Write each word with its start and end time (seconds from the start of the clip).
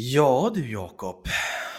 Ja 0.00 0.50
du 0.54 0.72
Jakob, 0.72 1.26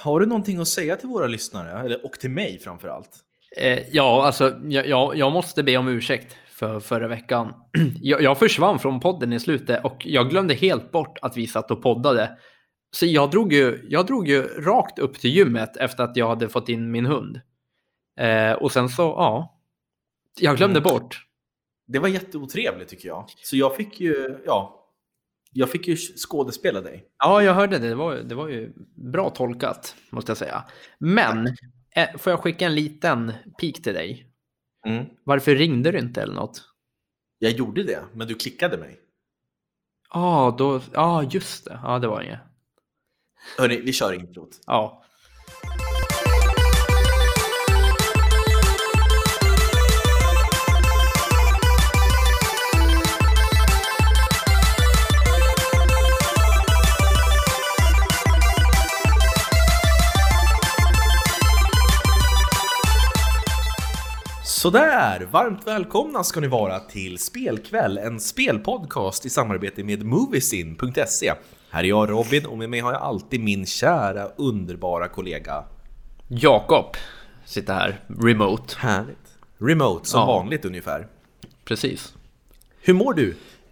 har 0.02 0.19
du 0.19 0.25
någonting 0.25 0.58
att 0.58 0.68
säga 0.68 0.96
till 0.96 1.10
våra 1.10 1.27
lyssnare? 1.27 1.79
Eller, 1.86 2.06
och 2.06 2.12
till 2.12 2.30
mig 2.30 2.60
framför 2.60 2.88
allt? 2.88 3.10
Eh, 3.58 3.80
ja, 3.92 4.26
alltså 4.26 4.60
jag, 4.64 4.88
jag, 4.88 5.16
jag 5.18 5.32
måste 5.32 5.64
be 5.64 5.78
om 5.78 5.88
ursäkt 5.88 6.36
för 6.50 6.79
förra 6.79 7.08
veckan. 7.08 7.54
Jag, 8.02 8.21
jag 8.21 8.38
försvann 8.40 8.79
från 8.79 9.00
podden 9.00 9.34
i 9.34 9.40
slutet 9.40 9.86
och 9.86 10.02
jag 10.05 10.29
glömde 10.29 10.54
helt 10.54 10.92
bort 10.92 11.18
att 11.21 11.38
vi 11.38 11.47
satt 11.47 11.71
och 11.71 11.82
poddade. 11.82 12.38
Så 12.92 13.05
jag 13.05 13.32
drog 13.32 13.54
ju, 13.54 13.86
jag 13.89 14.05
drog 14.05 14.27
ju 14.27 14.41
rakt 14.43 14.99
upp 14.99 15.20
till 15.20 15.29
gymmet 15.31 15.77
efter 15.77 16.04
att 16.04 16.17
jag 16.17 16.27
hade 16.27 16.49
fått 16.49 16.70
in 16.70 16.91
min 16.91 17.05
hund. 17.05 17.41
Eh, 18.20 18.51
och 18.51 18.71
sen 18.71 18.89
så, 18.89 19.01
ja, 19.01 19.59
jag 20.39 20.57
glömde 20.57 20.79
Mm. 20.79 20.91
bort. 20.93 21.25
Det 21.88 21.99
var 21.99 22.07
jätteotrevligt 22.07 22.89
tycker 22.89 23.07
jag. 23.07 23.25
Så 23.43 23.57
jag 23.57 23.75
fick 23.75 23.99
ju, 23.99 24.38
ja, 24.45 24.79
jag 25.52 25.70
fick 25.70 25.88
ju 25.88 25.95
skådespela 25.95 26.82
dig. 26.82 27.05
Ja, 27.18 27.43
jag 27.43 27.54
hörde 27.54 27.79
det. 27.79 27.88
Det 27.88 27.95
var, 27.95 28.15
det 28.15 28.36
var 28.36 28.47
ju 28.47 28.73
bra 28.95 29.29
tolkat, 29.29 29.96
måste 30.10 30.29
jag 30.29 30.37
säga. 30.37 30.64
Men, 31.00 31.47
eh, 31.96 32.17
får 32.17 32.31
jag 32.31 32.39
skicka 32.39 32.66
en 32.66 32.75
liten 32.75 33.33
pik 33.59 33.83
till 33.83 33.94
dig? 33.94 34.25
Mm. 34.88 35.05
Varför 35.23 35.55
ringde 35.55 35.91
du 35.91 36.00
inte 36.00 36.22
eller 36.22 36.33
något? 36.33 36.61
Jag 37.39 37.52
gjorde 37.52 37.83
det, 37.83 38.03
men 38.14 38.27
du 38.27 38.36
klickade 38.36 38.77
mig. 38.77 39.00
Ja, 40.14 40.19
ah, 40.19 40.52
då, 40.52 40.81
ah, 40.94 41.23
just 41.23 41.66
det. 41.66 41.80
Ja, 41.83 42.00
det 42.00 42.08
var 42.08 42.22
inget. 42.22 42.39
Hörni, 43.58 43.81
vi 43.81 43.94
kör 43.94 44.13
introt. 44.13 44.50
Ja. 44.66 45.03
Sådär, 64.59 65.27
varmt 65.31 65.67
välkomna 65.67 66.23
ska 66.23 66.39
ni 66.39 66.47
vara 66.47 66.79
till 66.79 67.19
Spelkväll, 67.19 67.97
en 67.97 68.19
spelpodcast 68.19 69.25
i 69.25 69.29
samarbete 69.29 69.83
med 69.83 70.05
Moviesin.se. 70.05 71.33
Här 71.69 71.83
är 71.83 71.88
jag 71.88 72.09
Robin 72.09 72.45
och 72.45 72.57
med 72.57 72.69
mig 72.69 72.79
har 72.79 72.93
jag 72.93 73.01
alltid 73.01 73.39
min 73.43 73.66
kära 73.66 74.25
underbara 74.35 75.07
kollega. 75.07 75.63
Jakob 76.27 76.85
sitter 77.45 77.73
här, 77.73 77.99
remote. 78.21 78.75
Härligt. 78.77 79.38
Remote 79.57 80.09
som 80.09 80.19
Ja. 80.19 80.25
vanligt 80.25 80.66
ungefär. 80.66 81.07
Precis. 81.66 82.13
Hur 82.81 82.94
mår 82.94 83.13
du? 83.13 83.29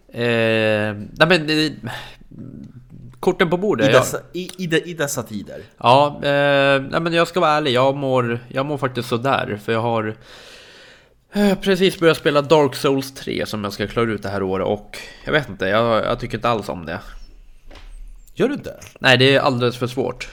Eh, 0.08 0.94
nej 1.12 1.28
men, 1.28 1.46
det, 1.46 1.72
korten 3.20 3.50
på 3.50 3.56
I 3.56 3.60
bordet. 3.60 3.92
dessa, 3.92 4.18
i, 4.32 4.50
i, 4.58 4.66
de, 4.66 4.76
i 4.76 4.94
dessa 4.94 5.22
tider? 5.22 5.62
Ja, 5.78 6.14
eh, 6.22 6.82
nej 6.82 7.00
men 7.00 7.12
jag 7.12 7.28
ska 7.28 7.40
vara 7.40 7.50
ärlig. 7.50 7.72
Jag 7.72 7.96
mår, 7.96 8.40
jag 8.48 8.66
mår 8.66 8.78
faktiskt 8.78 9.08
sådär. 9.08 9.60
För 9.64 9.72
jag 9.72 9.80
har 9.80 10.06
eh, 10.08 10.14
precis 11.60 12.00
börjat 12.00 12.16
spela 12.16 12.42
Dark 12.42 12.74
Souls 12.74 13.12
3 13.14 13.46
som 13.46 13.64
jag 13.64 13.72
ska 13.72 13.86
klara 13.86 14.10
ut 14.10 14.22
det 14.22 14.28
här 14.28 14.42
året. 14.42 14.66
Och 14.66 14.98
jag 15.24 15.32
vet 15.32 15.48
inte, 15.48 15.66
jag, 15.66 16.04
jag 16.04 16.20
tycker 16.20 16.38
inte 16.38 16.48
alls 16.48 16.68
om 16.68 16.86
det. 16.86 17.00
Gör 18.34 18.48
du 18.48 18.54
inte? 18.54 18.80
Nej, 19.00 19.18
det 19.18 19.34
är 19.34 19.40
alldeles 19.40 19.76
för 19.76 19.86
svårt. 19.86 20.28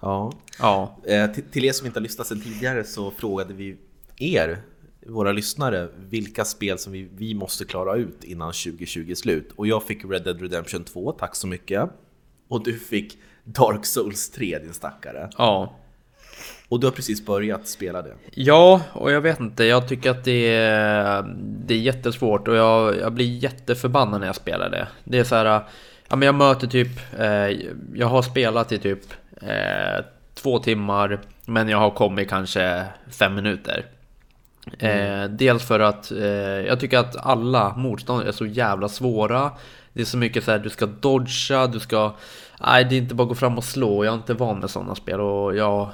Ja. 0.00 0.32
Ja, 0.58 0.98
Eh, 1.06 1.26
till, 1.32 1.44
till 1.44 1.64
er 1.64 1.72
som 1.72 1.86
inte 1.86 1.98
har 1.98 2.02
lyssnat 2.02 2.26
sedan 2.26 2.40
tidigare 2.40 2.84
så 2.84 3.10
frågade 3.10 3.54
vi 3.54 3.76
er, 4.16 4.58
våra 5.06 5.32
lyssnare, 5.32 5.88
vilka 5.96 6.44
spel 6.44 6.78
som 6.78 6.92
vi, 6.92 7.08
vi 7.16 7.34
måste 7.34 7.64
klara 7.64 7.96
ut 7.96 8.24
innan 8.24 8.48
2020 8.52 9.10
är 9.10 9.14
slut. 9.14 9.52
Och 9.56 9.66
jag 9.66 9.82
fick 9.82 10.04
Red 10.04 10.24
Dead 10.24 10.40
Redemption 10.40 10.84
2, 10.84 11.12
tack 11.12 11.36
så 11.36 11.46
mycket. 11.46 11.90
Och 12.48 12.64
du 12.64 12.78
fick 12.78 13.18
Dark 13.44 13.86
Souls 13.86 14.30
3, 14.30 14.58
din 14.58 14.74
stackare. 14.74 15.30
ja. 15.38 15.72
Och 16.68 16.80
du 16.80 16.86
har 16.86 16.92
precis 16.92 17.26
börjat 17.26 17.68
spela 17.68 18.02
det. 18.02 18.14
Ja, 18.34 18.80
och 18.92 19.12
jag 19.12 19.20
vet 19.20 19.40
inte. 19.40 19.64
Jag 19.64 19.88
tycker 19.88 20.10
att 20.10 20.24
det 20.24 20.54
är, 20.54 21.22
det 21.66 21.74
är 21.74 21.78
jättesvårt 21.78 22.48
och 22.48 22.56
jag, 22.56 22.98
jag 22.98 23.12
blir 23.12 23.26
jätteförbannad 23.26 24.20
när 24.20 24.26
jag 24.26 24.36
spelar 24.36 24.70
det. 24.70 24.88
Det 25.04 25.18
är 25.18 25.24
så 25.24 25.34
här, 25.34 25.44
ja 26.08 26.16
men 26.16 26.26
jag 26.26 26.34
möter 26.34 26.66
typ, 26.66 27.18
eh, 27.18 27.68
jag 27.94 28.06
har 28.06 28.22
spelat 28.22 28.72
i 28.72 28.78
typ 28.78 29.00
eh, 29.42 30.04
två 30.34 30.58
timmar, 30.58 31.20
men 31.44 31.68
jag 31.68 31.78
har 31.78 31.90
kommit 31.90 32.28
kanske 32.28 32.84
fem 33.10 33.34
minuter. 33.34 33.86
Eh, 34.78 35.24
dels 35.24 35.64
för 35.64 35.80
att 35.80 36.10
eh, 36.10 36.26
jag 36.66 36.80
tycker 36.80 36.98
att 36.98 37.26
alla 37.26 37.76
motstånd 37.76 38.28
är 38.28 38.32
så 38.32 38.46
jävla 38.46 38.88
svåra. 38.88 39.50
Det 39.92 40.00
är 40.00 40.04
så 40.06 40.16
mycket 40.16 40.44
så 40.44 40.50
här, 40.50 40.58
du 40.58 40.70
ska 40.70 40.86
dodga, 40.86 41.66
du 41.66 41.80
ska... 41.80 42.12
Nej, 42.60 42.84
det 42.84 42.94
är 42.94 42.98
inte 42.98 43.14
bara 43.14 43.22
att 43.22 43.28
gå 43.28 43.34
fram 43.34 43.58
och 43.58 43.64
slå. 43.64 44.04
Jag 44.04 44.12
är 44.12 44.16
inte 44.16 44.34
van 44.34 44.58
med 44.58 44.70
sådana 44.70 44.94
spel 44.94 45.20
och 45.20 45.56
jag, 45.56 45.90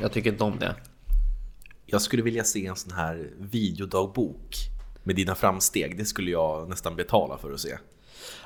jag 0.00 0.12
tycker 0.12 0.30
inte 0.30 0.44
om 0.44 0.58
det. 0.58 0.74
Jag 1.86 2.02
skulle 2.02 2.22
vilja 2.22 2.44
se 2.44 2.66
en 2.66 2.76
sån 2.76 2.92
här 2.92 3.30
videodagbok 3.38 4.56
med 5.02 5.16
dina 5.16 5.34
framsteg. 5.34 5.98
Det 5.98 6.04
skulle 6.04 6.30
jag 6.30 6.68
nästan 6.68 6.96
betala 6.96 7.38
för 7.38 7.52
att 7.52 7.60
se. 7.60 7.76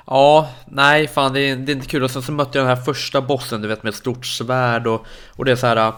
Ja, 0.05 0.49
nej 0.67 1.07
fan 1.07 1.33
det 1.33 1.39
är, 1.39 1.55
det 1.55 1.71
är 1.71 1.75
inte 1.75 1.87
kul. 1.87 2.03
Och 2.03 2.11
sen 2.11 2.21
så 2.21 2.31
mötte 2.31 2.57
jag 2.57 2.67
den 2.67 2.77
här 2.77 2.83
första 2.83 3.21
bossen, 3.21 3.61
du 3.61 3.67
vet 3.67 3.83
med 3.83 3.89
ett 3.89 3.95
stort 3.95 4.25
svärd 4.25 4.87
och, 4.87 5.05
och 5.29 5.45
det 5.45 5.51
är 5.51 5.55
så 5.55 5.67
här. 5.67 5.93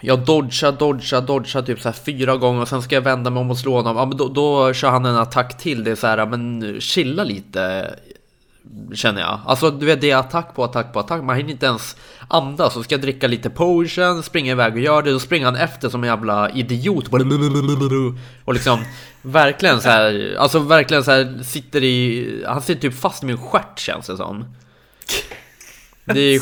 Jag 0.00 0.24
dodgar, 0.24 0.72
dodgar, 0.72 1.20
dodgar 1.20 1.62
typ 1.62 1.80
så 1.80 1.88
här 1.88 1.96
fyra 1.96 2.36
gånger 2.36 2.62
och 2.62 2.68
sen 2.68 2.82
ska 2.82 2.94
jag 2.94 3.02
vända 3.02 3.30
mig 3.30 3.40
om 3.40 3.50
och 3.50 3.58
slå 3.58 3.76
honom. 3.76 3.96
Ja, 3.96 4.06
men 4.06 4.16
då, 4.16 4.28
då 4.28 4.72
kör 4.72 4.90
han 4.90 5.06
en 5.06 5.16
attack 5.16 5.58
till. 5.58 5.84
Det 5.84 5.90
är 5.90 5.94
så 5.94 6.06
här, 6.06 6.26
men 6.26 6.76
chilla 6.80 7.24
lite. 7.24 7.94
Känner 8.94 9.20
jag. 9.20 9.40
Alltså 9.46 9.70
du 9.70 9.86
vet 9.86 10.00
det 10.00 10.10
är 10.10 10.16
attack 10.16 10.54
på 10.54 10.64
attack 10.64 10.92
på 10.92 11.00
attack. 11.00 11.22
Man 11.22 11.36
hinner 11.36 11.50
inte 11.50 11.66
ens 11.66 11.96
andas. 12.28 12.74
Så 12.74 12.82
ska 12.82 12.96
dricka 12.96 13.26
lite 13.26 13.50
potion, 13.50 14.22
springa 14.22 14.52
iväg 14.52 14.72
och 14.72 14.80
göra 14.80 15.02
det. 15.02 15.10
Då 15.10 15.18
springer 15.18 15.46
han 15.46 15.56
efter 15.56 15.88
som 15.88 16.04
en 16.04 16.08
jävla 16.10 16.50
idiot. 16.50 17.08
Och 18.44 18.54
liksom 18.54 18.84
verkligen 19.22 19.80
så 19.80 19.88
här. 19.88 20.36
Alltså 20.38 20.58
verkligen 20.58 21.04
så 21.04 21.10
här 21.10 21.42
sitter 21.42 21.84
i. 21.84 22.44
Han 22.46 22.62
sitter 22.62 22.80
typ 22.80 23.00
fast 23.00 23.22
i 23.22 23.26
min 23.26 23.38
stjärt 23.38 23.78
känns 23.78 24.06
det 24.06 24.16
som. 24.16 24.44
Det 26.04 26.20
är 26.20 26.40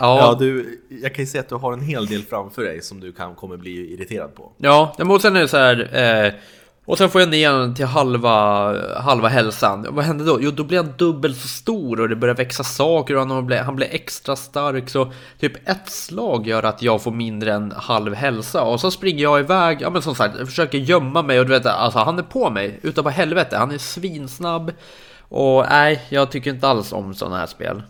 Ja, 0.00 0.18
Ja, 0.18 0.36
du, 0.38 0.80
jag 1.02 1.14
kan 1.14 1.24
ju 1.24 1.30
säga 1.30 1.40
att 1.40 1.48
du 1.48 1.54
har 1.54 1.72
en 1.72 1.80
hel 1.80 2.06
del 2.06 2.22
framför 2.22 2.62
dig 2.62 2.82
som 2.82 3.00
du 3.00 3.12
kan, 3.12 3.34
kommer 3.34 3.56
bli 3.56 3.92
irriterad 3.94 4.34
på. 4.34 4.52
Ja, 4.56 4.94
men 4.98 5.10
och 5.10 5.20
sen 5.20 5.36
är 5.36 5.40
det 5.40 5.48
så 5.48 5.56
här. 5.56 5.90
Eh, 6.26 6.32
och 6.90 6.98
sen 6.98 7.10
får 7.10 7.20
jag 7.20 7.30
ner 7.30 7.52
den 7.52 7.74
till 7.74 7.84
halva, 7.84 8.74
halva 9.00 9.28
hälsan. 9.28 9.86
Vad 9.90 10.04
hände 10.04 10.24
då? 10.24 10.38
Jo, 10.40 10.50
då 10.50 10.64
blir 10.64 10.78
han 10.78 10.92
dubbelt 10.96 11.36
så 11.36 11.48
stor 11.48 12.00
och 12.00 12.08
det 12.08 12.16
börjar 12.16 12.34
växa 12.34 12.64
saker 12.64 13.16
och 13.16 13.26
han 13.26 13.46
blir, 13.46 13.58
han 13.58 13.76
blir 13.76 13.88
extra 13.90 14.36
stark. 14.36 14.88
Så 14.88 15.12
typ 15.40 15.68
ett 15.68 15.90
slag 15.90 16.46
gör 16.46 16.62
att 16.62 16.82
jag 16.82 17.02
får 17.02 17.10
mindre 17.10 17.52
än 17.52 17.72
halv 17.76 18.14
hälsa. 18.14 18.62
Och 18.62 18.80
så 18.80 18.90
springer 18.90 19.22
jag 19.22 19.40
iväg, 19.40 19.78
ja 19.80 19.90
men 19.90 20.02
som 20.02 20.14
sagt, 20.14 20.38
jag 20.38 20.48
försöker 20.48 20.78
gömma 20.78 21.22
mig 21.22 21.40
och 21.40 21.46
du 21.46 21.52
vet, 21.52 21.66
alltså 21.66 21.98
han 21.98 22.18
är 22.18 22.22
på 22.22 22.50
mig 22.50 22.80
utav 22.82 23.04
bara 23.04 23.10
helvete. 23.10 23.56
Han 23.56 23.70
är 23.70 23.78
svinsnabb. 23.78 24.72
Och 25.18 25.66
nej, 25.70 26.02
jag 26.08 26.30
tycker 26.30 26.50
inte 26.50 26.68
alls 26.68 26.92
om 26.92 27.14
sådana 27.14 27.38
här 27.38 27.46
spel. 27.46 27.82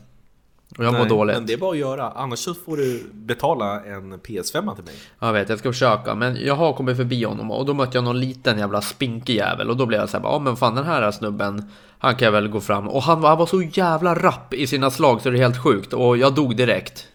Och 0.78 0.84
jag 0.84 0.94
mår 0.94 1.04
dåligt. 1.04 1.36
Men 1.36 1.46
det 1.46 1.52
är 1.52 1.58
bara 1.58 1.70
att 1.70 1.78
göra, 1.78 2.10
annars 2.10 2.38
så 2.38 2.54
får 2.54 2.76
du 2.76 3.10
betala 3.12 3.84
en 3.84 4.14
PS5 4.14 4.74
till 4.74 4.84
mig. 4.84 4.94
Jag 5.18 5.32
vet, 5.32 5.48
jag 5.48 5.58
ska 5.58 5.72
försöka. 5.72 6.14
Men 6.14 6.36
jag 6.44 6.54
har 6.54 6.72
kommit 6.72 6.96
förbi 6.96 7.24
honom 7.24 7.50
och 7.50 7.66
då 7.66 7.74
mötte 7.74 7.96
jag 7.96 8.04
någon 8.04 8.20
liten 8.20 8.58
jävla 8.58 8.80
spinkig 8.80 9.36
jävel. 9.36 9.70
Och 9.70 9.76
då 9.76 9.86
blev 9.86 10.00
jag 10.00 10.08
såhär, 10.08 10.24
ja 10.24 10.38
men 10.38 10.56
fan 10.56 10.74
den 10.74 10.84
här 10.84 11.10
snubben, 11.10 11.70
han 11.98 12.14
kan 12.14 12.26
jag 12.26 12.32
väl 12.32 12.48
gå 12.48 12.60
fram. 12.60 12.88
Och 12.88 13.02
han 13.02 13.20
var, 13.20 13.28
han 13.28 13.38
var 13.38 13.46
så 13.46 13.62
jävla 13.62 14.14
rapp 14.14 14.54
i 14.54 14.66
sina 14.66 14.90
slag 14.90 15.20
så 15.20 15.30
det 15.30 15.36
är 15.38 15.42
helt 15.42 15.62
sjukt. 15.62 15.92
Och 15.92 16.16
jag 16.16 16.34
dog 16.34 16.56
direkt. 16.56 17.06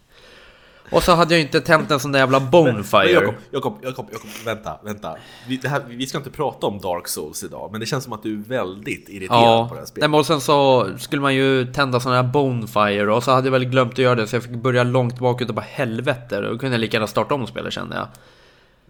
Och 0.91 1.03
så 1.03 1.12
hade 1.16 1.34
jag 1.34 1.41
inte 1.41 1.62
tänt 1.62 1.91
en 1.91 2.00
sån 2.00 2.12
där 2.12 2.19
jävla 2.19 2.40
bonfire. 2.40 3.12
Jakob, 3.12 3.35
Jakob, 3.51 3.78
Jakob, 3.84 4.06
vänta, 4.46 4.79
vänta. 4.84 5.16
Vi, 5.47 5.59
här, 5.68 5.81
vi 5.88 6.07
ska 6.07 6.18
inte 6.18 6.29
prata 6.29 6.68
om 6.68 6.79
Dark 6.79 7.07
Souls 7.07 7.44
idag, 7.44 7.69
men 7.72 7.79
det 7.79 7.85
känns 7.85 8.03
som 8.03 8.13
att 8.13 8.23
du 8.23 8.34
är 8.34 8.44
väldigt 8.44 9.09
irriterad 9.09 9.41
Ja, 9.44 9.68
på 9.69 9.73
det 9.75 9.81
här 9.81 9.85
spelet. 9.88 10.09
men 10.12 10.19
och 10.19 10.25
sen 10.25 10.41
så 10.41 10.88
skulle 10.97 11.22
man 11.22 11.35
ju 11.35 11.66
tända 11.73 12.00
sådana 12.00 12.22
här 12.22 12.29
bonfire 12.29 13.13
och 13.13 13.23
så 13.23 13.31
hade 13.31 13.47
jag 13.47 13.51
väl 13.51 13.66
glömt 13.66 13.91
att 13.91 13.97
göra 13.97 14.16
det 14.16 14.28
så 14.28 14.35
jag 14.35 14.43
fick 14.43 14.52
börja 14.55 14.84
långt 14.84 15.20
bak 15.20 15.41
utav 15.41 15.55
bara 15.55 15.66
helvete. 15.70 16.41
Då 16.41 16.58
kunde 16.58 16.73
jag 16.76 16.79
lika 16.79 16.96
gärna 16.97 17.08
starta 17.08 17.35
om 17.35 17.47
spelet 17.47 17.73
kände 17.73 17.96
jag. 17.96 18.08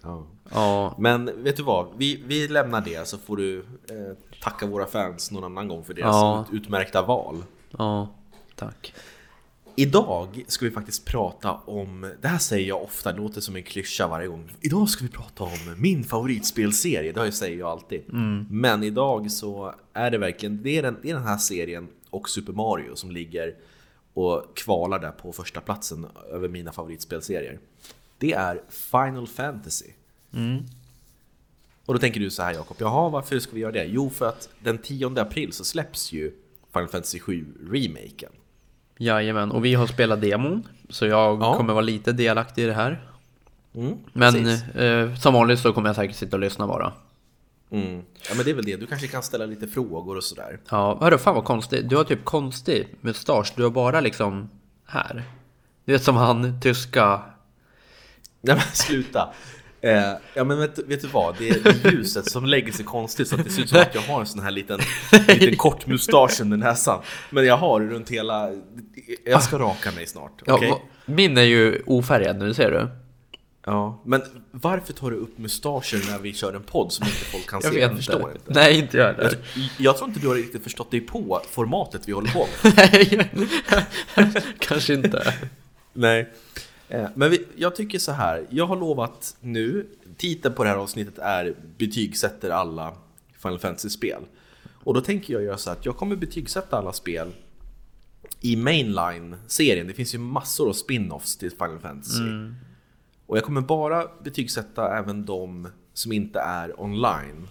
Ja. 0.04 0.24
Ja, 0.54 0.96
Men 1.00 1.44
vet 1.44 1.58
du 1.58 1.64
vad, 1.64 1.88
vi, 1.98 2.24
vi 2.28 2.48
lämnar 2.48 2.82
det 2.82 3.08
så 3.08 3.18
får 3.18 3.38
du 3.38 3.58
eh, 3.60 4.40
tacka 4.42 4.66
våra 4.66 4.86
fans 4.86 5.32
någon 5.32 5.44
annan 5.44 5.68
gång 5.68 5.84
för 5.84 5.94
deras 5.94 6.16
Ja. 6.16 6.46
ut, 6.52 6.62
utmärkta 6.62 7.02
val. 7.02 7.44
ja, 7.78 8.08
tack. 8.56 8.94
Idag 9.78 10.44
ska 10.48 10.66
vi 10.66 10.72
faktiskt 10.72 11.06
prata 11.06 11.54
om, 11.54 12.12
det 12.22 12.28
här 12.28 12.38
säger 12.38 12.68
jag 12.68 12.84
ofta, 12.84 13.12
det 13.12 13.18
låter 13.18 13.42
som 13.42 13.56
en 13.56 13.64
klyscha 13.64 14.08
varje 14.08 14.28
gång. 14.28 14.52
Idag 14.62 14.90
ska 14.90 15.04
vi 15.04 15.12
prata 15.12 15.44
om 15.44 15.76
min 15.78 16.04
favoritspelserie, 16.04 17.12
det 17.12 17.32
säger 17.32 17.60
jag 17.60 17.70
alltid. 17.70 18.04
Men 18.50 18.84
idag 18.84 19.32
så 19.32 19.76
är 19.94 20.12
det 20.12 20.18
verkligen, 20.18 20.64
det 20.64 20.78
är, 20.78 20.84
den, 20.84 20.98
det 21.02 21.10
är 21.10 21.14
den 21.14 21.24
här 21.24 21.38
serien 21.38 21.88
och 22.10 22.30
Super 22.30 22.54
Mario 22.54 22.96
som 22.96 23.12
ligger 23.12 23.56
och 24.14 24.58
kvalar 24.58 25.00
där 25.00 25.12
på 25.12 25.34
första 25.34 25.62
platsen 25.62 26.08
över 26.32 26.50
mina 26.50 26.72
favoritspelserier. 26.72 27.60
Det 28.18 28.34
är 28.34 28.62
Final 28.70 29.28
Fantasy. 29.28 29.90
Och 31.86 31.94
då 31.94 32.00
tänker 32.00 32.20
du 32.20 32.30
så 32.30 32.44
här 32.44 32.54
Jakob, 32.54 32.78
jaha 32.80 33.10
varför 33.10 33.40
ska 33.40 33.54
vi 33.54 33.62
göra 33.62 33.72
det? 33.72 33.86
Jo 33.86 34.10
för 34.10 34.30
att 34.30 34.50
den 34.64 34.78
10 34.78 35.22
april 35.22 35.54
så 35.54 35.64
släpps 35.64 36.12
ju 36.12 36.32
Final 36.74 36.88
Fantasy 36.88 37.20
7 37.20 37.46
remaken. 37.70 38.32
Jajamän, 38.98 39.52
och 39.52 39.66
vi 39.66 39.74
har 39.74 39.88
spelat 39.88 40.22
demon. 40.22 40.68
Så 40.90 41.06
jag 41.06 41.42
Ja. 41.44 41.56
kommer 41.58 41.74
vara 41.74 41.82
lite 41.86 42.12
delaktig 42.12 42.64
i 42.64 42.66
det 42.66 42.74
här. 42.74 43.02
Mm, 43.76 43.98
Men 44.14 44.48
eh, 44.76 45.16
som 45.16 45.34
vanligt 45.34 45.60
så 45.60 45.74
kommer 45.74 45.90
jag 45.90 45.96
säkert 45.96 46.16
sitta 46.16 46.36
och 46.36 46.40
lyssna 46.40 46.68
bara. 46.68 46.94
Mm. 47.72 48.02
Ja 48.30 48.36
men 48.36 48.46
det 48.46 48.52
är 48.52 48.56
väl 48.56 48.66
det, 48.66 48.76
du 48.76 48.88
kanske 48.88 49.08
kan 49.08 49.24
ställa 49.24 49.46
lite 49.46 49.68
frågor 49.68 50.18
och 50.18 50.24
sådär. 50.24 50.60
Ja, 50.70 50.98
hörru, 51.02 51.18
fan 51.18 51.36
vad 51.36 51.44
konstigt. 51.44 51.90
Du 51.90 51.96
har 51.96 52.04
typ 52.04 52.24
konstig 52.26 52.88
mustasch. 53.02 53.54
Du 53.56 53.64
har 53.64 53.70
bara 53.70 54.02
liksom 54.02 54.50
här. 54.86 55.24
Du 55.86 55.92
vet 55.94 56.04
som 56.04 56.16
han 56.16 56.62
tyska... 56.62 57.22
Nej 58.42 58.56
men 58.56 58.66
sluta! 58.74 59.34
Eh, 59.86 60.14
ja 60.34 60.44
men 60.44 60.58
vet, 60.60 60.80
vet 60.80 61.02
du 61.02 61.08
vad, 61.08 61.36
det 61.38 61.50
är 61.50 61.92
ljuset 61.92 62.32
som 62.32 62.46
lägger 62.46 62.72
sig 62.72 62.86
konstigt 62.86 63.28
så 63.28 63.36
att 63.36 63.44
det 63.44 63.50
ser 63.50 63.62
ut 63.62 63.70
som 63.70 63.80
att 63.80 63.96
jag 63.96 64.02
har 64.02 64.20
en 64.20 64.26
sån 64.26 64.44
här 64.44 64.52
liten, 64.52 64.80
liten 65.28 65.56
kort 65.56 65.88
mustasch 65.88 66.42
under 66.42 66.58
näsan. 66.58 67.02
Men 67.30 67.46
jag 67.46 67.58
har 67.58 67.80
runt 67.82 68.10
hela... 68.10 68.50
Jag 69.26 69.44
ska 69.44 69.60
raka 69.60 69.92
mig 69.92 70.08
snart, 70.08 70.42
Ja, 70.46 70.54
okej? 70.54 70.70
va- 70.70 70.80
Min 71.06 71.38
är 71.38 71.42
ju 71.42 71.82
ofärgad 71.86 72.38
nu, 72.40 72.54
ser 72.54 72.72
du? 72.72 72.88
Ja, 73.66 74.02
men 74.06 74.22
varför 74.52 74.94
tar 74.94 75.12
du 75.12 75.18
upp 75.18 75.38
mustascher 75.38 76.12
när 76.12 76.20
vi 76.20 76.34
kör 76.34 76.54
en 76.54 76.64
podd 76.64 76.92
som 76.92 77.06
inte 77.06 77.18
folk 77.18 77.50
kan 77.50 77.60
Jag 77.64 77.74
se? 77.74 77.80
vet 77.80 77.88
Jag 77.90 77.96
förstår 77.98 78.32
inte. 78.32 78.54
Nej, 78.54 78.80
inte 78.80 78.98
jag 78.98 79.06
heller. 79.14 79.38
jag 79.78 79.98
tror 79.98 80.10
inte 80.10 80.20
du 80.22 80.28
har 80.28 80.36
riktigt 80.36 80.64
förstått 80.64 80.92
dig 80.92 81.02
på 81.02 81.42
formatet 81.52 82.02
vi 82.06 82.12
håller 82.12 82.32
på 82.32 82.48
med. 82.64 82.74
Nej, 84.16 84.32
kanske 84.60 84.94
inte. 84.94 85.34
Nej. 85.94 86.30
Eh, 86.90 87.08
Men 87.16 87.32
vi, 87.32 87.46
jag 87.56 87.76
tycker 87.76 88.00
så 88.00 88.12
här, 88.12 88.46
jag 88.50 88.66
har 88.68 88.76
lovat 88.76 89.36
nu, 89.40 89.88
titeln 90.18 90.56
på 90.56 90.64
det 90.64 90.70
här 90.70 90.78
avsnittet 90.78 91.18
är 91.18 91.56
Betygsätter 91.78 92.50
alla 92.50 92.94
Final 93.38 93.60
Fantasy-spel. 93.60 94.22
Och 94.84 94.94
då 94.94 95.02
tänker 95.02 95.34
jag 95.34 95.44
göra 95.44 95.58
så 95.58 95.72
att 95.72 95.86
jag 95.86 95.98
kommer 95.98 96.16
betygsätta 96.16 96.78
alla 96.78 96.94
spel 96.94 97.32
i 98.42 98.56
mainline-serien. 98.56 99.88
Det 99.88 99.94
finns 99.94 100.14
ju 100.14 100.18
massor 100.18 100.70
av 100.70 100.74
spin-offs 100.74 101.38
till 101.40 101.52
Final 101.52 101.80
Fantasy. 101.80 102.24
Och 103.26 103.38
jag 103.38 103.44
kommer 103.44 103.62
bara 103.62 104.08
betygsätta 104.24 104.98
även 104.98 105.26
de 105.26 105.68
som 105.94 106.12
inte 106.12 106.40
är 106.40 106.82
online. 106.82 107.48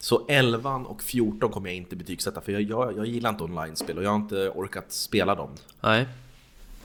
Så 0.00 0.26
11 0.28 0.74
och 0.76 1.02
14 1.02 1.50
kommer 1.50 1.68
jag 1.68 1.76
inte 1.76 1.96
betygsätta 1.96 2.40
för 2.40 2.52
jag, 2.52 2.62
jag, 2.62 2.96
jag 2.96 3.06
gillar 3.06 3.30
inte 3.30 3.44
online-spel 3.44 3.98
och 3.98 4.04
jag 4.04 4.10
har 4.10 4.16
inte 4.16 4.48
orkat 4.50 4.92
spela 4.92 5.34
dem. 5.34 5.50
Nej. 5.80 6.06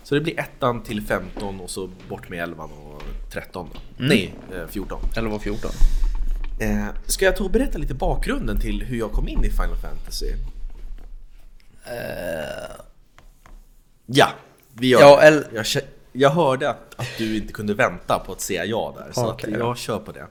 Så 0.04 0.16
det 0.16 0.22
blir 0.22 0.40
ettan 0.40 0.84
till 0.84 1.02
15 1.02 1.60
och 1.60 1.70
så 1.70 1.90
bort 2.10 2.30
med 2.30 2.44
11 2.44 2.64
och 2.64 3.04
13 3.32 3.70
då. 3.74 3.80
Nej, 3.98 4.34
eh, 4.54 4.68
14. 4.68 5.00
11 5.18 5.36
och 5.36 5.42
14. 5.42 5.72
Eh, 6.60 6.86
ska 7.06 7.26
jag 7.26 7.36
ta 7.38 7.44
och 7.44 7.52
berätta 7.52 7.78
lite 7.78 7.94
bakgrunden 7.94 8.60
till 8.60 8.82
hur 8.84 8.98
jag 8.98 9.12
kom 9.12 9.28
in 9.28 9.44
i 9.46 9.50
Final 9.50 9.76
Fantasy? 9.82 10.26
Ja, 14.06 14.28
vi 14.74 14.88
gör 14.88 15.00
Ja, 15.00 15.20
det. 15.22 15.28
el- 15.28 15.46
jag, 15.54 15.66
jag 16.12 16.30
hörde 16.30 16.70
att, 16.70 17.00
att 17.00 17.08
du 17.18 17.38
inte 17.38 17.54
kunde 17.54 17.74
vänta 17.74 18.20
på 18.26 18.32
att 18.32 18.42
säga 18.42 18.66
ja 18.66 18.96
där, 18.98 19.12
så 19.12 19.36
ja. 19.42 19.50
jag 19.58 19.78
kör 19.78 20.00
på 20.00 20.12
det. 20.12 20.28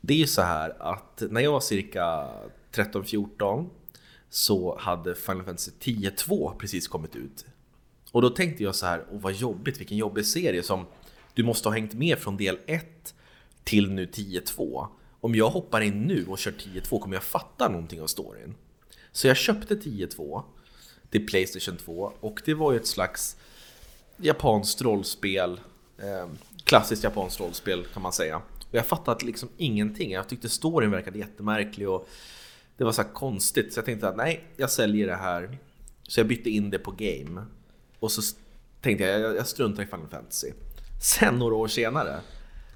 Det 0.00 0.14
är 0.14 0.18
ju 0.18 0.26
så 0.26 0.42
här 0.42 0.76
att 0.82 1.22
när 1.30 1.40
jag 1.40 1.52
var 1.52 1.60
cirka 1.60 2.28
13-14 2.74 3.68
så 4.30 4.78
hade 4.78 5.14
Final 5.14 5.44
Fantasy 5.44 5.70
10-2 5.80 6.58
precis 6.58 6.88
kommit 6.88 7.16
ut. 7.16 7.44
Och 8.16 8.22
då 8.22 8.30
tänkte 8.30 8.62
jag 8.62 8.74
så 8.74 8.86
här, 8.86 9.04
åh 9.12 9.20
vad 9.20 9.32
jobbigt, 9.32 9.80
vilken 9.80 9.96
jobbig 9.96 10.26
serie 10.26 10.62
som 10.62 10.86
du 11.34 11.42
måste 11.42 11.68
ha 11.68 11.74
hängt 11.74 11.94
med 11.94 12.18
från 12.18 12.36
del 12.36 12.58
1 12.66 13.14
till 13.64 13.90
nu 13.90 14.06
10-2. 14.06 14.86
Om 15.20 15.34
jag 15.34 15.50
hoppar 15.50 15.80
in 15.80 16.02
nu 16.02 16.26
och 16.26 16.38
kör 16.38 16.50
10-2 16.50 17.00
kommer 17.00 17.16
jag 17.16 17.22
fatta 17.22 17.68
någonting 17.68 18.02
av 18.02 18.06
storyn. 18.06 18.54
Så 19.12 19.26
jag 19.26 19.36
köpte 19.36 19.74
10-2 19.74 20.42
till 21.10 21.26
Playstation 21.26 21.76
2 21.76 22.12
och 22.20 22.42
det 22.44 22.54
var 22.54 22.72
ju 22.72 22.78
ett 22.78 22.86
slags 22.86 23.36
japanskt 24.16 24.82
rollspel. 24.82 25.60
Eh, 25.98 26.28
klassiskt 26.64 27.04
japanskt 27.04 27.40
rollspel 27.40 27.84
kan 27.84 28.02
man 28.02 28.12
säga. 28.12 28.36
Och 28.68 28.74
jag 28.74 28.86
fattade 28.86 29.26
liksom 29.26 29.48
ingenting. 29.56 30.12
Jag 30.12 30.28
tyckte 30.28 30.48
storyn 30.48 30.90
verkade 30.90 31.18
jättemärklig 31.18 31.88
och 31.88 32.08
det 32.76 32.84
var 32.84 32.92
så 32.92 33.02
här 33.02 33.12
konstigt. 33.12 33.72
Så 33.72 33.78
jag 33.78 33.84
tänkte 33.84 34.08
att 34.08 34.16
nej, 34.16 34.44
jag 34.56 34.70
säljer 34.70 35.06
det 35.06 35.16
här. 35.16 35.58
Så 36.02 36.20
jag 36.20 36.26
bytte 36.26 36.50
in 36.50 36.70
det 36.70 36.78
på 36.78 36.90
game. 36.90 37.46
Och 38.00 38.12
så 38.12 38.22
tänkte 38.80 39.04
jag, 39.04 39.20
jag, 39.20 39.36
jag 39.36 39.46
struntar 39.46 39.82
i 39.82 39.86
Final 39.86 40.08
Fantasy. 40.08 40.52
Sen 41.02 41.38
några 41.38 41.54
år 41.54 41.68
senare 41.68 42.20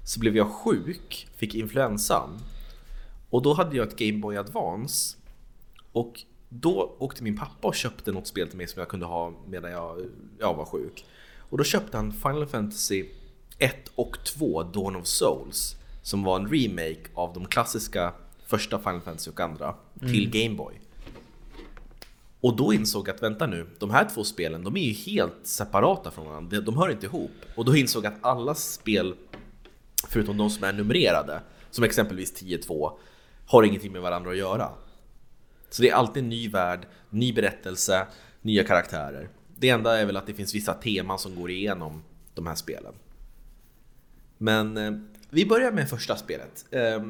så 0.03 0.19
blev 0.19 0.37
jag 0.37 0.51
sjuk, 0.51 1.27
fick 1.35 1.55
influensan. 1.55 2.29
Och 3.29 3.41
då 3.41 3.53
hade 3.53 3.77
jag 3.77 3.87
ett 3.87 3.95
Game 3.95 4.19
Boy 4.19 4.37
Advance. 4.37 5.17
Och 5.91 6.21
då 6.49 6.95
åkte 6.99 7.23
min 7.23 7.37
pappa 7.37 7.67
och 7.67 7.75
köpte 7.75 8.11
något 8.11 8.27
spel 8.27 8.47
till 8.47 8.57
mig 8.57 8.67
som 8.67 8.79
jag 8.79 8.89
kunde 8.89 9.05
ha 9.05 9.33
medan 9.47 9.71
jag, 9.71 10.05
jag 10.39 10.53
var 10.53 10.65
sjuk. 10.65 11.05
Och 11.37 11.57
då 11.57 11.63
köpte 11.63 11.97
han 11.97 12.11
Final 12.11 12.45
Fantasy 12.45 13.05
1 13.57 13.91
och 13.95 14.17
2 14.23 14.63
Dawn 14.63 14.95
of 14.95 15.05
Souls. 15.05 15.75
Som 16.01 16.23
var 16.23 16.39
en 16.39 16.47
remake 16.47 17.03
av 17.13 17.33
de 17.33 17.45
klassiska 17.45 18.13
första 18.45 18.79
Final 18.79 19.01
Fantasy 19.01 19.31
och 19.31 19.39
andra 19.39 19.75
till 19.99 20.29
Game 20.29 20.55
Boy. 20.55 20.73
Och 22.41 22.55
då 22.55 22.73
insåg 22.73 23.07
jag 23.07 23.15
att 23.15 23.23
vänta 23.23 23.47
nu, 23.47 23.67
de 23.79 23.89
här 23.89 24.09
två 24.09 24.23
spelen 24.23 24.63
de 24.63 24.77
är 24.77 24.81
ju 24.83 24.93
helt 24.93 25.39
separata 25.43 26.11
från 26.11 26.25
varandra. 26.25 26.49
De- 26.59 26.65
De 26.65 26.77
hör 26.77 26.89
inte 26.89 27.05
ihop. 27.05 27.31
Och 27.55 27.65
då 27.65 27.75
insåg 27.75 28.05
jag 28.05 28.13
att 28.13 28.19
alla 28.25 28.55
spel, 28.55 29.15
förutom 30.09 30.37
de 30.37 30.49
som 30.49 30.63
är 30.63 30.73
numrerade, 30.73 31.41
som 31.71 31.83
exempelvis 31.83 32.41
10-2, 32.43 32.91
har 33.47 33.63
ingenting 33.63 33.91
med 33.91 34.01
varandra 34.01 34.31
att 34.31 34.37
göra. 34.37 34.69
Så 35.69 35.81
det 35.81 35.89
är 35.89 35.93
alltid 35.95 36.23
en 36.23 36.29
ny 36.29 36.49
värld, 36.49 36.87
ny 37.09 37.33
berättelse, 37.33 38.07
nya 38.41 38.63
karaktärer. 38.63 39.29
Det 39.57 39.69
enda 39.69 39.97
är 39.99 40.05
väl 40.05 40.17
att 40.17 40.27
det 40.27 40.33
finns 40.33 40.55
vissa 40.55 40.73
teman 40.73 41.19
som 41.19 41.35
går 41.35 41.51
igenom 41.51 42.03
de 42.33 42.47
här 42.47 42.55
spelen. 42.55 42.93
Men 44.37 44.77
eh, 44.77 44.91
vi 45.29 45.45
börjar 45.45 45.71
med 45.71 45.89
första 45.89 46.15
spelet. 46.15 46.65
Eh, 46.71 47.01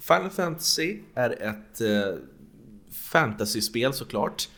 Final 0.00 0.30
Fantasy 0.30 0.98
är 1.14 1.30
ett 1.42 1.80
eh, 1.80 2.18
fantasyspel 2.92 3.92
såklart. 3.92 4.48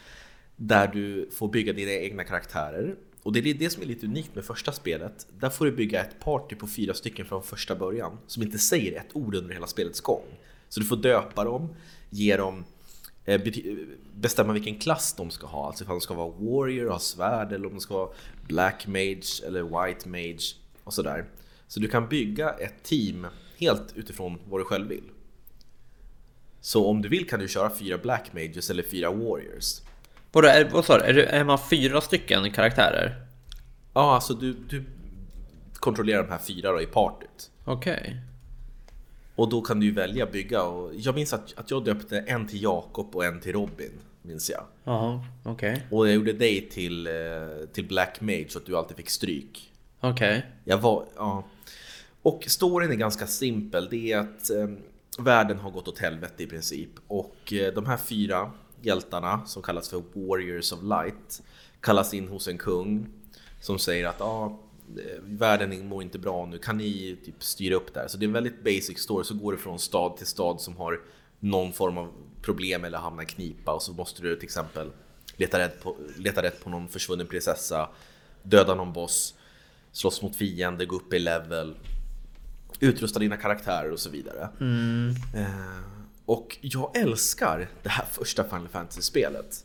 Där 0.57 0.89
du 0.89 1.31
får 1.33 1.49
bygga 1.49 1.73
dina 1.73 1.91
egna 1.91 2.25
karaktärer. 2.25 2.97
Och 3.23 3.33
det 3.33 3.51
är 3.51 3.55
det 3.55 3.71
som 3.71 3.83
är 3.83 3.87
lite 3.87 4.07
unikt 4.07 4.35
med 4.35 4.45
första 4.45 4.73
spelet. 4.73 5.27
Där 5.39 5.51
får 5.51 5.65
du 5.65 5.73
bygga 5.73 6.01
ett 6.01 6.21
party 6.21 6.57
på 6.57 6.67
fyra 6.67 6.95
stycken 6.95 7.27
från 7.27 7.43
första 7.43 7.75
början. 7.75 8.19
Som 8.27 8.43
inte 8.43 8.59
säger 8.59 9.01
ett 9.01 9.17
ord 9.17 9.35
under 9.35 9.55
hela 9.55 9.67
spelets 9.67 10.01
gång. 10.01 10.25
Så 10.69 10.81
du 10.81 10.87
får 10.87 10.97
döpa 10.97 11.45
dem, 11.45 11.69
ge 12.11 12.37
dem 12.37 12.65
eh, 13.25 13.35
eh, 13.35 13.77
bestämma 14.15 14.53
vilken 14.53 14.79
klass 14.79 15.15
de 15.17 15.31
ska 15.31 15.47
ha. 15.47 15.67
Alltså 15.67 15.85
ifall 15.85 15.95
de 15.97 16.01
ska 16.01 16.15
vara 16.15 16.29
warrior, 16.29 16.91
ha 16.91 16.99
svärd 16.99 17.53
eller 17.53 17.67
om 17.67 17.73
de 17.73 17.81
ska 17.81 17.95
vara 17.95 18.11
black 18.47 18.87
mage 18.87 19.47
eller 19.47 19.63
white 19.63 20.09
mage 20.09 20.57
och 20.85 20.95
sådär. 20.95 21.25
Så 21.69 21.81
du 21.81 21.89
kan 21.89 22.09
bygga 22.09 22.51
ett 22.51 22.83
team 22.83 23.27
helt 23.57 23.97
utifrån 23.97 24.39
vad 24.49 24.61
du 24.61 24.65
själv 24.65 24.89
vill. 24.89 25.11
Så 26.61 26.87
om 26.87 27.03
du 27.03 27.09
vill 27.09 27.29
kan 27.29 27.41
du 27.41 27.49
köra 27.49 27.71
fyra 27.71 27.99
black 27.99 28.33
mages 28.33 28.71
eller 28.71 28.83
fyra 28.83 29.11
warriors. 29.11 29.81
Vadå, 30.37 30.49
är, 30.49 30.65
vad 30.65 30.85
sa 30.85 30.99
du? 30.99 31.05
Är, 31.05 31.13
det, 31.13 31.25
är 31.25 31.45
man 31.45 31.59
fyra 31.71 32.01
stycken 32.01 32.53
karaktärer? 32.53 33.27
Ja, 33.95 34.15
alltså 34.15 34.35
du, 34.35 34.53
du 34.69 34.85
kontrollerar 35.75 36.23
de 36.23 36.31
här 36.31 36.39
fyra 36.39 36.73
då 36.73 36.81
i 36.81 36.87
partyt. 36.87 37.51
Okej. 37.65 38.17
Och 39.35 39.49
då 39.49 39.61
kan 39.61 39.81
du 39.81 39.87
ju 39.87 39.93
välja 39.93 40.27
bygga 40.27 40.63
och 40.63 40.93
jag 40.95 41.15
minns 41.15 41.33
att, 41.33 41.59
att 41.59 41.71
jag 41.71 41.85
döpte 41.85 42.19
en 42.19 42.47
till 42.47 42.63
Jakob 42.63 43.17
och 43.17 43.25
en 43.25 43.41
till 43.41 43.53
Robin, 43.53 43.93
minns 44.23 44.51
jag. 44.51 44.65
Jaha, 44.85 45.25
okej. 45.43 45.87
Och 45.91 46.09
jag 46.09 46.15
gjorde 46.15 46.33
dig 46.33 46.69
till, 46.71 47.07
eh, 47.07 47.13
till 47.73 47.89
Black 47.89 48.21
Mage 48.21 48.47
så 48.49 48.59
att 48.59 48.67
du 48.67 48.77
alltid 48.77 48.97
fick 48.97 49.11
stryk. 49.11 49.73
Okej. 50.01 50.47
Jag 50.65 50.79
var, 50.79 51.05
ja. 51.17 51.45
Och 52.23 52.45
storyn 52.47 52.91
är 52.91 52.95
ganska 52.95 53.27
simpel. 53.27 53.89
Det 53.91 54.13
är 54.13 54.19
att 54.19 54.51
eh, 54.51 54.69
världen 55.19 55.59
har 55.59 55.71
gått 55.71 55.89
åt 55.89 55.99
helvete 55.99 56.43
i 56.43 56.47
princip. 56.47 56.91
Och 57.07 57.53
eh, 57.53 57.75
de 57.75 57.87
här 57.87 57.97
fyra 57.97 58.51
hjältarna 58.87 59.47
som 59.47 59.63
kallas 59.63 59.89
för 59.89 60.03
Warriors 60.13 60.73
of 60.73 60.83
Light 60.83 61.43
kallas 61.81 62.15
in 62.15 62.29
hos 62.29 62.49
en 62.49 62.59
kung 62.59 63.07
som 63.61 63.79
säger 63.79 64.07
att 64.07 64.21
ah, 64.21 64.59
eh, 64.97 65.23
världen 65.23 65.89
mår 65.89 66.03
inte 66.03 66.19
bra 66.19 66.47
nu, 66.47 66.59
kan 66.59 66.79
ni 66.79 67.19
typ 67.25 67.45
styra 67.45 67.75
upp 67.75 67.95
det 67.95 68.01
här? 68.01 68.09
Så 68.09 68.19
det 68.19 68.25
är 68.25 68.27
en 68.27 68.33
väldigt 68.33 68.65
basic 68.65 68.99
story, 68.99 69.25
så 69.25 69.35
går 69.35 69.53
det 69.53 69.59
från 69.59 69.79
stad 69.79 70.17
till 70.17 70.27
stad 70.27 70.61
som 70.61 70.77
har 70.77 71.01
någon 71.41 71.73
form 71.73 71.99
av 71.99 72.13
problem 72.43 72.85
eller 72.85 72.99
hamnar 72.99 73.23
i 73.23 73.27
knipa 73.27 73.73
och 73.73 73.83
så 73.83 73.93
måste 73.93 74.23
du 74.23 74.37
till 74.37 74.45
exempel 74.45 74.91
leta 75.37 75.59
rätt 75.59 75.83
på, 75.83 75.97
leta 76.17 76.43
rätt 76.43 76.65
på 76.65 76.71
någon 76.71 76.89
försvunnen 76.89 77.27
prinsessa, 77.27 77.89
döda 78.43 78.75
någon 78.75 78.93
boss, 78.93 79.35
slåss 79.93 80.23
mot 80.23 80.37
fiender, 80.37 80.87
gå 80.87 80.97
upp 80.97 81.13
i 81.13 81.19
level, 81.19 81.75
utrusta 82.81 83.19
dina 83.19 83.37
karaktärer 83.37 83.93
och 83.93 84.01
så 84.01 84.11
vidare. 84.11 84.49
Eh, 85.35 85.96
och 86.27 86.59
jag 86.61 86.97
älskar 86.97 87.69
det 87.83 87.89
här 87.89 88.05
första 88.13 88.45
Final 88.45 88.69
Fantasy-spelet. 88.69 89.65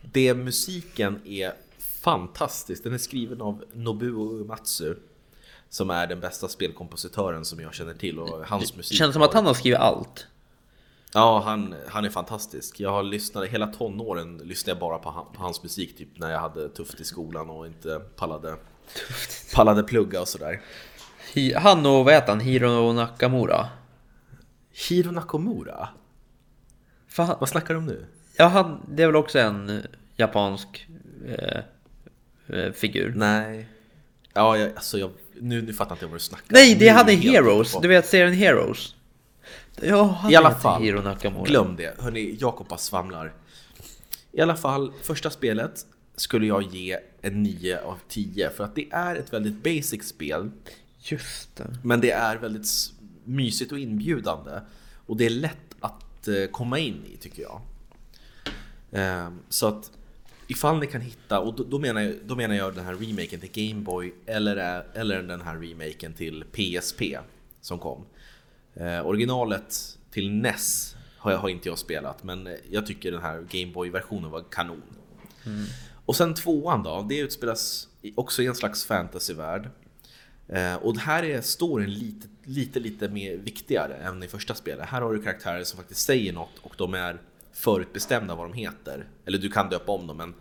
Det 0.00 0.34
musiken 0.34 1.20
är 1.24 1.52
fantastisk. 1.78 2.84
Den 2.84 2.94
är 2.94 2.98
skriven 2.98 3.40
av 3.40 3.64
Nobuo 3.72 4.38
Uematsu 4.38 4.94
som 5.68 5.90
är 5.90 6.06
den 6.06 6.20
bästa 6.20 6.48
spelkompositören 6.48 7.44
som 7.44 7.60
jag 7.60 7.74
känner 7.74 7.94
till 7.94 8.18
och 8.18 8.46
hans 8.46 8.76
musik 8.76 8.98
Känns 8.98 9.12
som 9.12 9.22
att 9.22 9.34
han 9.34 9.46
har 9.46 9.54
skrivit 9.54 9.78
allt. 9.78 10.26
Ja, 11.14 11.42
han, 11.44 11.74
han 11.88 12.04
är 12.04 12.10
fantastisk. 12.10 12.80
Jag 12.80 12.90
har 12.90 13.02
lyssnat, 13.02 13.48
hela 13.48 13.66
tonåren 13.66 14.38
lyssnade 14.38 14.70
jag 14.70 14.80
bara 14.80 14.98
på, 14.98 15.10
han, 15.10 15.24
på 15.32 15.42
hans 15.42 15.62
musik 15.62 15.98
typ 15.98 16.18
när 16.18 16.30
jag 16.30 16.40
hade 16.40 16.68
tufft 16.68 17.00
i 17.00 17.04
skolan 17.04 17.50
och 17.50 17.66
inte 17.66 18.00
pallade, 18.16 18.56
pallade 19.54 19.82
plugga 19.82 20.20
och 20.20 20.28
sådär. 20.28 20.62
Han 21.56 21.86
och 21.86 22.04
vad 22.04 22.14
heter 22.14 22.28
han? 22.28 22.40
Hiro 22.40 22.92
Nakamura? 22.92 23.68
Hiro 24.88 25.10
Nakamura? 25.10 25.88
Fan, 27.12 27.36
Vad 27.40 27.48
snackar 27.48 27.74
du 27.74 27.78
om 27.78 27.86
nu? 27.86 28.06
ja, 28.36 28.46
han, 28.46 28.80
det 28.88 29.02
är 29.02 29.06
väl 29.06 29.16
också 29.16 29.38
en 29.38 29.70
eh, 29.70 29.80
japansk 30.16 30.86
eh, 31.26 31.60
eh, 32.58 32.72
figur? 32.72 33.12
Nej. 33.16 33.68
Ja, 34.32 34.56
jag, 34.56 34.70
alltså 34.74 34.98
jag, 34.98 35.10
nu, 35.40 35.62
nu 35.62 35.72
fattar 35.72 35.94
inte 35.94 36.04
jag 36.04 36.08
vad 36.10 36.18
du 36.18 36.22
snackar 36.22 36.46
Nej, 36.48 36.74
det 36.74 36.88
är 36.88 36.94
han 36.94 37.08
i 37.08 37.14
Heroes! 37.14 37.76
Du 37.82 37.88
vet 37.88 38.06
serien 38.06 38.32
Heroes? 38.34 38.94
Ja, 39.80 40.02
han 40.02 40.30
I 40.30 40.36
alla 40.36 40.54
fall, 40.54 40.82
Hiro 40.82 41.02
Nakamura. 41.02 41.44
glöm 41.44 41.76
det. 41.76 42.00
Hörni, 42.00 42.36
Jakob 42.40 42.68
bara 42.68 42.78
svamlar. 42.78 43.32
I 44.32 44.40
alla 44.40 44.56
fall, 44.56 44.92
första 45.02 45.30
spelet 45.30 45.86
skulle 46.16 46.46
jag 46.46 46.62
ge 46.62 46.98
en 47.20 47.42
9 47.42 47.78
av 47.80 47.98
10 48.08 48.50
för 48.50 48.64
att 48.64 48.74
det 48.74 48.88
är 48.90 49.16
ett 49.16 49.32
väldigt 49.32 49.62
basic 49.62 50.08
spel. 50.08 50.50
Just 50.98 51.56
det. 51.56 51.76
Men 51.84 52.00
det 52.00 52.10
är 52.10 52.36
väldigt 52.36 52.66
mysigt 53.24 53.72
och 53.72 53.78
inbjudande. 53.78 54.60
Och 55.06 55.16
det 55.16 55.26
är 55.26 55.30
lätt 55.30 55.71
att 56.22 56.28
eh, 56.28 56.44
komma 56.46 56.78
in 56.78 57.04
i 57.14 57.16
tycker 57.16 57.42
jag. 57.42 57.60
Ehm, 58.92 59.38
Så 59.48 59.66
att 59.66 59.90
ifall 60.46 60.78
ni 60.78 60.86
kan 60.86 61.00
hitta, 61.00 61.40
och 61.40 61.54
då, 61.54 61.64
då, 61.64 61.78
menar 61.78 62.00
jag, 62.00 62.14
då 62.24 62.36
menar 62.36 62.54
jag 62.54 62.74
den 62.74 62.84
här 62.84 62.94
remaken 62.94 63.40
till 63.40 63.68
Game 63.70 63.80
Boy 63.80 64.14
eller, 64.26 64.56
ä- 64.56 64.84
eller 64.94 65.22
den 65.22 65.40
här 65.40 65.56
remaken 65.56 66.12
till 66.14 66.44
PSP 66.52 67.02
som 67.60 67.78
kom. 67.78 68.04
Eh, 68.74 69.06
originalet 69.06 69.98
till 70.10 70.30
NES 70.32 70.96
har, 71.18 71.30
jag, 71.30 71.38
har 71.38 71.48
inte 71.48 71.68
jag 71.68 71.78
spelat 71.78 72.24
men 72.24 72.48
jag 72.70 72.86
tycker 72.86 73.12
den 73.12 73.22
här 73.22 73.46
Game 73.50 73.72
Boy-versionen 73.72 74.30
var 74.30 74.42
kanon. 74.50 74.82
Och 76.04 76.16
sen 76.16 76.34
tvåan 76.34 76.82
då, 76.82 77.06
det 77.08 77.18
utspelas 77.18 77.88
också 78.14 78.42
i 78.42 78.46
en 78.46 78.54
slags 78.54 78.84
fantasyvärld. 78.84 79.70
Eh, 80.48 80.74
och 80.74 80.96
här 80.96 81.22
är 81.22 81.40
storyn 81.40 81.90
lite, 81.92 82.28
lite, 82.44 82.80
lite 82.80 83.08
mer 83.08 83.36
viktigare 83.36 83.94
än 83.94 84.22
i 84.22 84.28
första 84.28 84.54
spelet. 84.54 84.88
Här 84.88 85.00
har 85.00 85.12
du 85.12 85.22
karaktärer 85.22 85.64
som 85.64 85.76
faktiskt 85.76 86.00
säger 86.00 86.32
något 86.32 86.58
och 86.62 86.74
de 86.78 86.94
är 86.94 87.20
förutbestämda 87.52 88.34
vad 88.34 88.46
de 88.46 88.52
heter. 88.52 89.08
Eller 89.24 89.38
du 89.38 89.50
kan 89.50 89.68
döpa 89.68 89.92
om 89.92 90.06
dem 90.06 90.16
men 90.16 90.34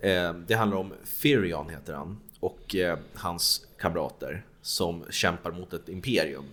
eh, 0.00 0.34
det 0.46 0.54
handlar 0.54 0.78
om 0.78 0.92
Firion 1.04 1.70
heter 1.70 1.94
han 1.94 2.20
och 2.40 2.74
eh, 2.74 2.98
hans 3.14 3.66
kamrater 3.78 4.46
som 4.62 5.04
kämpar 5.10 5.52
mot 5.52 5.72
ett 5.72 5.88
imperium. 5.88 6.44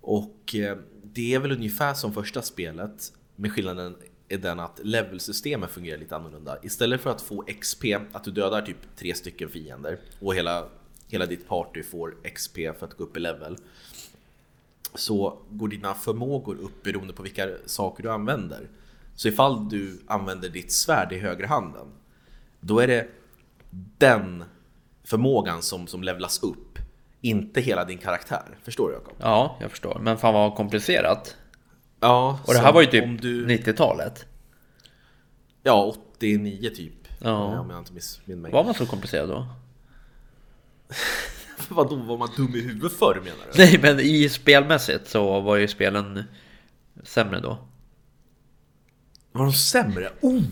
Och 0.00 0.54
eh, 0.54 0.78
det 1.02 1.34
är 1.34 1.38
väl 1.38 1.52
ungefär 1.52 1.94
som 1.94 2.12
första 2.14 2.42
spelet 2.42 3.12
med 3.36 3.52
skillnaden 3.52 3.96
är 4.28 4.38
den 4.38 4.60
att 4.60 4.80
levelsystemet 4.82 5.70
fungerar 5.70 5.98
lite 5.98 6.16
annorlunda. 6.16 6.58
Istället 6.62 7.00
för 7.00 7.10
att 7.10 7.22
få 7.22 7.44
XP, 7.60 7.84
att 8.12 8.24
du 8.24 8.30
dödar 8.30 8.62
typ 8.62 8.96
tre 8.96 9.14
stycken 9.14 9.48
fiender 9.48 9.98
och 10.20 10.34
hela, 10.34 10.68
hela 11.08 11.26
ditt 11.26 11.48
party 11.48 11.82
får 11.82 12.14
XP 12.34 12.54
för 12.78 12.86
att 12.86 12.94
gå 12.96 13.04
upp 13.04 13.16
i 13.16 13.20
level. 13.20 13.56
Så 14.94 15.38
går 15.50 15.68
dina 15.68 15.94
förmågor 15.94 16.56
upp 16.56 16.82
beroende 16.82 17.12
på 17.12 17.22
vilka 17.22 17.48
saker 17.66 18.02
du 18.02 18.10
använder. 18.10 18.68
Så 19.14 19.28
ifall 19.28 19.68
du 19.68 20.00
använder 20.06 20.48
ditt 20.48 20.72
svärd 20.72 21.12
i 21.12 21.18
högra 21.18 21.46
handen, 21.46 21.86
då 22.60 22.78
är 22.78 22.86
det 22.86 23.08
den 23.98 24.44
förmågan 25.04 25.62
som, 25.62 25.86
som 25.86 26.02
levlas 26.02 26.42
upp, 26.42 26.78
inte 27.20 27.60
hela 27.60 27.84
din 27.84 27.98
karaktär. 27.98 28.58
Förstår 28.62 28.88
du 28.88 28.94
Jakob? 28.94 29.14
Ja, 29.20 29.56
jag 29.60 29.70
förstår. 29.70 29.98
Men 30.02 30.18
fan 30.18 30.34
vad 30.34 30.54
komplicerat. 30.54 31.36
Ja, 32.00 32.40
Och 32.46 32.52
det 32.54 32.58
här 32.60 32.72
var 32.72 32.80
ju 32.80 32.86
typ 32.86 33.22
du, 33.22 33.46
90-talet. 33.46 34.26
Ja, 35.62 35.94
89 36.16 36.70
typ. 36.70 37.08
Ja. 37.20 37.52
Eh, 37.54 37.60
Om 37.60 37.70
jag 37.70 37.78
inte 37.78 37.92
missminner 37.92 38.42
mig. 38.42 38.52
Var 38.52 38.64
man 38.64 38.74
så 38.74 38.86
komplicerad 38.86 39.28
då? 39.28 39.46
Vadå, 41.68 41.96
var 41.96 42.18
man 42.18 42.28
dum 42.36 42.54
i 42.54 42.60
huvudet 42.60 42.98
förr 42.98 43.14
menar 43.14 43.46
du? 43.52 43.58
Nej, 43.58 43.78
men 43.82 44.00
i 44.00 44.28
spelmässigt 44.28 45.08
så 45.08 45.40
var 45.40 45.56
ju 45.56 45.68
spelen 45.68 46.24
sämre 47.04 47.40
då. 47.40 47.58
Var 49.32 49.44
de 49.44 49.52
sämre? 49.52 50.12
Oh! 50.20 50.42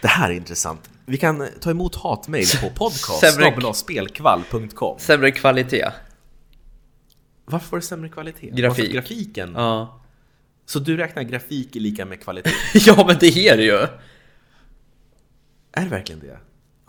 Det 0.00 0.08
här 0.08 0.30
är 0.30 0.34
intressant. 0.34 0.90
Vi 1.06 1.16
kan 1.16 1.48
ta 1.60 1.70
emot 1.70 1.96
hatmejl 1.96 2.46
på 2.60 2.70
podcast 2.74 3.24
Sämre- 5.00 5.30
kvalitet. 5.30 5.92
Varför 7.44 7.70
var 7.70 7.78
det 7.78 7.84
sämre 7.84 8.08
kvalitet? 8.08 8.50
Grafik. 8.50 8.92
Grafiken? 8.92 9.52
Ja. 9.56 10.00
Så 10.66 10.78
du 10.78 10.96
räknar 10.96 11.22
grafik 11.22 11.74
lika 11.74 12.04
med 12.04 12.22
kvalitet? 12.22 12.50
ja, 12.74 13.04
men 13.06 13.16
det 13.20 13.36
är 13.48 13.56
det 13.56 13.64
ju. 13.64 13.76
är 15.72 15.82
det 15.84 15.88
verkligen 15.88 16.20
det? 16.20 16.38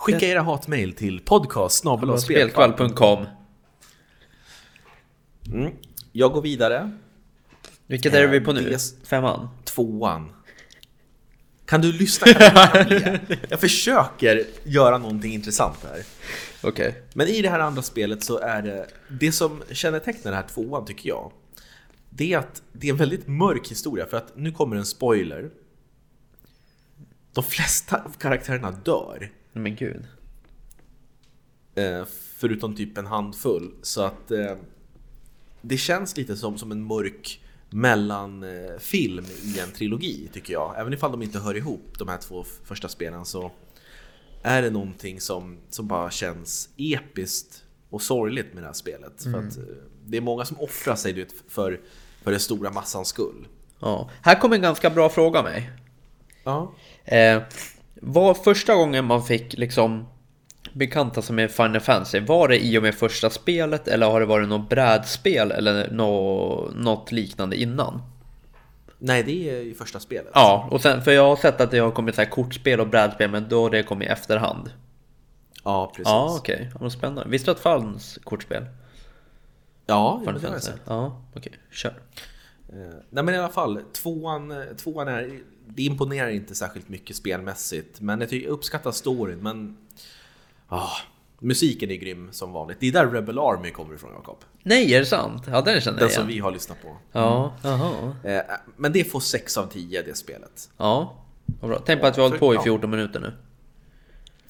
Skicka 0.04 0.26
era 0.28 0.42
hatmejl 0.42 0.94
till 0.94 1.20
podcast. 1.20 1.84
Spelkvall.com. 2.20 3.26
Mm. 5.48 5.74
Jag 6.12 6.32
går 6.32 6.42
vidare. 6.42 6.92
Vilket 7.88 8.14
är 8.14 8.28
vi 8.28 8.42
på 8.42 8.52
Eh, 8.52 8.58
nu? 8.58 8.70
det- 8.70 9.08
Femman? 9.08 9.48
Tvåan. 9.64 10.32
Kan 11.66 11.82
du 11.82 11.92
lyssna? 11.92 12.28
Jag 13.50 13.60
försöker 13.60 14.44
göra 14.64 14.98
någonting 14.98 15.34
intressant 15.34 15.78
här. 15.84 16.04
Okej. 16.64 17.04
Men 17.14 17.28
i 17.28 17.42
det 17.42 17.50
här 17.50 17.60
andra 17.60 17.82
spelet 17.82 18.24
så 18.24 18.40
är 18.40 18.62
det, 18.62 18.88
det 19.10 19.32
som 19.32 19.64
kännetecknar 19.72 20.32
den 20.32 20.42
här 20.42 20.48
tvåan 20.48 20.86
tycker 20.86 21.10
jag, 21.10 21.32
det 22.10 22.34
är 22.34 22.38
att 22.38 22.62
det 22.74 22.88
är 22.88 22.92
en 22.92 22.98
väldigt 22.98 23.28
mörk 23.28 23.72
historia 23.72 24.06
för 24.06 24.18
att 24.18 24.38
nu 24.38 24.52
kommer 24.52 24.76
en 24.76 24.86
spoiler. 24.86 25.50
De 27.34 27.44
flesta 27.44 27.98
av 27.98 28.14
karaktärerna 28.20 28.72
dör, 28.72 29.32
Men 29.54 29.76
gud. 29.76 30.06
eh, 31.76 32.06
förutom 32.38 32.76
typ 32.76 32.98
en 32.98 33.06
handfull. 33.06 33.72
Så 33.82 34.02
att 34.02 34.32
eh, 34.32 34.56
det 35.62 35.78
känns 35.78 36.18
lite 36.18 36.36
som, 36.38 36.58
som 36.58 36.72
en 36.72 36.84
mörk 36.84 37.40
mellanfilm 37.70 39.26
i 39.44 39.60
en 39.60 39.72
trilogi 39.72 40.30
tycker 40.34 40.54
jag. 40.54 40.74
Även 40.78 40.94
ifall 40.94 41.12
de 41.12 41.22
inte 41.22 41.40
hör 41.40 41.58
ihop 41.58 42.00
de 42.00 42.08
här 42.08 42.18
två 42.18 42.44
första 42.64 42.88
spelen 42.88 43.26
så 43.26 43.52
är 44.42 44.62
det 44.62 44.70
någonting 44.70 45.22
som, 45.22 45.58
som 45.70 45.88
bara 45.88 46.12
känns 46.12 46.70
episkt 46.78 47.64
och 47.90 48.02
sorgligt 48.02 48.54
med 48.54 48.64
det 48.64 48.68
här 48.68 48.74
spelet. 48.74 49.24
För 49.24 49.30
att 49.30 49.58
eh, 49.58 49.64
det 50.06 50.18
är 50.18 50.22
många 50.22 50.46
som 50.46 50.60
offrar 50.60 50.96
sig 50.96 51.14
vet, 51.14 51.34
för, 51.48 51.82
för 52.24 52.32
den 52.32 52.40
stora 52.40 52.72
massans 52.72 53.08
skull. 53.08 53.48
Ja. 53.80 54.10
Här 54.22 54.40
kommer 54.40 54.56
en 54.56 54.62
ganska 54.62 54.90
bra 54.90 55.10
fråga 55.10 55.40
av 55.40 55.46
mig. 55.46 55.72
Ja. 56.44 56.74
Eh, 57.06 57.42
var 58.06 58.34
första 58.34 58.76
gången 58.76 59.06
man 59.06 59.24
fick 59.24 59.58
liksom 59.58 60.08
bekanta 60.74 61.22
sig 61.22 61.36
med 61.36 61.52
Final 61.52 61.82
Fantasy, 61.82 62.20
var 62.20 62.48
det 62.48 62.66
i 62.66 62.78
och 62.78 62.84
med 62.84 62.96
första 62.96 63.30
spelet 63.30 63.88
eller 63.88 64.08
har 64.12 64.20
det 64.20 64.26
varit 64.26 64.50
något 64.50 64.70
brädspel 64.70 65.52
eller 65.52 65.92
nå, 65.92 66.72
något 66.76 67.12
liknande 67.12 67.56
innan? 67.56 68.02
Nej, 69.00 69.24
det 69.24 69.50
är 69.50 69.56
i 69.56 69.74
första 69.74 70.00
spelet. 70.00 70.32
Ja, 70.34 70.68
och 70.72 70.82
sen, 70.82 71.02
för 71.02 71.12
jag 71.12 71.28
har 71.28 71.36
sett 71.36 71.62
att 71.62 71.72
det 71.72 71.80
har 71.80 71.92
kommit 71.92 72.16
så 72.16 72.22
här 72.22 72.30
kortspel 72.30 72.80
och 72.80 72.88
brädspel 72.88 73.30
men 73.32 73.50
då 73.50 73.62
har 73.62 73.70
det 73.70 73.84
kommit 73.84 74.08
i 74.08 74.12
efterhand. 74.12 74.72
Ja, 75.64 75.88
precis. 75.88 76.06
Ja, 76.06 76.36
okej. 76.40 76.70
Ja, 76.74 76.80
vad 76.82 76.92
spännande. 76.92 77.30
Visste 77.30 77.48
du 77.48 77.52
att 77.52 77.58
det 77.58 77.64
fanns 77.64 78.20
kortspel? 78.24 78.66
Ja, 79.86 80.20
Final 80.20 80.42
det 80.42 80.48
har 80.48 80.54
jag 80.54 80.64
sett. 80.64 80.82
Ja, 80.86 81.22
okej. 81.36 81.54
Kör. 81.72 81.94
Eh, 82.70 82.76
Nej 83.10 83.24
men 83.24 83.36
i 83.36 83.38
alla 83.38 83.50
fall, 83.50 83.80
tvåan, 83.94 84.52
eh, 84.52 84.64
tvåan 84.78 85.08
är, 85.08 85.40
det 85.68 85.84
imponerar 85.84 86.30
inte 86.30 86.56
särskilt 86.56 86.90
mycket 86.90 87.16
spelmässigt. 87.16 88.02
Men 88.02 88.20
jag, 88.22 88.30
tycker, 88.30 88.48
jag 88.48 88.54
uppskattar 88.54 88.92
storyn, 88.92 89.40
men... 89.40 89.78
ah, 90.68 90.90
musiken 91.40 91.92
är 91.92 91.96
grym 91.96 92.30
som 92.32 92.52
vanligt. 92.52 92.78
Det 92.80 92.88
är 92.88 92.92
där 92.92 93.08
Rebel 93.08 93.40
Army 93.40 93.72
kommer 93.72 93.96
ifrån 93.96 94.12
Jakob. 94.14 94.38
Nej, 94.64 94.94
är 94.94 95.00
det 95.00 95.06
sant? 95.06 95.44
Ja, 95.48 95.62
den 95.62 95.82
känner 95.82 96.00
Den 96.00 96.06
jag 96.08 96.12
som 96.12 96.24
igen. 96.24 96.34
vi 96.36 96.40
har 96.40 96.52
lyssnat 96.52 96.82
på. 96.82 96.98
Ja, 97.12 97.54
jaha. 97.64 98.16
Eh, 98.24 98.42
Men 98.78 98.92
det 98.92 99.04
får 99.04 99.20
6 99.20 99.58
av 99.58 99.66
10 99.68 100.02
det 100.02 100.18
spelet. 100.18 100.70
Ja, 100.78 101.24
vad 101.62 101.70
bra. 101.72 101.82
Tänk 101.86 102.02
på 102.02 102.08
att 102.08 102.18
vi 102.18 102.22
har 102.22 102.30
hållit 102.30 102.40
på 102.40 102.56
i 102.56 102.60
14 102.60 102.90
minuter 102.90 103.20
nu. 103.20 103.34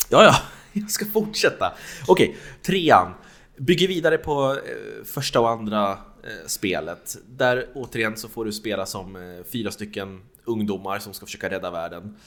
Ja, 0.09 0.23
ja, 0.23 0.35
jag 0.73 0.91
ska 0.91 1.05
fortsätta. 1.05 1.73
Okej, 2.07 2.37
trean. 2.65 3.13
Bygger 3.57 3.87
vidare 3.87 4.17
på 4.17 4.51
eh, 4.51 5.05
första 5.05 5.39
och 5.39 5.49
andra 5.49 5.97
spelet. 6.45 7.17
Där 7.27 7.67
återigen 7.73 8.17
så 8.17 8.29
får 8.29 8.45
du 8.45 8.51
spela 8.51 8.85
som 8.85 9.15
eh, 9.15 9.43
fyra 9.43 9.71
stycken 9.71 10.21
ungdomar 10.45 10.99
som 10.99 11.13
ska 11.13 11.25
försöka 11.25 11.49
rädda 11.49 11.71
världen. 11.71 12.17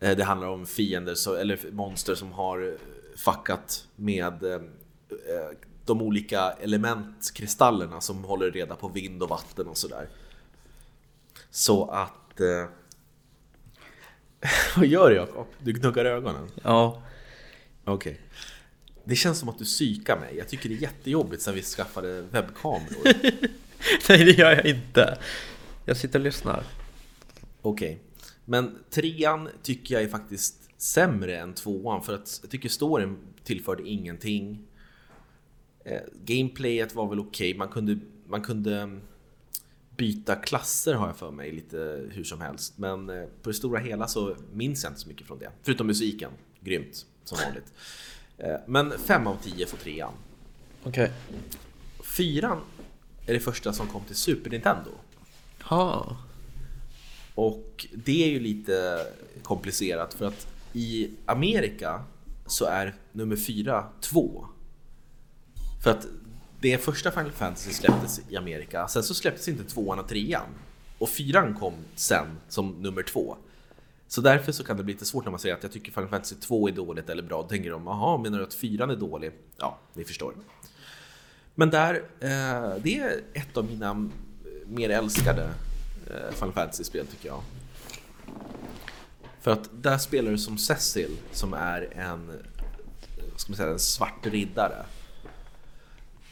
Eh, 0.00 0.16
det 0.16 0.24
handlar 0.24 0.48
om 0.48 0.66
fiender, 0.66 1.14
så, 1.14 1.34
eller 1.34 1.58
monster 1.72 2.14
som 2.14 2.32
har 2.32 2.68
eh, 2.68 2.72
fuckat 3.16 3.86
med 3.96 4.42
eh, 4.42 4.54
eh, 5.10 5.56
de 5.84 6.02
olika 6.02 6.50
elementkristallerna 6.50 8.00
som 8.00 8.24
håller 8.24 8.50
reda 8.50 8.76
på 8.76 8.88
vind 8.88 9.22
och 9.22 9.28
vatten 9.28 9.66
och 9.66 9.76
sådär. 9.76 10.08
Så 11.50 11.90
att... 11.90 12.40
Eh, 12.40 12.66
vad 14.76 14.86
gör 14.86 15.10
du 15.10 15.16
Jakob? 15.16 15.46
Du 15.58 15.72
gnuggar 15.72 16.04
ögonen. 16.04 16.48
Ja, 16.62 17.02
Okej. 17.84 18.20
Det 19.04 19.16
känns 19.16 19.38
som 19.38 19.48
att 19.48 19.58
du 19.58 19.64
psykar 19.64 20.20
mig. 20.20 20.36
Jag 20.36 20.48
tycker 20.48 20.68
det 20.68 20.74
är 20.74 20.82
jättejobbigt 20.82 21.42
sen 21.42 21.54
vi 21.54 21.62
skaffade 21.62 22.22
webbkameror. 22.22 23.04
nej 24.08 24.24
det 24.24 24.38
gör 24.38 24.50
jag 24.50 24.66
inte. 24.66 25.18
Jag 25.84 25.96
sitter 25.96 26.18
och 26.18 26.24
lyssnar. 26.24 26.64
Okej. 27.62 27.98
Men 28.44 28.78
trean 28.90 29.48
tycker 29.62 29.94
jag 29.94 30.02
är 30.02 30.08
faktiskt 30.08 30.70
sämre 30.76 31.38
än 31.38 31.54
tvåan 31.54 32.02
för 32.02 32.14
att 32.14 32.38
jag 32.42 32.50
tycker 32.50 32.68
storyn 32.68 33.18
tillförde 33.44 33.88
ingenting. 33.88 34.66
Eh, 35.84 36.00
gameplayet 36.24 36.94
var 36.94 37.08
väl 37.08 37.20
okej, 37.20 37.54
man, 37.54 37.68
kunde, 37.68 37.98
man 38.26 38.42
kunde 38.42 39.00
byta 39.96 40.36
klasser 40.36 40.94
har 40.94 41.06
jag 41.06 41.16
för 41.16 41.30
mig 41.30 41.52
lite 41.52 42.08
hur 42.10 42.24
som 42.24 42.40
helst. 42.40 42.78
Men 42.78 43.10
eh, 43.10 43.24
på 43.42 43.50
det 43.50 43.54
stora 43.54 43.80
hela 43.80 44.06
så 44.06 44.36
minns 44.52 44.84
jag 44.84 44.90
inte 44.90 45.00
så 45.00 45.08
mycket 45.08 45.26
från 45.26 45.38
det. 45.38 45.50
Förutom 45.62 45.86
musiken, 45.86 46.30
grymt 46.60 47.06
som 47.24 47.38
vanligt. 47.44 47.72
Eh, 48.40 48.56
men 48.66 48.98
5 48.98 49.26
av 49.26 49.36
10 49.42 49.66
får 49.66 49.76
trean. 49.76 50.12
Okej. 50.84 51.12
Fyran 52.02 52.60
är 53.26 53.32
det 53.32 53.40
första 53.40 53.72
som 53.72 53.86
kom 53.86 54.04
till 54.04 54.16
Super 54.16 54.50
Nintendo. 54.50 54.90
Ha. 55.62 56.16
Och 57.34 57.86
det 57.92 58.24
är 58.24 58.28
ju 58.28 58.40
lite 58.40 59.06
komplicerat 59.42 60.14
för 60.14 60.26
att 60.26 60.46
i 60.72 61.10
Amerika 61.26 62.04
så 62.46 62.64
är 62.64 62.94
nummer 63.12 63.36
fyra 63.36 63.86
två. 64.00 64.46
För 65.82 65.90
att 65.90 66.06
det 66.60 66.78
första 66.78 67.10
Final 67.10 67.32
Fantasy 67.32 67.72
släpptes 67.72 68.20
i 68.28 68.36
Amerika, 68.36 68.88
sen 68.88 69.02
så 69.02 69.14
släpptes 69.14 69.48
inte 69.48 69.64
tvåan 69.64 69.98
och 69.98 70.08
trean. 70.08 70.46
Och 70.98 71.08
fyran 71.08 71.54
kom 71.54 71.74
sen 71.94 72.26
som 72.48 72.70
nummer 72.70 73.02
två. 73.02 73.36
Så 74.10 74.20
därför 74.20 74.52
så 74.52 74.64
kan 74.64 74.76
det 74.76 74.82
bli 74.82 74.92
lite 74.94 75.04
svårt 75.04 75.24
när 75.24 75.30
man 75.30 75.40
säger 75.40 75.54
att 75.54 75.62
jag 75.62 75.72
tycker 75.72 75.92
Final 75.92 76.08
Fantasy 76.08 76.34
2 76.34 76.68
är 76.68 76.72
dåligt 76.72 77.08
eller 77.08 77.22
bra. 77.22 77.42
Då 77.42 77.48
tänker 77.48 77.70
de, 77.70 77.86
jaha, 77.86 78.18
menar 78.18 78.38
du 78.38 78.44
att 78.44 78.54
4 78.54 78.84
är 78.84 78.96
dålig? 78.96 79.32
Ja, 79.56 79.78
ni 79.94 80.04
förstår. 80.04 80.34
Men 81.54 81.70
där, 81.70 81.94
eh, 82.20 82.76
det 82.82 82.98
är 82.98 83.20
ett 83.32 83.56
av 83.56 83.64
mina 83.64 83.90
eh, 83.90 84.68
mer 84.68 84.90
älskade 84.90 85.50
eh, 86.06 86.34
Final 86.34 86.52
Fantasy-spel 86.52 87.06
tycker 87.06 87.28
jag. 87.28 87.42
För 89.40 89.50
att 89.50 89.70
där 89.72 89.98
spelar 89.98 90.30
du 90.30 90.38
som 90.38 90.58
Cecil 90.58 91.16
som 91.32 91.54
är 91.54 91.92
en, 91.94 92.30
eh, 92.30 92.36
vad 93.30 93.40
ska 93.40 93.50
man 93.50 93.56
säga, 93.56 93.70
en 93.70 93.78
svart 93.78 94.26
riddare. 94.26 94.84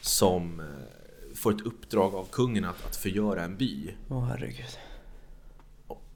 Som 0.01 0.59
eh, 0.59 1.35
får 1.35 1.53
ett 1.53 1.61
uppdrag 1.61 2.15
av 2.15 2.27
kungen 2.31 2.65
att, 2.65 2.85
att 2.85 2.95
förgöra 2.95 3.43
en 3.43 3.57
by. 3.57 3.95
Åh 4.09 4.25
herregud. 4.25 4.77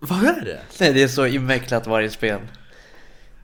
Vad 0.08 0.24
är 0.24 0.42
det? 0.46 0.60
Nej, 0.80 0.94
det 0.94 1.04
är 1.04 1.08
så 1.08 1.26
invecklat 1.26 1.88
varje 1.88 2.10
spel. 2.10 2.40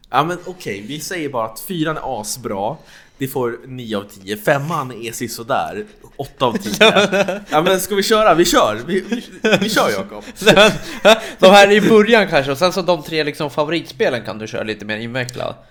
Ja 0.10 0.24
men 0.24 0.38
okej, 0.46 0.84
vi 0.88 1.00
säger 1.00 1.30
bara 1.30 1.46
att 1.46 1.60
fyran 1.60 1.98
är 1.98 2.22
asbra. 2.22 2.78
Det 3.18 3.28
får 3.28 3.60
9 3.68 3.98
av 3.98 4.04
10. 4.04 4.38
Femman 4.38 4.92
är 4.92 5.12
sisådär. 5.12 5.86
8 6.16 6.46
av 6.46 6.58
10. 6.58 7.42
Ja 7.50 7.62
men 7.62 7.80
ska 7.80 7.96
vi 7.96 8.04
köra? 8.04 8.34
Vi 8.34 8.46
kör! 8.46 8.82
Vi, 8.88 9.02
vi, 9.02 9.24
vi 9.62 9.70
kör 9.70 9.90
Jakob! 9.90 10.24
de 11.40 11.46
här 11.46 11.72
i 11.72 11.82
början 11.82 12.28
kanske, 12.28 12.52
och 12.52 12.58
sen 12.58 12.74
så 12.74 12.82
de 12.82 13.04
tre 13.04 13.24
liksom 13.24 13.50
favoritspelen 13.50 14.26
kan 14.26 14.38
du 14.38 14.48
köra 14.48 14.64
lite 14.64 14.86
mer 14.86 14.98
invecklat. 14.98 15.66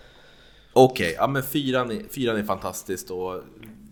Okej, 0.73 1.15
ja 1.19 1.27
men 1.27 1.43
fyran 1.43 1.91
är, 1.91 2.03
fyran 2.15 2.37
är 2.37 2.43
fantastiskt 2.43 3.11
och 3.11 3.43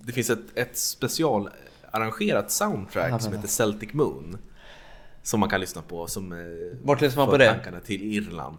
det 0.02 0.12
finns 0.12 0.30
ett, 0.30 0.38
ett 0.54 0.78
specialarrangerat 0.78 2.50
soundtrack 2.50 3.22
som 3.22 3.32
heter 3.32 3.48
Celtic 3.48 3.92
Moon. 3.92 4.38
Som 5.26 5.40
man 5.40 5.48
kan 5.48 5.60
lyssna 5.60 5.82
på 5.82 6.06
som 6.06 6.32
eh, 6.32 6.38
Vart 6.82 7.00
lyssnar 7.00 7.22
man 7.22 7.32
på 7.32 7.38
det? 7.38 7.52
tankarna 7.52 7.80
till 7.80 8.02
Irland. 8.02 8.58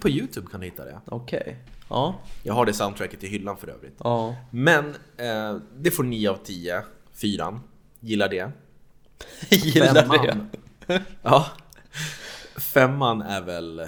På 0.00 0.08
Youtube 0.08 0.46
kan 0.50 0.60
du 0.60 0.66
hitta 0.66 0.84
det. 0.84 1.00
Okej. 1.06 1.56
Ja. 1.88 2.14
Jag 2.42 2.54
har 2.54 2.66
det 2.66 2.72
soundtracket 2.72 3.24
i 3.24 3.26
hyllan 3.28 3.56
för 3.56 3.68
övrigt. 3.68 3.94
Ja. 3.98 4.36
Men 4.50 4.94
eh, 5.16 5.56
det 5.76 5.90
får 5.90 6.04
9 6.04 6.30
av 6.30 6.36
10. 6.44 6.82
Fyran. 7.12 7.60
Gillar 8.00 8.28
det. 8.28 8.50
Gillar 9.50 9.94
det. 9.94 10.02
Femman. 10.02 10.48
Ja. 11.22 11.46
Femman 12.56 13.22
är 13.22 13.40
väl 13.40 13.86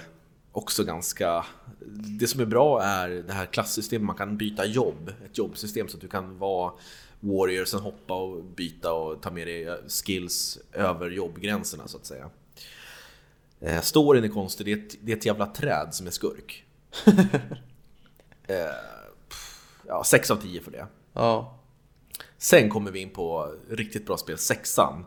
också 0.56 0.84
ganska... 0.84 1.46
Det 2.18 2.26
som 2.26 2.40
är 2.40 2.46
bra 2.46 2.82
är 2.82 3.08
det 3.08 3.32
här 3.32 3.46
klassystemet, 3.46 4.06
man 4.06 4.16
kan 4.16 4.36
byta 4.36 4.64
jobb. 4.64 5.12
Ett 5.24 5.38
jobbsystem 5.38 5.88
så 5.88 5.96
att 5.96 6.00
du 6.00 6.08
kan 6.08 6.38
vara 6.38 6.72
warrior, 7.20 7.64
sen 7.64 7.80
hoppa 7.80 8.14
och 8.14 8.44
byta 8.44 8.92
och 8.92 9.22
ta 9.22 9.30
med 9.30 9.46
dig 9.46 9.78
skills 9.88 10.58
över 10.72 11.10
jobbgränserna 11.10 11.88
så 11.88 11.96
att 11.96 12.06
säga. 12.06 12.30
Eh, 13.60 13.80
storyn 13.80 14.24
är 14.24 14.28
konstig, 14.28 14.66
det 14.66 14.72
är, 14.72 14.76
ett, 14.76 14.96
det 15.00 15.12
är 15.12 15.16
ett 15.16 15.26
jävla 15.26 15.46
träd 15.46 15.88
som 15.90 16.06
är 16.06 16.10
skurk. 16.10 16.64
eh, 18.46 18.56
ja, 19.86 20.04
6 20.04 20.30
av 20.30 20.36
10 20.36 20.60
för 20.60 20.70
det. 20.70 20.86
Ja. 21.12 21.58
Sen 22.38 22.70
kommer 22.70 22.90
vi 22.90 23.00
in 23.00 23.10
på 23.10 23.54
riktigt 23.68 24.06
bra 24.06 24.16
spel, 24.16 24.38
sexan. 24.38 25.04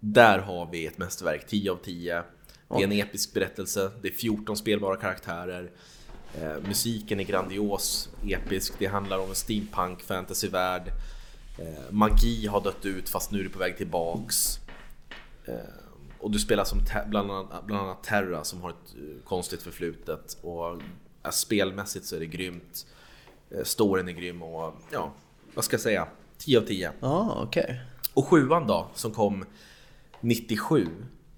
Där 0.00 0.38
har 0.38 0.68
vi 0.70 0.86
ett 0.86 0.98
mästerverk, 0.98 1.46
10 1.46 1.72
av 1.72 1.76
10. 1.76 2.22
Det 2.76 2.82
är 2.82 2.84
en 2.84 2.92
episk 2.92 3.34
berättelse, 3.34 3.90
det 4.02 4.08
är 4.08 4.12
14 4.12 4.56
spelbara 4.56 4.96
karaktärer. 4.96 5.70
Eh, 6.40 6.54
musiken 6.66 7.20
är 7.20 7.24
grandios, 7.24 8.08
episk, 8.28 8.74
det 8.78 8.86
handlar 8.86 9.18
om 9.18 9.28
en 9.28 9.34
steampunk 9.34 10.02
fantasyvärld. 10.02 10.92
Eh, 11.58 11.90
magi 11.90 12.46
har 12.46 12.60
dött 12.60 12.86
ut 12.86 13.08
fast 13.08 13.30
nu 13.30 13.40
är 13.40 13.44
det 13.44 13.50
på 13.50 13.58
väg 13.58 13.76
tillbaks. 13.76 14.58
Eh, 15.44 15.54
och 16.18 16.30
du 16.30 16.38
spelar 16.38 16.64
som 16.64 16.78
bland 17.06 17.30
annat, 17.30 17.66
bland 17.66 17.82
annat 17.82 18.02
Terra 18.02 18.44
som 18.44 18.62
har 18.62 18.70
ett 18.70 18.94
eh, 18.94 19.24
konstigt 19.24 19.62
förflutet. 19.62 20.38
Och 20.42 20.70
eh, 21.24 21.30
spelmässigt 21.30 22.06
så 22.06 22.16
är 22.16 22.20
det 22.20 22.26
grymt. 22.26 22.86
Eh, 23.50 23.64
storyn 23.64 24.08
är 24.08 24.12
grym 24.12 24.42
och 24.42 24.74
ja, 24.90 25.12
vad 25.54 25.64
ska 25.64 25.74
jag 25.74 25.80
säga? 25.80 26.08
10 26.38 26.58
av 26.58 26.62
10. 26.62 26.92
Ja, 27.00 27.42
okej. 27.42 27.80
Och 28.14 28.26
sjuan 28.26 28.66
då, 28.66 28.90
som 28.94 29.12
kom 29.12 29.44
97, 30.20 30.88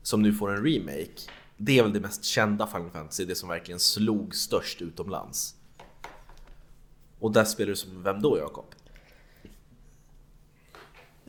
som 0.05 0.23
nu 0.23 0.33
får 0.33 0.51
en 0.57 0.65
remake. 0.65 1.31
Det 1.57 1.79
är 1.79 1.83
väl 1.83 1.93
det 1.93 2.01
mest 2.01 2.25
kända 2.25 2.67
Final 2.67 2.91
Fantasy, 2.91 3.25
det 3.25 3.35
som 3.35 3.49
verkligen 3.49 3.81
slog 3.81 4.35
störst 4.35 4.83
utomlands. 4.83 5.55
Och 7.19 7.33
där 7.33 7.45
spelar 7.45 7.71
du 7.71 7.77
som 7.77 8.03
vem 8.03 8.23
då 8.23 8.39
Jakob? 8.39 8.65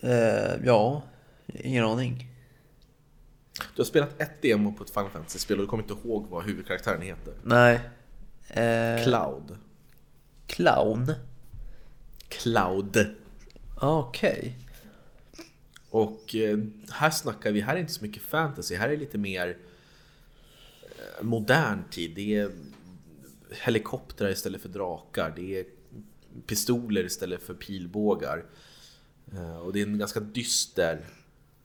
Eh, 0.01 0.65
ja, 0.65 1.03
ingen 1.47 1.85
aning. 1.85 2.27
Du 3.75 3.81
har 3.81 3.85
spelat 3.85 4.21
ett 4.21 4.41
demo 4.41 4.73
på 4.73 4.83
ett 4.83 4.89
Final 4.89 5.09
Fantasy-spel 5.09 5.57
och 5.57 5.63
du 5.63 5.67
kommer 5.67 5.83
inte 5.83 6.07
ihåg 6.07 6.27
vad 6.29 6.43
huvudkaraktären 6.43 7.01
heter. 7.01 7.33
Nej. 7.43 7.79
Eh, 8.47 9.03
Cloud. 9.03 9.57
clown? 10.47 11.13
Cloud. 12.27 13.15
Okej. 13.75 14.57
Och 15.95 16.35
eh, 16.35 16.59
här 16.89 17.09
snackar 17.09 17.51
vi, 17.51 17.61
här 17.61 17.75
är 17.75 17.79
inte 17.79 17.93
så 17.93 18.03
mycket 18.03 18.23
fantasy, 18.23 18.75
här 18.75 18.89
är 18.89 18.97
lite 18.97 19.17
mer 19.17 19.57
eh, 20.81 21.23
modern 21.23 21.83
tid. 21.91 22.11
Det 22.15 22.35
är 22.35 22.51
helikoptrar 23.51 24.29
istället 24.29 24.61
för 24.61 24.69
drakar, 24.69 25.33
det 25.35 25.59
är 25.59 25.65
pistoler 26.45 27.03
istället 27.03 27.43
för 27.43 27.53
pilbågar. 27.53 28.45
Eh, 29.33 29.57
och 29.57 29.73
det 29.73 29.81
är 29.81 29.85
en 29.85 29.97
ganska 29.97 30.19
dyster, 30.19 31.05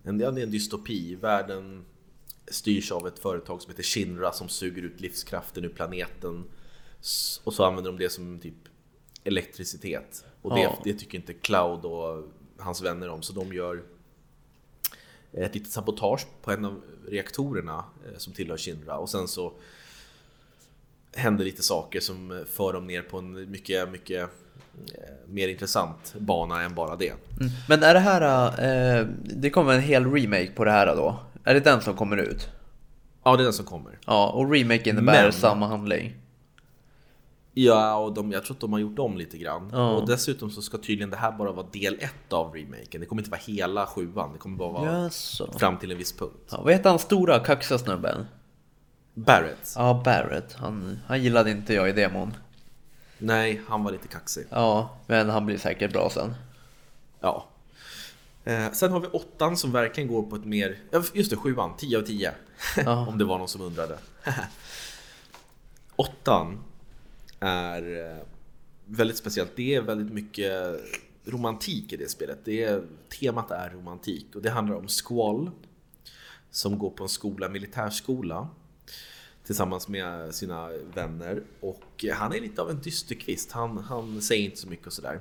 en, 0.02 0.18
det 0.18 0.24
är 0.24 0.38
en 0.38 0.50
dystopi. 0.50 1.14
Världen 1.14 1.84
styrs 2.46 2.92
av 2.92 3.06
ett 3.06 3.18
företag 3.18 3.62
som 3.62 3.70
heter 3.70 3.82
Shinra 3.82 4.32
som 4.32 4.48
suger 4.48 4.82
ut 4.82 5.00
livskraften 5.00 5.64
ur 5.64 5.68
planeten. 5.68 6.44
Och 7.44 7.54
så 7.54 7.64
använder 7.64 7.92
de 7.92 7.98
det 7.98 8.10
som 8.10 8.38
typ 8.38 8.68
elektricitet. 9.24 10.24
Och 10.42 10.54
det, 10.54 10.60
Ja. 10.60 10.80
det 10.84 10.94
tycker 10.94 11.18
inte 11.18 11.32
Cloud 11.32 11.84
och 11.84 12.28
hans 12.58 12.82
vänner 12.82 13.08
om, 13.08 13.22
så 13.22 13.32
de 13.32 13.52
gör 13.52 13.82
ett 15.32 15.54
litet 15.54 15.72
sabotage 15.72 16.26
på 16.42 16.50
en 16.52 16.64
av 16.64 16.80
reaktorerna 17.08 17.84
eh, 18.06 18.18
som 18.18 18.32
tillhör 18.32 18.56
Shinra 18.56 18.96
och 18.96 19.08
sen 19.10 19.28
så 19.28 19.52
händer 21.16 21.44
lite 21.44 21.62
saker 21.62 22.00
som 22.00 22.30
eh, 22.30 22.44
för 22.44 22.72
dem 22.72 22.86
ner 22.86 23.02
på 23.02 23.18
en 23.18 23.50
mycket, 23.50 23.90
mycket 23.90 24.22
eh, 24.22 24.28
mer 25.28 25.48
intressant 25.48 26.14
bana 26.18 26.62
än 26.62 26.74
bara 26.74 26.96
det. 26.96 27.08
Mm. 27.40 27.52
Men 27.68 27.82
är 27.82 27.94
det 27.94 28.00
här, 28.00 28.48
eh, 29.00 29.06
det 29.22 29.50
kommer 29.50 29.72
en 29.74 29.80
hel 29.80 30.12
remake 30.12 30.50
på 30.54 30.64
det 30.64 30.70
här 30.70 30.86
då? 30.96 31.18
Är 31.44 31.54
det 31.54 31.60
den 31.60 31.80
som 31.80 31.96
kommer 31.96 32.16
ut? 32.16 32.48
Ja, 33.24 33.36
det 33.36 33.42
är 33.42 33.44
den 33.44 33.52
som 33.52 33.64
kommer. 33.64 33.98
Ja, 34.06 34.30
och 34.30 34.52
remake 34.52 34.90
innebär 34.90 35.22
Men- 35.22 35.32
samma 35.32 35.66
handling. 35.66 36.14
Ja, 37.54 37.96
och 37.96 38.12
de, 38.14 38.32
jag 38.32 38.44
tror 38.44 38.54
att 38.56 38.60
de 38.60 38.72
har 38.72 38.80
gjort 38.80 38.98
om 38.98 39.16
lite 39.16 39.38
grann. 39.38 39.70
Ja. 39.72 39.90
Och 39.90 40.06
dessutom 40.08 40.50
så 40.50 40.62
ska 40.62 40.78
tydligen 40.78 41.10
det 41.10 41.16
här 41.16 41.32
bara 41.32 41.52
vara 41.52 41.66
del 41.72 41.98
ett 42.00 42.32
av 42.32 42.54
remaken. 42.54 43.00
Det 43.00 43.06
kommer 43.06 43.22
inte 43.22 43.30
vara 43.30 43.40
hela 43.46 43.86
sjuan, 43.86 44.32
det 44.32 44.38
kommer 44.38 44.56
bara 44.56 44.72
vara 44.72 45.02
Jaså. 45.02 45.52
fram 45.58 45.78
till 45.78 45.90
en 45.90 45.98
viss 45.98 46.12
punkt. 46.12 46.48
Ja, 46.50 46.60
vad 46.62 46.72
heter 46.72 46.90
han 46.90 46.98
stora 46.98 47.38
kaxiga 47.38 47.78
snubben? 47.78 48.26
Barrett? 49.14 49.74
Ja, 49.76 50.02
Barrett. 50.04 50.52
Han, 50.52 50.98
han 51.06 51.22
gillade 51.22 51.50
inte 51.50 51.74
jag 51.74 51.88
i 51.88 51.92
demon. 51.92 52.36
Nej, 53.18 53.60
han 53.68 53.84
var 53.84 53.92
lite 53.92 54.08
kaxig. 54.08 54.46
Ja, 54.50 54.98
men 55.06 55.30
han 55.30 55.46
blir 55.46 55.58
säkert 55.58 55.92
bra 55.92 56.10
sen. 56.10 56.34
Ja. 57.20 57.46
Eh, 58.44 58.70
sen 58.72 58.92
har 58.92 59.00
vi 59.00 59.06
åttan 59.06 59.56
som 59.56 59.72
verkligen 59.72 60.08
går 60.08 60.22
på 60.22 60.36
ett 60.36 60.44
mer, 60.44 60.78
just 61.12 61.30
det, 61.30 61.36
sjuan, 61.36 61.76
10 61.78 61.98
av 61.98 62.02
10. 62.02 62.32
Ja. 62.76 63.06
Om 63.08 63.18
det 63.18 63.24
var 63.24 63.38
någon 63.38 63.48
som 63.48 63.60
undrade. 63.60 63.98
åttan 65.96 66.58
är 67.40 68.16
eh, 68.16 68.22
väldigt 68.84 69.16
speciellt. 69.16 69.56
Det 69.56 69.74
är 69.74 69.80
väldigt 69.80 70.12
mycket 70.12 70.80
romantik 71.24 71.92
i 71.92 71.96
det 71.96 72.10
spelet. 72.10 72.38
Det 72.44 72.64
är, 72.64 72.82
temat 73.20 73.50
är 73.50 73.70
romantik 73.70 74.26
och 74.34 74.42
det 74.42 74.50
handlar 74.50 74.76
om 74.76 74.88
Squall. 74.88 75.50
som 76.50 76.78
går 76.78 76.90
på 76.90 77.02
en 77.02 77.08
skola, 77.08 77.48
militärskola 77.48 78.48
tillsammans 79.44 79.88
med 79.88 80.34
sina 80.34 80.70
vänner 80.94 81.42
och 81.60 82.04
han 82.14 82.32
är 82.32 82.40
lite 82.40 82.62
av 82.62 82.70
en 82.70 82.80
dysterkvist. 82.80 83.52
Han, 83.52 83.78
han 83.78 84.22
säger 84.22 84.44
inte 84.44 84.56
så 84.56 84.68
mycket 84.68 84.86
och 84.86 84.92
sådär. 84.92 85.20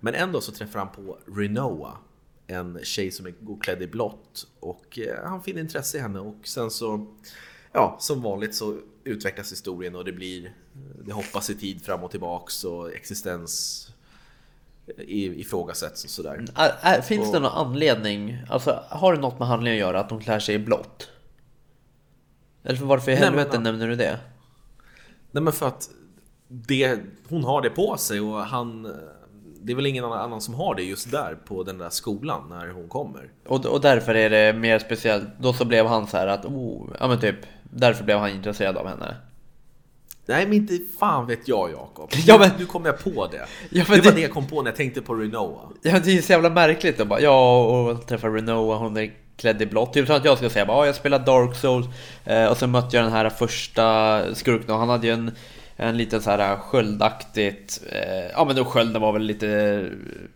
Men 0.00 0.14
ändå 0.14 0.40
så 0.40 0.52
träffar 0.52 0.78
han 0.78 0.88
på 0.92 1.18
Renoa, 1.26 1.98
en 2.46 2.78
tjej 2.82 3.10
som 3.10 3.26
är 3.26 3.34
klädd 3.60 3.82
i 3.82 3.86
blått 3.86 4.48
och 4.60 4.98
eh, 4.98 5.24
han 5.24 5.42
finner 5.42 5.60
intresse 5.60 5.98
i 5.98 6.00
henne 6.00 6.20
och 6.20 6.36
sen 6.46 6.70
så 6.70 7.06
ja, 7.72 7.96
som 8.00 8.22
vanligt 8.22 8.54
så 8.54 8.78
utvecklas 9.04 9.52
historien 9.52 9.96
och 9.96 10.04
det 10.04 10.12
blir 10.12 10.52
det 11.04 11.12
hoppas 11.12 11.50
i 11.50 11.54
tid 11.54 11.84
fram 11.84 12.04
och 12.04 12.10
tillbaks 12.10 12.64
och 12.64 12.92
existens 12.94 13.86
ifrågasätts 15.06 16.04
och 16.04 16.10
sådär. 16.10 16.44
Är, 16.54 17.00
finns 17.00 17.28
och, 17.28 17.34
det 17.34 17.40
någon 17.40 17.52
anledning, 17.52 18.42
alltså 18.48 18.84
har 18.88 19.14
det 19.14 19.20
något 19.20 19.38
med 19.38 19.48
handlingen 19.48 19.76
att 19.76 19.80
göra 19.80 20.00
att 20.00 20.08
de 20.08 20.20
klär 20.20 20.38
sig 20.38 20.54
i 20.54 20.58
blått? 20.58 21.10
Eller 22.62 22.78
för 22.78 22.86
varför 22.86 23.12
i 23.12 23.14
helvete 23.14 23.50
men, 23.52 23.62
nämner 23.62 23.88
du 23.88 23.96
det? 23.96 24.20
Nej 25.30 25.42
men 25.42 25.52
för 25.52 25.66
att 25.66 25.90
det, 26.48 27.00
hon 27.28 27.44
har 27.44 27.62
det 27.62 27.70
på 27.70 27.96
sig 27.96 28.20
och 28.20 28.40
han 28.40 28.92
det 29.62 29.72
är 29.72 29.76
väl 29.76 29.86
ingen 29.86 30.04
annan 30.04 30.40
som 30.40 30.54
har 30.54 30.74
det 30.74 30.82
just 30.82 31.10
där 31.10 31.34
på 31.34 31.62
den 31.62 31.78
där 31.78 31.90
skolan 31.90 32.48
när 32.48 32.68
hon 32.68 32.88
kommer. 32.88 33.32
Och, 33.46 33.66
och 33.66 33.80
därför 33.80 34.14
är 34.14 34.30
det 34.30 34.58
mer 34.58 34.78
speciellt. 34.78 35.28
Då 35.40 35.52
så 35.52 35.64
blev 35.64 35.86
han 35.86 36.06
så 36.06 36.16
här 36.16 36.26
att, 36.26 36.44
oh, 36.44 36.88
ja 37.00 37.08
men 37.08 37.20
typ, 37.20 37.36
därför 37.70 38.04
blev 38.04 38.18
han 38.18 38.30
intresserad 38.30 38.76
av 38.76 38.88
henne. 38.88 39.16
Nej 40.26 40.46
men 40.46 40.52
inte 40.52 40.78
fan 40.98 41.26
vet 41.26 41.48
jag 41.48 41.70
Jakob. 41.70 42.10
Ja, 42.26 42.38
men... 42.38 42.50
Nu 42.58 42.66
kom 42.66 42.84
jag 42.84 43.04
på 43.04 43.26
det. 43.26 43.46
Ja, 43.70 43.84
det 43.84 43.88
var 43.88 43.96
det... 43.96 44.10
det 44.10 44.20
jag 44.20 44.30
kom 44.30 44.46
på 44.46 44.62
när 44.62 44.70
jag 44.70 44.76
tänkte 44.76 45.02
på 45.02 45.14
Renoa. 45.14 45.60
Ja 45.82 45.98
det 46.04 46.18
är 46.18 46.22
så 46.22 46.32
jävla 46.32 46.50
märkligt 46.50 46.98
då 46.98 47.04
bara, 47.04 47.20
ja 47.20 47.64
och 47.64 48.06
träffar 48.06 48.30
Renoa, 48.30 48.76
hon 48.76 48.96
är 48.96 49.12
klädd 49.36 49.62
i 49.62 49.66
blått. 49.66 49.92
Typ 49.92 50.06
som 50.06 50.16
att 50.16 50.24
jag 50.24 50.38
ska 50.38 50.50
säga 50.50 50.66
bara, 50.66 50.76
ja 50.76 50.86
jag 50.86 50.94
spelar 50.94 51.18
Dark 51.18 51.56
Souls 51.56 51.86
eh, 52.24 52.46
och 52.46 52.56
sen 52.56 52.70
mötte 52.70 52.96
jag 52.96 53.04
den 53.04 53.12
här 53.12 53.30
första 53.30 54.22
skurken 54.34 54.70
och 54.70 54.78
han 54.78 54.88
hade 54.88 55.06
ju 55.06 55.12
en 55.12 55.30
en 55.82 55.96
liten 55.96 56.22
så 56.22 56.30
här 56.30 56.56
sköldaktigt, 56.56 57.82
eh, 57.92 58.30
ja 58.32 58.44
men 58.44 58.56
då 58.56 58.64
skölden 58.64 59.02
var 59.02 59.12
väl 59.12 59.22
lite, 59.22 59.48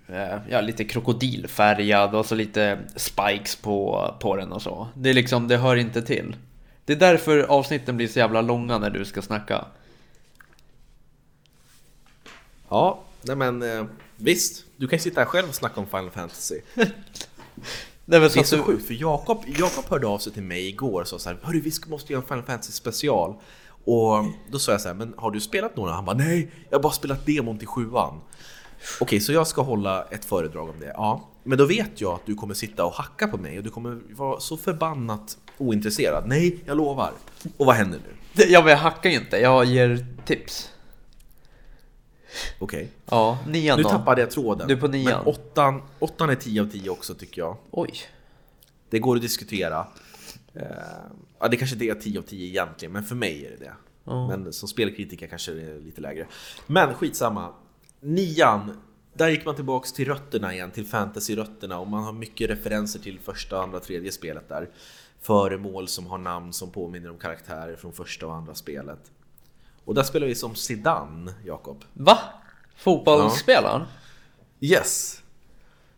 eh, 0.08 0.38
ja 0.50 0.60
lite 0.60 0.84
krokodilfärgad 0.84 2.14
och 2.14 2.26
så 2.26 2.34
lite 2.34 2.78
spikes 2.96 3.56
på, 3.56 4.10
på 4.20 4.36
den 4.36 4.52
och 4.52 4.62
så. 4.62 4.88
Det 4.94 5.10
är 5.10 5.14
liksom, 5.14 5.48
det 5.48 5.56
hör 5.56 5.76
inte 5.76 6.02
till. 6.02 6.36
Det 6.84 6.92
är 6.92 6.96
därför 6.96 7.38
avsnitten 7.38 7.96
blir 7.96 8.08
så 8.08 8.18
jävla 8.18 8.40
långa 8.40 8.78
när 8.78 8.90
du 8.90 9.04
ska 9.04 9.22
snacka. 9.22 9.64
Ja, 12.68 13.02
nej 13.22 13.36
men 13.36 13.62
eh, 13.62 13.84
visst, 14.16 14.64
du 14.76 14.88
kan 14.88 14.96
ju 14.96 15.02
sitta 15.02 15.20
här 15.20 15.26
själv 15.26 15.48
och 15.48 15.54
snacka 15.54 15.80
om 15.80 15.86
Final 15.86 16.10
Fantasy. 16.10 16.60
Nej, 18.06 18.20
det 18.20 18.36
är 18.36 18.42
så 18.42 18.56
du... 18.56 18.62
sjukt, 18.62 18.86
för 18.86 18.94
Jakob, 18.94 19.44
Jakob 19.46 19.84
hörde 19.88 20.06
av 20.06 20.18
sig 20.18 20.32
till 20.32 20.42
mig 20.42 20.68
igår 20.68 21.00
och 21.00 21.08
sa 21.08 21.18
så 21.18 21.28
här, 21.28 21.38
Hörru, 21.42 21.60
vi 21.60 21.72
måste 21.86 22.12
göra 22.12 22.22
en 22.22 22.28
Final 22.28 22.44
Fantasy 22.44 22.72
special. 22.72 23.34
Och 23.84 24.24
då 24.50 24.58
sa 24.58 24.72
jag 24.72 24.80
så 24.80 24.88
här, 24.88 24.94
men 24.94 25.14
har 25.16 25.30
du 25.30 25.40
spelat 25.40 25.76
några? 25.76 25.92
Han 25.92 26.04
bara, 26.04 26.16
nej, 26.16 26.50
jag 26.70 26.78
har 26.78 26.82
bara 26.82 26.92
spelat 26.92 27.26
demon 27.26 27.58
till 27.58 27.68
sjuan. 27.68 28.20
Okej, 29.00 29.20
så 29.20 29.32
jag 29.32 29.46
ska 29.46 29.62
hålla 29.62 30.04
ett 30.04 30.24
föredrag 30.24 30.68
om 30.68 30.80
det. 30.80 30.92
Ja, 30.94 31.28
men 31.42 31.58
då 31.58 31.66
vet 31.66 32.00
jag 32.00 32.14
att 32.14 32.26
du 32.26 32.34
kommer 32.34 32.54
sitta 32.54 32.84
och 32.84 32.92
hacka 32.92 33.28
på 33.28 33.36
mig 33.36 33.58
och 33.58 33.64
du 33.64 33.70
kommer 33.70 34.00
vara 34.14 34.40
så 34.40 34.56
förbannat 34.56 35.38
ointresserad. 35.58 36.24
Nej, 36.26 36.58
jag 36.64 36.76
lovar. 36.76 37.12
Och 37.56 37.66
vad 37.66 37.74
händer 37.74 37.98
nu? 37.98 38.44
Ja, 38.48 38.60
men 38.60 38.70
jag 38.70 38.78
hackar 38.78 39.10
ju 39.10 39.16
inte. 39.16 39.36
Jag 39.36 39.64
ger 39.64 40.06
tips. 40.24 40.70
Okej. 42.58 42.78
Okay. 42.78 42.88
Ja, 43.06 43.38
nian 43.46 43.82
då. 43.82 43.88
Nu 43.88 43.96
tappade 43.96 44.20
jag 44.20 44.30
tråden. 44.30 44.68
Du 44.68 44.74
är 44.74 44.80
på 44.80 44.88
nian. 44.88 45.22
Men 45.24 45.34
åttan, 45.34 45.82
åttan 45.98 46.30
är 46.30 46.34
10 46.34 46.62
av 46.62 46.66
10 46.66 46.90
också 46.90 47.14
tycker 47.14 47.42
jag. 47.42 47.56
Oj. 47.70 47.92
Det 48.90 48.98
går 48.98 49.16
att 49.16 49.22
diskutera. 49.22 49.86
Eh, 50.54 50.62
ja, 51.38 51.48
det 51.48 51.56
kanske 51.56 51.74
inte 51.74 51.84
är 51.84 51.94
10 51.94 52.18
av 52.18 52.22
10 52.22 52.48
egentligen, 52.48 52.92
men 52.92 53.04
för 53.04 53.14
mig 53.14 53.46
är 53.46 53.50
det 53.50 53.56
det. 53.56 53.74
Mm. 54.10 54.26
Men 54.26 54.52
som 54.52 54.68
spelkritiker 54.68 55.26
kanske 55.26 55.52
det 55.52 55.62
är 55.62 55.80
lite 55.80 56.00
lägre. 56.00 56.26
Men 56.66 56.94
skitsamma. 56.94 57.54
Nian, 58.00 58.78
där 59.14 59.28
gick 59.28 59.44
man 59.44 59.54
tillbaks 59.54 59.92
till 59.92 60.08
rötterna 60.08 60.54
igen, 60.54 60.70
till 60.70 60.86
fantasy-rötterna 60.86 61.78
och 61.78 61.88
man 61.88 62.04
har 62.04 62.12
mycket 62.12 62.50
referenser 62.50 63.00
till 63.00 63.18
första, 63.18 63.62
andra, 63.62 63.80
tredje 63.80 64.12
spelet 64.12 64.48
där. 64.48 64.68
Föremål 65.24 65.88
som 65.88 66.06
har 66.06 66.18
namn 66.18 66.52
som 66.52 66.70
påminner 66.70 67.10
om 67.10 67.18
karaktärer 67.18 67.76
från 67.76 67.92
första 67.92 68.26
och 68.26 68.34
andra 68.34 68.54
spelet. 68.54 69.10
Och 69.84 69.94
där 69.94 70.02
spelar 70.02 70.26
vi 70.26 70.34
som 70.34 70.54
Zidane, 70.54 71.34
Jakob. 71.44 71.84
Va? 71.92 72.18
Fotbollsspelaren? 72.76 73.82
Ja. 74.58 74.78
Yes! 74.78 75.22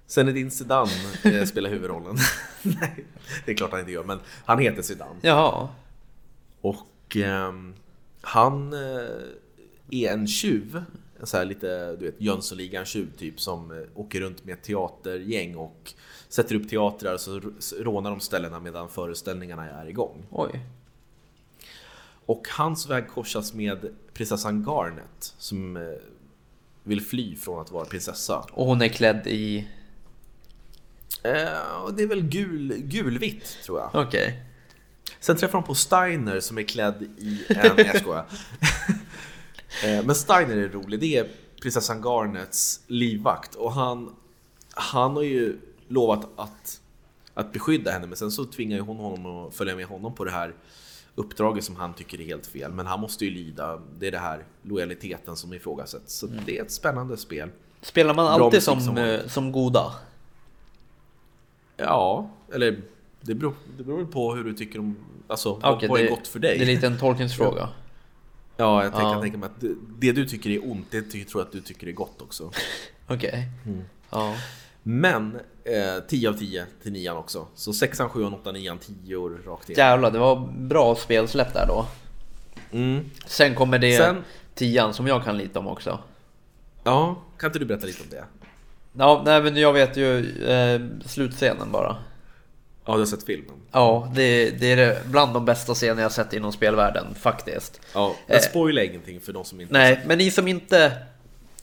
Sen 0.06 0.28
är 0.28 0.32
din 0.32 0.50
Zidane 0.50 0.90
eh, 1.24 1.44
spelar 1.44 1.70
huvudrollen. 1.70 2.16
Nej, 2.62 3.04
det 3.44 3.52
är 3.52 3.56
klart 3.56 3.70
han 3.70 3.80
inte 3.80 3.92
gör, 3.92 4.04
men 4.04 4.20
han 4.44 4.58
heter 4.58 4.82
Zidane. 4.82 5.20
Jaha. 5.20 5.68
Och 6.60 7.16
eh, 7.16 7.52
han 8.20 8.72
är 9.90 10.08
en 10.08 10.26
tjuv. 10.26 10.82
En 11.20 11.26
så 11.26 11.36
här 11.36 11.44
lite, 11.44 11.96
du 11.96 12.04
vet, 12.04 12.20
Jönssonligan-tjuv 12.20 13.16
typ 13.18 13.40
som 13.40 13.70
eh, 13.70 13.84
åker 13.94 14.20
runt 14.20 14.44
med 14.44 14.52
ett 14.52 14.62
teatergäng 14.62 15.56
och 15.56 15.94
sätter 16.28 16.54
upp 16.54 16.68
teatrar 16.68 17.16
så 17.16 17.40
rånar 17.78 18.10
de 18.10 18.20
ställena 18.20 18.60
medan 18.60 18.88
föreställningarna 18.88 19.70
är 19.70 19.88
igång. 19.88 20.26
Oj. 20.30 20.60
Och 22.26 22.48
hans 22.50 22.86
väg 22.86 23.08
korsas 23.08 23.54
med 23.54 23.94
prinsessan 24.12 24.64
Garnet 24.64 25.34
som 25.38 25.76
eh, 25.76 25.82
vill 26.82 27.00
fly 27.00 27.36
från 27.36 27.60
att 27.60 27.70
vara 27.70 27.84
prinsessa. 27.84 28.46
Och 28.52 28.66
hon 28.66 28.82
är 28.82 28.88
klädd 28.88 29.26
i? 29.26 29.68
Eh, 31.22 31.88
det 31.96 32.02
är 32.02 32.06
väl 32.06 32.22
gul, 32.22 32.74
gulvitt 32.76 33.58
tror 33.64 33.80
jag. 33.80 33.88
Okej. 33.88 34.06
Okay. 34.06 34.32
Sen 35.20 35.36
träffar 35.36 35.58
de 35.58 35.66
på 35.66 35.74
Steiner 35.74 36.40
som 36.40 36.58
är 36.58 36.62
klädd 36.62 37.02
i 37.18 37.44
en... 37.48 37.76
jag 37.76 38.00
skojar. 38.00 38.26
Eh, 39.84 40.04
men 40.04 40.14
Steiner 40.14 40.56
är 40.56 40.68
rolig. 40.68 41.00
Det 41.00 41.16
är 41.16 41.28
prinsessan 41.62 42.02
Garnets 42.02 42.80
livvakt 42.86 43.54
och 43.54 43.72
han, 43.72 44.14
han 44.70 45.16
har 45.16 45.22
ju 45.22 45.56
lovat 45.88 46.28
att, 46.36 46.80
att 47.34 47.52
beskydda 47.52 47.90
henne 47.90 48.06
men 48.06 48.16
sen 48.16 48.30
så 48.30 48.44
tvingar 48.44 48.76
ju 48.76 48.82
hon 48.82 48.96
honom 48.96 49.46
att 49.46 49.54
följa 49.54 49.76
med 49.76 49.86
honom 49.86 50.14
på 50.14 50.24
det 50.24 50.30
här 50.30 50.54
uppdraget 51.14 51.64
som 51.64 51.76
han 51.76 51.94
tycker 51.94 52.20
är 52.20 52.24
helt 52.24 52.46
fel. 52.46 52.72
Men 52.72 52.86
han 52.86 53.00
måste 53.00 53.24
ju 53.24 53.30
lyda. 53.30 53.82
Det 53.98 54.06
är 54.06 54.12
det 54.12 54.18
här 54.18 54.44
lojaliteten 54.62 55.36
som 55.36 55.52
ifrågasätts. 55.52 56.14
Så 56.14 56.26
mm. 56.26 56.40
det 56.46 56.58
är 56.58 56.62
ett 56.62 56.72
spännande 56.72 57.16
spel. 57.16 57.48
Spelar 57.80 58.14
man 58.14 58.26
alltid 58.26 58.62
som, 58.62 58.80
som, 58.80 58.98
eh, 58.98 59.26
som 59.26 59.52
goda? 59.52 59.92
Ja, 61.76 62.30
eller 62.52 62.80
det 63.20 63.34
beror, 63.34 63.54
det 63.76 63.84
beror 63.84 64.04
på 64.04 64.34
hur 64.34 64.44
du 64.44 64.54
tycker 64.54 64.78
om... 64.78 64.96
Alltså, 65.28 65.52
okay, 65.52 65.88
vad 65.88 66.00
är 66.00 66.08
gott 66.08 66.28
för 66.28 66.38
dig? 66.38 66.58
Det 66.58 66.64
är 66.64 66.66
lite 66.66 66.86
en 66.86 66.98
tolkningsfråga. 66.98 67.68
Ja, 68.58 68.84
jag 68.84 68.92
tänker, 68.92 69.08
ja. 69.08 69.20
tänker 69.20 69.38
mig 69.38 69.46
att 69.46 69.60
det, 69.60 69.74
det, 69.98 70.12
du 70.12 70.28
tycker 70.28 70.50
är 70.50 70.70
ont, 70.70 70.86
det 70.90 71.02
tror 71.02 71.26
jag 71.34 71.40
att 71.40 71.52
du 71.52 71.60
tycker 71.60 71.86
är 71.86 71.92
gott 71.92 72.22
också. 72.22 72.44
Okej. 73.06 73.16
Okay. 73.16 73.42
Mm. 73.74 73.84
Ja. 74.10 74.34
Men 74.88 75.40
eh, 75.64 76.02
10 76.08 76.28
av 76.28 76.32
10 76.32 76.66
till 76.82 76.92
9 76.92 77.10
också. 77.10 77.46
Så 77.54 77.72
6 77.72 77.98
7 78.10 78.24
8 78.24 78.52
9 78.52 78.78
10 79.04 79.28
rakt 79.46 79.70
igen. 79.70 79.78
Jävlar, 79.78 80.10
det 80.10 80.18
var 80.18 80.36
bra 80.58 80.94
spelsläpp 80.94 81.52
där 81.52 81.66
då. 81.66 81.86
Mm. 82.72 83.10
Sen 83.26 83.54
kommer 83.54 83.78
det 83.78 83.96
Sen, 83.96 84.24
10 84.54 84.92
som 84.92 85.06
jag 85.06 85.24
kan 85.24 85.38
lite 85.38 85.58
om 85.58 85.66
också. 85.66 85.98
Ja, 86.84 87.22
kan 87.38 87.48
inte 87.48 87.58
du 87.58 87.64
berätta 87.64 87.86
lite 87.86 88.02
om 88.02 88.10
det? 88.10 88.24
Ja, 88.92 89.22
nej 89.26 89.42
men 89.42 89.56
jag 89.56 89.72
vet 89.72 89.96
ju 89.96 90.18
eh, 90.44 90.80
slutscenen 91.06 91.72
bara. 91.72 91.96
Ja, 92.84 92.92
du 92.92 92.98
har 92.98 93.06
sett 93.06 93.24
filmen? 93.24 93.54
Ja, 93.72 94.12
det, 94.14 94.50
det 94.50 94.72
är 94.72 94.98
bland 95.04 95.34
de 95.34 95.44
bästa 95.44 95.74
scener 95.74 96.02
jag 96.02 96.12
sett 96.12 96.32
inom 96.32 96.52
spelvärlden 96.52 97.14
faktiskt. 97.14 97.80
Ja, 97.94 98.14
jag 98.26 98.42
spoilar 98.42 98.82
eh, 98.82 98.88
ingenting 98.88 99.20
för 99.20 99.32
de 99.32 99.44
som 99.44 99.60
inte 99.60 99.72
Nej, 99.72 100.02
men 100.06 100.18
ni 100.18 100.30
som 100.30 100.48
inte 100.48 100.92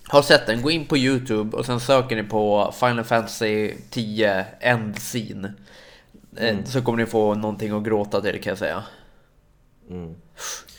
har 0.07 0.21
sett 0.21 0.47
den, 0.47 0.61
gå 0.61 0.71
in 0.71 0.85
på 0.85 0.97
Youtube 0.97 1.57
och 1.57 1.65
sen 1.65 1.79
söker 1.79 2.15
ni 2.15 2.23
på 2.23 2.73
Final 2.79 3.03
Fantasy 3.03 3.73
10 3.89 4.45
End 4.59 4.95
Scene. 4.95 5.53
Eh, 6.37 6.49
mm. 6.49 6.65
Så 6.65 6.81
kommer 6.81 6.97
ni 6.97 7.05
få 7.05 7.35
någonting 7.35 7.71
att 7.71 7.83
gråta 7.83 8.21
till 8.21 8.41
kan 8.41 8.51
jag 8.51 8.57
säga. 8.57 8.83
Mm. 9.89 10.15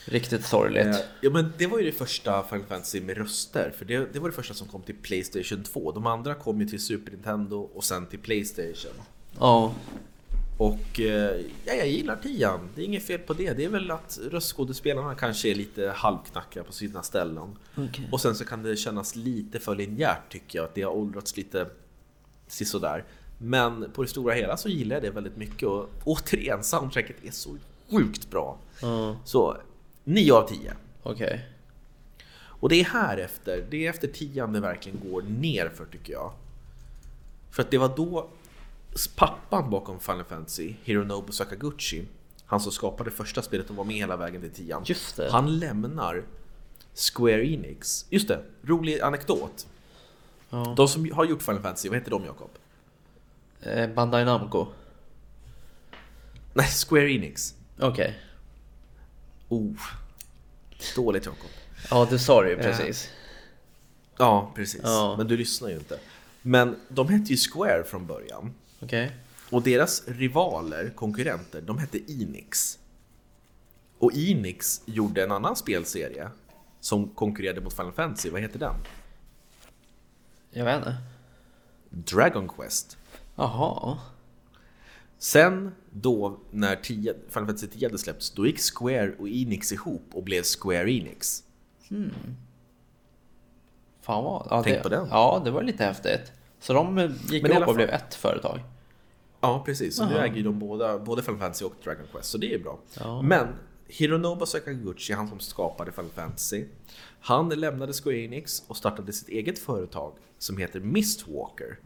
Riktigt 0.05 0.47
sorgligt. 0.47 0.87
Eh, 0.87 0.97
ja 1.21 1.31
men 1.31 1.53
det 1.59 1.67
var 1.67 1.79
ju 1.79 1.85
det 1.85 1.93
första 1.93 2.43
Final 2.43 2.67
Fantasy 2.67 3.01
med 3.01 3.17
röster. 3.17 3.73
För 3.79 3.85
det, 3.85 4.13
det 4.13 4.19
var 4.19 4.29
det 4.29 4.35
första 4.35 4.55
som 4.55 4.69
kom 4.69 4.83
till 4.83 4.97
Playstation 5.03 5.63
2. 5.63 5.93
De 5.93 6.07
andra 6.07 6.35
kom 6.35 6.61
ju 6.61 6.67
till 6.67 6.81
Super 6.81 7.13
Nintendo 7.13 7.71
och 7.75 7.85
sen 7.85 8.07
till 8.07 8.19
Playstation. 8.19 8.93
Ja. 9.39 9.75
Och 10.59 11.01
eh, 11.01 11.41
ja, 11.65 11.73
jag 11.73 11.89
gillar 11.89 12.17
tian. 12.17 12.69
Det 12.75 12.83
är 12.83 12.85
inget 12.85 13.07
fel 13.07 13.19
på 13.19 13.33
det. 13.33 13.53
Det 13.53 13.65
är 13.65 13.69
väl 13.69 13.91
att 13.91 14.19
röstskådespelarna 14.31 15.15
kanske 15.15 15.51
är 15.51 15.55
lite 15.55 15.89
halvknackiga 15.97 16.65
på 16.65 16.73
sina 16.73 17.03
ställen. 17.03 17.57
Okay. 17.77 18.05
Och 18.13 18.21
sen 18.21 18.35
så 18.35 18.45
kan 18.45 18.63
det 18.63 18.77
kännas 18.77 19.17
lite 19.17 19.61
för 19.61 19.75
linjärt 19.75 20.33
tycker 20.33 20.59
jag. 20.59 20.65
Att 20.65 20.75
det 20.75 20.83
har 20.83 20.93
åldrats 20.93 21.37
lite 21.37 21.67
sisådär. 22.47 23.05
Men 23.39 23.91
på 23.93 24.03
det 24.03 24.09
stora 24.09 24.35
hela 24.35 24.57
så 24.57 24.69
gillar 24.69 24.97
jag 24.97 25.03
det 25.03 25.11
väldigt 25.11 25.37
mycket. 25.37 25.63
Och 25.63 25.91
återigen, 26.05 26.65
soundtracket 26.65 27.17
är 27.25 27.31
så 27.31 27.57
sjukt 27.91 28.31
bra. 28.31 28.59
Mm. 28.83 29.15
Så 29.25 29.57
9 30.05 30.33
av 30.33 30.49
10. 30.49 30.75
Okej. 31.03 31.27
Okay. 31.27 31.39
Och 32.65 32.69
det 32.69 32.81
är 32.81 32.85
här 32.85 33.17
efter, 33.17 33.67
det 33.71 33.87
är 33.87 33.91
efter 33.91 34.09
tian 34.09 34.53
det 34.53 34.61
verkligen 34.61 35.11
går 35.11 35.23
ner 35.23 35.69
för 35.69 35.85
tycker 35.85 36.13
jag. 36.13 36.33
För 37.51 37.63
att 37.63 37.71
det 37.71 37.79
var 37.79 37.97
då 37.97 38.29
pappan 39.17 39.71
bakom 39.71 40.01
Final 40.01 40.25
Fantasy, 40.25 40.75
Hironobu 40.85 41.33
Sakaguchi, 41.33 42.05
han 42.47 42.61
som 42.61 42.73
skapade 42.73 43.11
första 43.11 43.43
spelet 43.43 43.71
och 43.71 43.77
var 43.77 43.85
med 43.85 43.97
hela 43.97 44.17
vägen 44.17 44.41
till 44.41 44.51
tian. 44.51 44.83
Just 44.87 45.17
det. 45.17 45.31
Han 45.31 45.59
lämnar 45.59 46.23
Square 46.95 47.47
Enix. 47.47 48.07
Just 48.11 48.29
det, 48.29 48.43
rolig 48.63 49.01
anekdot. 49.01 49.67
Ja. 50.51 50.75
De 50.77 50.89
som 50.89 51.13
har 51.13 51.25
gjort 51.25 51.43
Final 51.43 51.63
Fantasy, 51.63 51.89
vad 51.89 51.99
heter 51.99 52.11
de 52.11 52.25
Jakob? 52.25 52.51
Eh, 53.63 53.91
Bandai 53.91 54.25
Namco. 54.25 54.67
Nej, 56.55 56.67
Square 56.67 57.13
Enix. 57.13 57.55
Okej. 57.81 58.19
Oh, 59.49 59.77
dåligt 60.97 61.27
Jakob. 61.27 61.51
Ja, 61.91 62.07
du 62.11 62.19
sa 62.19 62.43
det 62.43 62.51
ju 62.51 62.57
precis. 62.57 63.11
Ja, 64.19 64.53
precis. 64.55 64.81
Ja. 64.85 65.15
Men 65.17 65.29
du 65.29 65.37
lyssnar 65.37 65.69
ju 65.69 65.75
inte. 65.75 65.99
Men 66.43 66.77
de 66.89 67.09
hette 67.09 67.33
ju 67.33 67.37
Square 67.37 67.85
från 67.85 68.07
början. 68.07 68.55
Okej. 68.85 69.17
Och 69.51 69.63
deras 69.63 70.09
rivaler, 70.09 70.93
konkurrenter, 70.95 71.61
de 71.61 71.79
hette 71.79 72.13
Enix. 72.13 72.79
Och 73.99 74.13
Enix 74.15 74.83
gjorde 74.85 75.25
en 75.25 75.33
annan 75.33 75.57
spelserie 75.57 76.29
som 76.81 77.09
konkurrerade 77.09 77.61
mot 77.61 77.75
Final 77.77 77.93
Fantasy. 77.93 78.31
Vad 78.31 78.41
heter 78.41 78.59
den? 78.59 78.75
Jag 80.51 80.65
vet 80.65 80.77
inte. 80.77 80.97
Dragon 81.91 82.49
Quest. 82.49 82.97
Jaha. 83.37 83.99
Sen 85.19 85.75
då 85.91 86.41
när 86.51 86.77
10, 86.77 87.15
Final 87.15 87.47
Fantasy 87.47 87.67
10 87.67 87.89
hade 87.89 87.99
släppts, 87.99 88.31
då 88.31 88.47
gick 88.47 88.61
Square 88.61 89.13
och 89.19 89.29
Enix 89.29 89.73
ihop 89.73 90.09
och 90.13 90.23
blev 90.23 90.43
Square 90.43 90.93
Enix. 90.93 91.43
Fan 94.01 94.25
vad... 94.25 94.47
Ja, 94.51 94.63
Tänk 94.63 94.77
det, 94.77 94.83
på 94.83 94.89
den. 94.89 95.09
Ja, 95.11 95.43
det 95.45 95.51
var 95.51 95.63
lite 95.63 95.85
häftigt. 95.85 96.33
Så 96.59 96.73
de 96.73 97.15
gick 97.31 97.43
Men 97.43 97.53
ihop 97.53 97.69
och 97.69 97.75
blev 97.75 97.91
ett 97.91 98.15
företag. 98.15 98.61
Ja, 99.45 99.63
precis. 99.67 99.97
Så 99.97 100.07
nu 100.07 100.19
äger 100.19 100.37
ju 100.37 100.43
de 100.43 100.59
båda, 100.59 100.99
både 100.99 101.23
Final 101.23 101.41
Fantasy 101.41 101.65
och 101.65 101.75
Dragon 101.85 102.07
Quest, 102.13 102.31
så 102.31 102.39
det 102.39 102.55
är 102.55 102.59
bra. 102.59 102.79
Ja. 102.99 103.23
Men 103.23 103.49
Hironobu 103.89 104.47
Sakaguchi, 104.47 105.13
han 105.13 105.29
som 105.29 105.41
skapade 105.41 105.93
Final 105.93 106.11
Fantasy, 106.11 106.65
han 107.21 107.49
lämnade 107.49 107.93
Square 107.93 108.19
Enix 108.19 108.63
och 108.69 108.77
startade 108.77 109.13
sitt 109.13 109.29
eget 109.29 109.59
företag 109.59 110.13
som 110.39 110.57
heter 110.57 110.81
Mistwalker. 110.81 111.79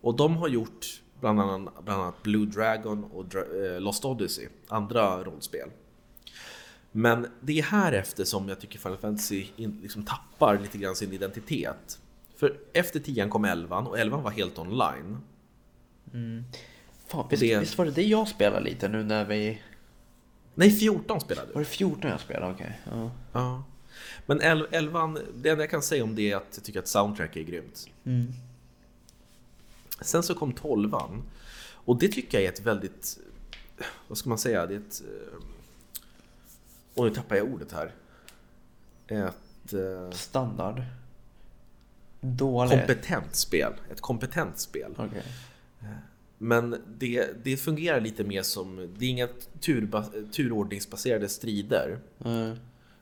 Och 0.00 0.16
de 0.16 0.36
har 0.36 0.48
gjort 0.48 1.02
bland 1.20 1.40
annat, 1.40 1.84
bland 1.84 2.02
annat 2.02 2.22
Blue 2.22 2.46
Dragon 2.46 3.04
och 3.04 3.34
eh, 3.34 3.80
Lost 3.80 4.04
Odyssey, 4.04 4.48
andra 4.68 5.24
rollspel. 5.24 5.68
Men 6.92 7.26
det 7.40 7.58
är 7.58 7.62
här 7.62 7.92
efter 7.92 8.24
som 8.24 8.48
jag 8.48 8.60
tycker 8.60 8.78
Final 8.78 8.98
Fantasy 8.98 9.46
liksom 9.56 10.04
tappar 10.04 10.58
lite 10.58 10.78
grann 10.78 10.96
sin 10.96 11.12
identitet. 11.12 11.98
För 12.36 12.58
efter 12.72 13.00
10 13.00 13.28
kom 13.28 13.44
11 13.44 13.78
och 13.78 13.98
11 13.98 14.16
var 14.16 14.30
helt 14.30 14.58
online. 14.58 15.18
Fan, 17.06 17.26
visst, 17.30 17.40
Det- 17.42 17.58
visst 17.60 17.78
var 17.78 17.84
det 17.84 17.90
det 17.90 18.02
jag 18.02 18.28
spelade 18.28 18.64
lite 18.64 18.88
nu 18.88 19.04
när 19.04 19.24
vi... 19.24 19.62
Nej, 20.54 20.70
14 20.70 21.20
spelade 21.20 21.46
du. 21.48 21.52
Var 21.52 21.60
det 21.60 21.64
14 21.68 22.10
jag 22.10 22.20
spelade? 22.20 22.52
Okej. 22.54 22.80
Ja. 22.90 23.10
Ja. 23.32 23.64
Men 24.26 24.40
11, 24.40 25.16
det 25.34 25.48
enda 25.50 25.62
jag 25.62 25.70
kan 25.70 25.82
säga 25.82 26.04
om 26.04 26.14
det 26.14 26.32
är 26.32 26.36
att 26.36 26.46
jag 26.54 26.64
tycker 26.64 26.78
att 26.80 26.88
soundtrack 26.88 27.36
är 27.36 27.42
grymt. 27.42 27.86
Sen 30.00 30.22
så 30.22 30.34
kom 30.34 30.52
12 30.52 30.94
och 31.70 31.98
det 31.98 32.08
tycker 32.08 32.38
jag 32.38 32.44
är 32.44 32.52
ett 32.52 32.60
väldigt, 32.60 33.18
vad 34.08 34.18
ska 34.18 34.28
man 34.28 34.38
säga, 34.38 34.66
det 34.66 34.74
är 34.74 34.78
ett... 34.78 35.02
eh, 35.02 35.38
Och 36.94 37.04
nu 37.04 37.14
tappar 37.14 37.36
jag 37.36 37.46
ordet 37.54 37.72
här. 37.72 37.92
Ett 39.06 39.72
eh, 39.72 40.10
Standard. 40.10 40.82
Dålig. 42.20 42.70
kompetent 42.78 43.34
spel. 43.36 43.72
Ett 43.90 44.00
kompetent 44.00 44.58
spel. 44.58 44.94
Okej. 44.98 45.22
Men 46.38 46.76
det, 46.98 47.44
det 47.44 47.56
fungerar 47.56 48.00
lite 48.00 48.24
mer 48.24 48.42
som, 48.42 48.94
det 48.98 49.04
är 49.04 49.10
inga 49.10 49.28
turba, 49.60 50.04
turordningsbaserade 50.32 51.28
strider. 51.28 51.98
Eh, 52.24 52.52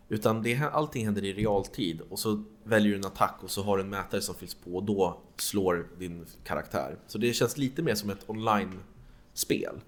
Utan 0.08 0.42
det, 0.42 0.56
allting 0.72 1.04
händer 1.04 1.24
i 1.24 1.32
realtid 1.32 2.00
och 2.08 2.18
så 2.18 2.44
väljer 2.64 2.92
du 2.92 2.98
en 2.98 3.04
attack 3.04 3.38
och 3.42 3.50
så 3.50 3.62
har 3.62 3.76
du 3.76 3.82
en 3.82 3.88
mätare 3.88 4.20
som 4.20 4.34
fylls 4.34 4.54
på 4.54 4.76
och 4.76 4.82
då 4.82 5.18
slår 5.36 5.86
din 5.98 6.26
karaktär. 6.44 6.96
Så 7.06 7.18
det 7.18 7.32
känns 7.32 7.58
lite 7.58 7.82
mer 7.82 7.94
som 7.94 8.10
ett 8.10 8.24
online-spel. 8.26 9.80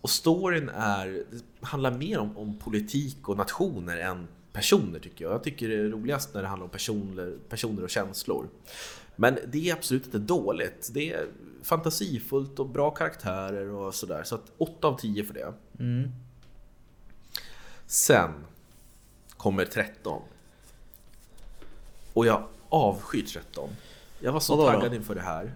Och 0.00 0.10
storyn 0.10 0.68
är, 0.68 1.24
handlar 1.60 1.90
mer 1.90 2.18
om, 2.18 2.36
om 2.36 2.58
politik 2.58 3.28
och 3.28 3.36
nationer 3.36 3.96
än 3.96 4.28
personer 4.52 4.98
tycker 4.98 5.24
jag. 5.24 5.34
Jag 5.34 5.44
tycker 5.44 5.68
det 5.68 5.74
är 5.74 5.88
roligast 5.88 6.34
när 6.34 6.42
det 6.42 6.48
handlar 6.48 6.64
om 6.64 6.70
personer, 6.70 7.36
personer 7.48 7.82
och 7.82 7.90
känslor. 7.90 8.48
Men 9.16 9.38
det 9.46 9.70
är 9.70 9.72
absolut 9.72 10.04
inte 10.04 10.18
dåligt. 10.18 10.90
Det 10.92 11.12
är 11.12 11.26
fantasifullt 11.62 12.58
och 12.58 12.68
bra 12.68 12.90
karaktärer 12.90 13.68
och 13.70 13.94
sådär. 13.94 14.22
Så 14.24 14.34
att 14.34 14.52
8 14.58 14.88
av 14.88 14.98
10 14.98 15.24
för 15.24 15.34
det. 15.34 15.54
Sen 17.86 18.30
kommer 19.36 19.64
13. 19.64 20.22
Och 22.12 22.26
jag 22.26 22.46
avskyr 22.68 23.22
13. 23.22 23.70
Jag 24.20 24.32
var 24.32 24.40
så 24.40 24.56
Vadå 24.56 24.70
då? 24.70 24.78
taggad 24.78 24.94
inför 24.94 25.14
det 25.14 25.20
här. 25.20 25.54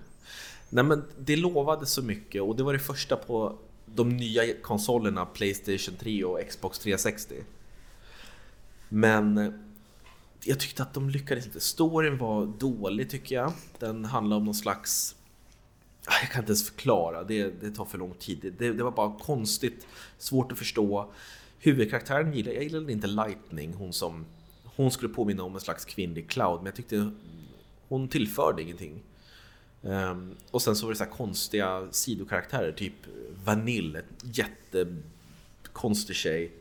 Nej 0.69 0.85
men 0.85 1.05
det 1.19 1.37
lovade 1.37 1.87
så 1.87 2.03
mycket 2.03 2.43
och 2.43 2.57
det 2.57 2.63
var 2.63 2.73
det 2.73 2.79
första 2.79 3.17
på 3.17 3.59
de 3.87 4.09
nya 4.17 4.43
konsolerna 4.63 5.27
Playstation 5.27 5.97
3 5.99 6.25
och 6.25 6.41
Xbox 6.49 6.79
360. 6.79 7.35
Men 8.89 9.55
jag 10.45 10.61
tyckte 10.61 10.83
att 10.83 10.95
de 10.95 11.11
lyckades 11.11 11.47
inte. 11.47 11.61
Storyn 11.61 12.19
var 12.19 12.47
dålig 12.47 13.11
tycker 13.11 13.35
jag. 13.35 13.53
Den 13.79 14.05
handlar 14.05 14.37
om 14.37 14.45
någon 14.45 14.55
slags... 14.55 15.17
Ah, 16.07 16.15
jag 16.21 16.31
kan 16.31 16.41
inte 16.41 16.51
ens 16.51 16.71
förklara, 16.71 17.25
det, 17.25 17.61
det 17.61 17.71
tar 17.71 17.85
för 17.85 17.99
lång 17.99 18.15
tid. 18.15 18.55
Det, 18.59 18.73
det, 18.73 18.83
var 18.83 18.91
bara 18.91 19.19
konstigt, 19.19 19.87
svårt 20.19 20.53
att 20.53 20.59
förstå. 20.59 21.13
Huvudkaraktären 21.59 22.33
gillade 22.35 22.55
jag 22.55 22.65
gillade 22.65 22.93
inte 22.93 23.07
Lightning, 23.07 23.75
hon 23.75 23.93
som... 23.93 24.27
Hon 24.77 24.91
skulle 24.91 25.13
påminna 25.13 25.43
om 25.43 25.55
en 25.55 25.61
slags 25.61 25.85
kvinnlig 25.85 26.31
Cloud, 26.31 26.57
men 26.57 26.67
jag 26.67 26.75
tyckte 26.75 27.11
hon 27.89 28.09
tillförde 28.09 28.63
ingenting. 28.63 29.03
Um, 29.83 30.37
och 30.51 30.63
sen 30.63 30.77
så 30.77 30.87
var 30.87 30.93
det 30.93 30.99
så 30.99 31.05
här 31.05 31.11
konstiga 31.11 31.89
sidokaraktärer, 31.91 32.73
typ 32.73 32.95
Vanille, 33.45 33.99
ett 33.99 34.05
jättekonstig 34.23 36.17
tjej. 36.17 36.53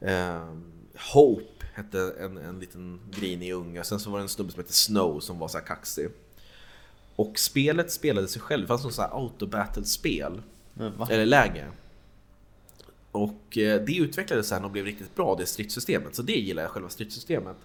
Um, 0.00 0.72
Hope 1.14 1.66
hette 1.74 2.14
en, 2.20 2.36
en 2.36 2.60
liten 2.60 3.00
grinig 3.10 3.52
unge, 3.52 3.84
sen 3.84 4.00
så 4.00 4.10
var 4.10 4.18
det 4.18 4.24
en 4.24 4.28
snubbe 4.28 4.52
som 4.52 4.60
hette 4.60 4.72
Snow 4.72 5.20
som 5.20 5.38
var 5.38 5.48
så 5.48 5.58
här 5.58 5.64
kaxig. 5.64 6.08
Och 7.16 7.38
spelet 7.38 7.92
spelade 7.92 8.28
sig 8.28 8.42
själv, 8.42 8.62
det 8.62 8.68
fanns 8.68 8.84
något 8.84 8.94
så 8.94 9.02
här 9.02 9.10
autobattle-spel, 9.12 10.42
eller 11.10 11.26
läge. 11.26 11.68
Och 13.12 13.58
eh, 13.58 13.84
det 13.84 13.96
utvecklades 13.96 14.48
sen 14.48 14.64
och 14.64 14.70
blev 14.70 14.84
riktigt 14.84 15.14
bra, 15.14 15.34
det 15.34 15.46
stridssystemet. 15.46 16.14
Så 16.14 16.22
det 16.22 16.32
gillar 16.32 16.62
jag, 16.62 16.70
själva 16.70 16.88
stridssystemet. 16.88 17.56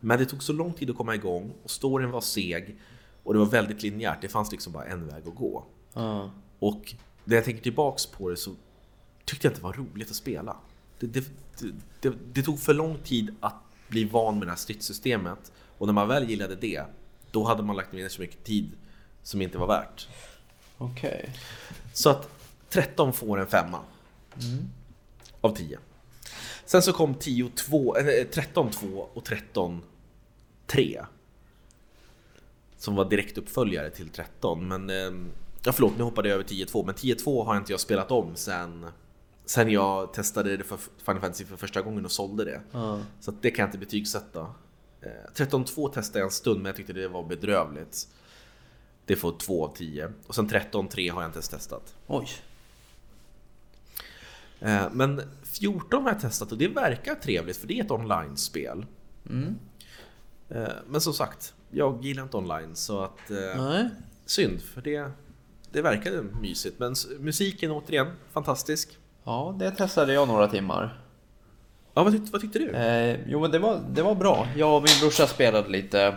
Men 0.00 0.18
det 0.18 0.26
tog 0.26 0.42
så 0.42 0.52
lång 0.52 0.72
tid 0.72 0.90
att 0.90 0.96
komma 0.96 1.14
igång 1.14 1.52
och 1.62 1.70
storyn 1.70 2.10
var 2.10 2.20
seg 2.20 2.76
och 3.22 3.32
det 3.32 3.38
var 3.38 3.46
väldigt 3.46 3.82
linjärt. 3.82 4.22
Det 4.22 4.28
fanns 4.28 4.52
liksom 4.52 4.72
bara 4.72 4.84
en 4.84 5.06
väg 5.06 5.28
att 5.28 5.34
gå. 5.34 5.64
Ja. 5.92 6.30
Och 6.58 6.94
när 7.24 7.36
jag 7.36 7.44
tänker 7.44 7.62
tillbaks 7.62 8.06
på 8.06 8.30
det 8.30 8.36
så 8.36 8.54
tyckte 9.24 9.46
jag 9.46 9.50
inte 9.50 9.60
det 9.60 9.64
var 9.64 9.72
roligt 9.72 10.10
att 10.10 10.16
spela. 10.16 10.56
Det, 10.98 11.06
det, 11.06 11.24
det, 12.00 12.12
det 12.32 12.42
tog 12.42 12.60
för 12.60 12.74
lång 12.74 12.98
tid 12.98 13.34
att 13.40 13.54
bli 13.88 14.04
van 14.04 14.38
med 14.38 14.46
det 14.46 14.50
här 14.50 14.58
stridssystemet 14.58 15.52
och 15.78 15.86
när 15.86 15.94
man 15.94 16.08
väl 16.08 16.30
gillade 16.30 16.56
det, 16.56 16.84
då 17.30 17.44
hade 17.44 17.62
man 17.62 17.76
lagt 17.76 17.92
ner 17.92 18.08
så 18.08 18.20
mycket 18.20 18.44
tid 18.44 18.70
som 19.26 19.42
inte 19.42 19.58
var 19.58 19.66
värt. 19.66 20.08
Okej. 20.78 21.30
Så 21.92 22.10
att 22.10 22.28
13 22.68 23.12
får 23.12 23.40
en 23.40 23.46
femma. 23.46 23.80
Av 25.40 25.56
10. 25.56 25.78
Sen 26.64 26.82
så 26.82 26.92
kom 26.92 27.14
10 27.14 27.48
2, 27.48 27.96
eller, 27.96 28.20
eh, 28.20 28.24
13 28.24 28.70
2 28.70 29.08
och 29.14 29.24
13 29.24 29.82
3. 30.66 31.04
Som 32.78 32.94
var 32.94 33.04
direktuppföljare 33.04 33.90
till 33.90 34.08
13. 34.08 34.68
Men, 34.68 34.90
eh, 34.90 35.30
ja 35.64 35.72
förlåt 35.72 35.98
nu 35.98 36.04
hoppade 36.04 36.28
jag 36.28 36.34
över 36.34 36.44
10 36.44 36.66
2. 36.66 36.84
Men 36.84 36.94
10 36.94 37.14
2 37.14 37.44
har 37.44 37.56
inte 37.56 37.72
jag 37.72 37.80
spelat 37.80 38.10
om 38.10 38.36
sen, 38.36 38.86
sen 39.44 39.70
jag 39.70 40.12
testade 40.12 40.56
det 40.56 40.64
för 40.64 40.76
Final 40.76 41.20
Fantasy 41.20 41.44
för 41.44 41.56
första 41.56 41.82
gången 41.82 42.04
och 42.04 42.12
sålde 42.12 42.44
det. 42.44 42.60
Ja. 42.72 43.00
Så 43.20 43.30
det 43.30 43.50
kan 43.50 43.62
jag 43.62 43.68
inte 43.68 43.78
betygsätta. 43.78 44.40
Eh, 45.00 45.32
13.2 45.34 45.88
testade 45.88 46.18
jag 46.18 46.26
en 46.26 46.32
stund 46.32 46.56
men 46.56 46.66
jag 46.66 46.76
tyckte 46.76 46.92
det 46.92 47.08
var 47.08 47.22
bedrövligt. 47.22 48.08
Det 49.06 49.16
får 49.16 49.38
2 49.38 49.64
av 49.66 49.74
10. 49.76 50.12
Och 50.26 50.34
sen 50.34 50.48
13.3 50.48 51.12
har 51.12 51.22
jag 51.22 51.28
inte 51.28 51.36
ens 51.36 51.48
testat. 51.48 51.94
Oj. 52.06 52.28
Eh, 54.60 54.84
Men 54.92 55.22
14 55.44 56.02
har 56.02 56.10
jag 56.10 56.20
testat 56.20 56.52
och 56.52 56.58
det 56.58 56.68
verkar 56.68 57.14
trevligt 57.14 57.56
för 57.56 57.66
det 57.66 57.80
är 57.80 57.84
ett 57.84 57.90
online-spel. 57.90 58.86
Eh, 60.48 60.68
Men 60.86 61.00
som 61.00 61.12
sagt, 61.12 61.54
jag 61.70 62.04
gillar 62.04 62.22
inte 62.22 62.36
online 62.36 62.76
så 62.76 63.00
att... 63.00 63.30
eh, 63.30 63.64
Nej. 63.64 63.88
Synd, 64.26 64.62
för 64.62 64.80
det, 64.80 65.10
det 65.72 65.82
verkade 65.82 66.22
mysigt. 66.22 66.78
Men 66.78 66.94
musiken 67.18 67.70
återigen, 67.70 68.06
fantastisk. 68.32 68.98
Ja, 69.24 69.56
det 69.58 69.70
testade 69.70 70.12
jag 70.12 70.28
några 70.28 70.48
timmar. 70.48 71.00
Ja, 71.94 72.02
vad, 72.04 72.12
tyckte, 72.12 72.32
vad 72.32 72.40
tyckte 72.40 72.58
du? 72.58 72.70
Eh, 72.70 73.20
jo 73.26 73.40
men 73.40 73.50
det 73.50 73.58
var, 73.58 73.80
det 73.90 74.02
var 74.02 74.14
bra. 74.14 74.48
Jag 74.56 74.76
och 74.76 74.82
min 74.82 75.00
brorsa 75.00 75.26
spelade 75.26 75.68
lite. 75.68 76.16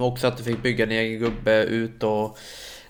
Och 0.00 0.06
också 0.06 0.26
att 0.26 0.36
du 0.36 0.42
fick 0.42 0.62
bygga 0.62 0.84
en 0.84 0.90
egen 0.90 1.20
gubbe 1.20 1.64
ut 1.64 2.02
och 2.02 2.38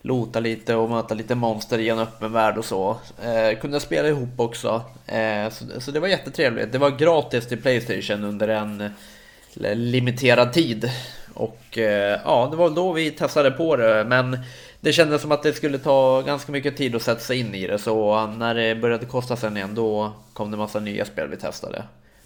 lota 0.03 0.41
lite 0.41 0.75
och 0.75 0.91
möta 0.91 1.15
lite 1.15 1.35
monster 1.35 1.79
i 1.79 1.89
en 1.89 1.99
öppen 1.99 2.33
värld 2.33 2.59
och 2.59 2.65
så. 2.65 2.97
Eh, 3.23 3.59
kunde 3.59 3.81
spela 3.81 4.09
ihop 4.09 4.41
också. 4.41 4.83
Eh, 5.07 5.51
så, 5.51 5.81
så 5.81 5.91
det 5.91 6.01
var 6.01 6.09
jättetrevligt. 6.09 6.73
Det 6.73 6.79
var 6.79 6.91
gratis 6.91 7.49
till 7.49 7.63
Playstation 7.63 8.25
under 8.25 8.49
en 8.49 8.81
eh, 8.81 9.75
limiterad 9.75 10.53
tid. 10.53 10.91
Och 11.35 11.79
eh, 11.79 12.21
ja, 12.25 12.49
det 12.51 12.57
var 12.57 12.71
då 12.71 12.93
vi 12.93 13.11
testade 13.11 13.51
på 13.51 13.77
det. 13.77 14.05
Men 14.05 14.39
det 14.81 14.93
kändes 14.93 15.23
som 15.23 15.33
att 15.33 15.43
det 15.43 15.53
skulle 15.53 15.79
ta 15.79 16.21
ganska 16.21 16.53
mycket 16.53 16.77
tid 16.77 16.97
att 16.97 17.03
sätta 17.03 17.21
sig 17.21 17.39
in 17.39 17.55
i 17.55 17.67
det. 17.67 17.79
Så 17.79 18.27
när 18.27 18.55
det 18.55 18.75
började 18.75 19.07
kosta 19.07 19.37
sen 19.37 19.57
igen 19.57 19.75
då 19.75 20.13
kom 20.33 20.51
det 20.51 20.57
massa 20.57 20.81
nya 20.81 21.05
spel 21.05 21.29
vi 21.29 21.37
testade. 21.37 21.83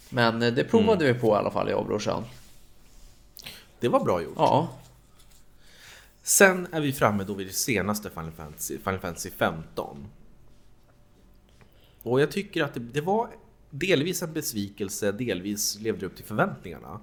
Men 0.09 0.41
eh, 0.41 0.53
det 0.53 0.63
provade 0.63 1.05
vi 1.05 1.13
på 1.13 1.27
i 1.27 1.37
alla 1.37 1.51
fall, 1.51 1.69
jag 1.69 1.79
och 1.79 1.85
brorsan. 1.85 2.23
Det 3.85 3.89
var 3.89 4.03
bra 4.03 4.21
gjort. 4.21 4.33
Ja, 4.37 4.69
Sen 6.23 6.67
är 6.71 6.81
vi 6.81 6.93
framme 6.93 7.23
då 7.23 7.33
vid 7.33 7.47
det 7.47 7.53
senaste 7.53 8.09
Final 8.09 8.31
Fantasy, 8.31 8.77
Final 8.77 8.99
Fantasy 8.99 9.31
15. 9.31 10.07
Och 12.03 12.21
jag 12.21 12.31
tycker 12.31 12.63
att 12.63 12.73
det, 12.73 12.79
det 12.79 13.01
var 13.01 13.29
delvis 13.69 14.23
en 14.23 14.33
besvikelse, 14.33 15.11
delvis 15.11 15.79
levde 15.79 15.99
det 15.99 16.05
upp 16.05 16.15
till 16.15 16.25
förväntningarna. 16.25 16.99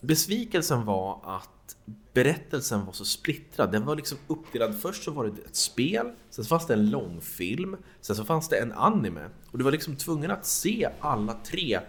Besvikelsen 0.00 0.84
var 0.84 1.20
att 1.24 1.76
berättelsen 2.12 2.86
var 2.86 2.92
så 2.92 3.04
splittrad. 3.04 3.72
Den 3.72 3.84
var 3.84 3.96
liksom 3.96 4.18
uppdelad. 4.26 4.80
Först 4.80 5.02
så 5.02 5.10
var 5.10 5.24
det 5.24 5.42
ett 5.42 5.56
spel, 5.56 6.12
sen 6.30 6.44
så 6.44 6.48
fanns 6.48 6.66
det 6.66 6.74
en 6.74 6.90
långfilm, 6.90 7.76
sen 8.00 8.16
så 8.16 8.24
fanns 8.24 8.48
det 8.48 8.56
en 8.56 8.72
anime. 8.72 9.28
Och 9.50 9.58
du 9.58 9.64
var 9.64 9.72
liksom 9.72 9.96
tvungen 9.96 10.30
att 10.30 10.46
se 10.46 10.88
alla 11.00 11.32
tre 11.44 11.80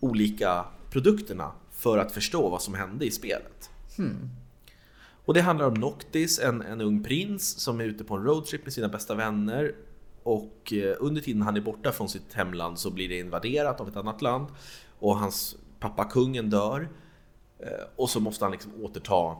olika 0.00 0.64
produkterna 0.90 1.52
för 1.82 1.98
att 1.98 2.12
förstå 2.12 2.48
vad 2.48 2.62
som 2.62 2.74
hände 2.74 3.04
i 3.06 3.10
spelet. 3.10 3.70
Och 5.24 5.34
det 5.34 5.40
handlar 5.40 5.66
om 5.66 5.74
Noctis, 5.74 6.38
en, 6.38 6.62
en 6.62 6.80
ung 6.80 7.02
prins 7.02 7.60
som 7.60 7.80
är 7.80 7.84
ute 7.84 8.04
på 8.04 8.14
en 8.14 8.24
roadtrip 8.24 8.64
med 8.64 8.72
sina 8.72 8.88
bästa 8.88 9.14
vänner. 9.14 9.74
Och 10.22 10.72
eh, 10.72 10.96
under 11.00 11.20
tiden 11.20 11.42
han 11.42 11.56
är 11.56 11.60
borta 11.60 11.92
från 11.92 12.08
sitt 12.08 12.34
hemland 12.34 12.78
så 12.78 12.90
blir 12.90 13.08
det 13.08 13.18
invaderat 13.18 13.80
av 13.80 13.88
ett 13.88 13.96
annat 13.96 14.22
land. 14.22 14.46
Och 14.98 15.16
hans 15.16 15.56
pappa 15.80 16.04
kungen 16.04 16.50
dör. 16.50 16.88
Eh, 17.58 17.86
Och 17.96 18.10
så 18.10 18.20
måste 18.20 18.44
han 18.44 18.52
liksom 18.52 18.72
återta 18.84 19.36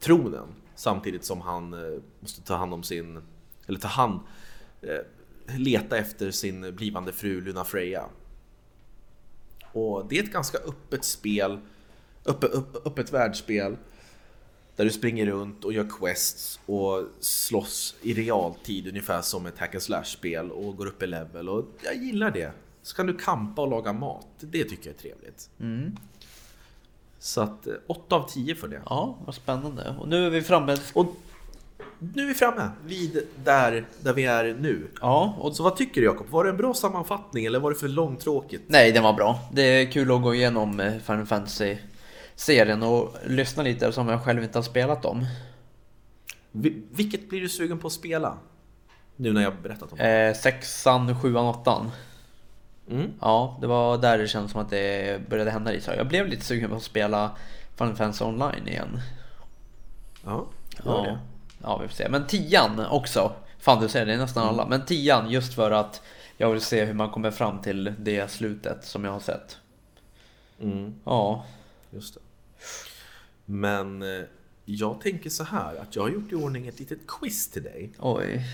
tronen. 0.00 0.48
Samtidigt 0.74 1.24
som 1.24 1.40
han 1.40 1.72
eh, 1.74 2.00
måste 2.20 2.42
ta 2.42 2.54
hand 2.56 2.74
om 2.74 2.82
sin, 2.82 3.22
eller 3.66 3.78
ta 3.78 3.88
hand, 3.88 4.20
leta 5.58 5.98
efter 5.98 6.30
sin 6.30 6.74
blivande 6.76 7.12
fru 7.12 7.40
Luna 7.40 7.64
Freja. 7.64 8.04
Och 9.76 10.06
det 10.08 10.18
är 10.18 10.22
ett 10.22 10.32
ganska 10.32 10.58
öppet 10.58 11.04
spel, 11.04 11.58
öppet, 12.26 12.54
öppet, 12.54 12.86
öppet 12.86 13.12
världsspel. 13.12 13.76
Där 14.76 14.84
du 14.84 14.90
springer 14.90 15.26
runt 15.26 15.64
och 15.64 15.72
gör 15.72 15.88
quests 16.00 16.60
och 16.66 17.04
slåss 17.20 17.96
i 18.02 18.14
realtid 18.14 18.88
ungefär 18.88 19.22
som 19.22 19.46
ett 19.46 19.58
hack 19.58 19.74
and 19.74 19.82
slash-spel 19.82 20.50
och 20.50 20.76
går 20.76 20.86
upp 20.86 21.02
i 21.02 21.06
level 21.06 21.48
och 21.48 21.64
jag 21.84 21.96
gillar 21.96 22.30
det. 22.30 22.52
Så 22.82 22.96
kan 22.96 23.06
du 23.06 23.14
kampa 23.14 23.62
och 23.62 23.68
laga 23.68 23.92
mat, 23.92 24.26
det 24.40 24.64
tycker 24.64 24.90
jag 24.90 24.94
är 24.94 25.00
trevligt. 25.00 25.50
Så 27.18 27.40
att 27.40 27.66
eh, 27.66 27.74
8 27.86 28.16
av 28.16 28.28
10 28.28 28.54
för 28.54 28.68
det. 28.68 28.82
ja, 28.86 29.18
vad 29.26 29.34
spännande. 29.34 29.96
Och 30.00 30.08
nu 30.08 30.26
är 30.26 30.30
vi 30.30 30.42
framme. 30.42 30.76
Och 30.94 31.06
nu 31.98 32.22
är 32.22 32.26
vi 32.26 32.34
framme 32.34 32.70
vid 32.86 33.26
där, 33.44 33.84
där 34.00 34.12
vi 34.12 34.24
är 34.24 34.44
nu. 34.60 34.86
Ja, 35.00 35.34
och 35.38 35.56
så 35.56 35.62
vad 35.62 35.76
tycker 35.76 36.00
du 36.00 36.06
Jakob? 36.06 36.26
Var 36.28 36.44
det 36.44 36.50
en 36.50 36.56
bra 36.56 36.74
sammanfattning 36.74 37.44
eller 37.44 37.60
var 37.60 37.70
det 37.70 37.76
för 37.76 37.88
långtråkigt? 37.88 38.62
Nej, 38.66 38.92
den 38.92 39.02
var 39.02 39.12
bra. 39.12 39.38
Det 39.52 39.62
är 39.62 39.92
kul 39.92 40.12
att 40.12 40.22
gå 40.22 40.34
igenom 40.34 40.80
eh, 40.80 40.92
Final 40.98 41.26
Fantasy-serien 41.26 42.82
och 42.82 43.14
lyssna 43.26 43.62
lite 43.62 43.92
som 43.92 44.08
jag 44.08 44.22
själv 44.24 44.42
inte 44.42 44.58
har 44.58 44.62
spelat 44.62 45.02
dem. 45.02 45.26
Vi- 46.52 46.82
Vilket 46.90 47.28
blir 47.28 47.40
du 47.40 47.48
sugen 47.48 47.78
på 47.78 47.86
att 47.86 47.92
spela? 47.92 48.38
Nu 49.16 49.32
när 49.32 49.42
jag 49.42 49.52
berättat 49.62 49.92
om 49.92 49.98
det. 49.98 50.26
Eh, 50.28 50.34
sexan, 50.34 51.20
sjuan, 51.22 51.46
åttan. 51.46 51.90
Mm. 52.90 53.10
Ja, 53.20 53.58
det 53.60 53.66
var 53.66 53.98
där 53.98 54.18
det 54.18 54.28
kändes 54.28 54.52
som 54.52 54.60
att 54.60 54.70
det 54.70 55.20
började 55.28 55.50
hända 55.50 55.70
lite. 55.70 55.94
Jag 55.96 56.08
blev 56.08 56.26
lite 56.26 56.44
sugen 56.44 56.70
på 56.70 56.76
att 56.76 56.82
spela 56.82 57.30
Final 57.78 57.96
Fantasy 57.96 58.24
online 58.24 58.68
igen. 58.68 59.00
Ja, 60.24 60.46
gör 60.84 60.96
Ja, 60.96 61.02
det. 61.02 61.18
Ja, 61.66 61.78
vi 61.78 61.88
får 61.88 61.94
se. 61.94 62.08
Men 62.08 62.26
tian 62.26 62.86
också. 62.86 63.32
Fan 63.58 63.82
du 63.82 63.88
säger 63.88 64.06
det 64.06 64.12
är 64.12 64.18
nästan 64.18 64.48
alla. 64.48 64.66
Men 64.66 64.84
tian 64.84 65.30
just 65.30 65.54
för 65.54 65.70
att 65.70 66.02
jag 66.36 66.50
vill 66.52 66.60
se 66.60 66.84
hur 66.84 66.94
man 66.94 67.10
kommer 67.10 67.30
fram 67.30 67.62
till 67.62 67.94
det 67.98 68.30
slutet 68.30 68.84
som 68.84 69.04
jag 69.04 69.12
har 69.12 69.20
sett. 69.20 69.56
Mm, 70.60 70.94
Ja, 71.04 71.44
just 71.90 72.14
det. 72.14 72.20
Men 73.44 74.02
eh, 74.02 74.24
jag 74.64 75.00
tänker 75.00 75.30
så 75.30 75.44
här 75.44 75.76
att 75.76 75.96
jag 75.96 76.02
har 76.02 76.10
gjort 76.10 76.32
i 76.32 76.34
ordning 76.34 76.66
ett 76.66 76.78
litet 76.78 76.98
quiz 77.08 77.50
till 77.50 77.62
dig 77.62 77.90
oj. 77.98 78.44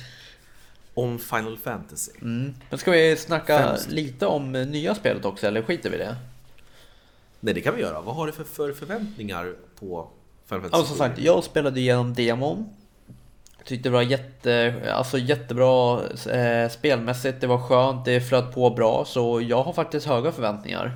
om 0.94 1.18
Final 1.18 1.58
Fantasy. 1.58 2.12
Mm. 2.20 2.54
Men 2.70 2.78
ska 2.78 2.90
vi 2.90 3.16
snacka 3.16 3.58
Främst. 3.58 3.90
lite 3.90 4.26
om 4.26 4.54
eh, 4.54 4.66
nya 4.66 4.94
spelet 4.94 5.24
också 5.24 5.46
eller 5.46 5.62
skiter 5.62 5.90
vi 5.90 5.96
i 5.96 5.98
det? 5.98 6.16
Nej, 7.40 7.54
det 7.54 7.60
kan 7.60 7.74
vi 7.74 7.80
göra. 7.82 8.00
Vad 8.00 8.14
har 8.16 8.26
du 8.26 8.32
för, 8.32 8.44
för 8.44 8.72
förväntningar 8.72 9.54
på 9.78 10.08
Final 10.46 10.60
Fantasy? 10.62 10.82
Ja, 10.82 10.86
som 10.86 10.96
sagt, 10.96 11.18
jag 11.18 11.44
spelade 11.44 11.80
igenom 11.80 12.14
demon. 12.14 12.68
Tyckte 13.64 13.88
det 13.88 13.92
var 13.92 14.02
jätte, 14.02 14.74
alltså 14.94 15.18
jättebra 15.18 16.02
eh, 16.30 16.68
spelmässigt, 16.68 17.40
det 17.40 17.46
var 17.46 17.58
skönt, 17.58 18.04
det 18.04 18.20
flöt 18.20 18.54
på 18.54 18.70
bra, 18.70 19.04
så 19.04 19.40
jag 19.40 19.62
har 19.62 19.72
faktiskt 19.72 20.06
höga 20.06 20.32
förväntningar. 20.32 20.92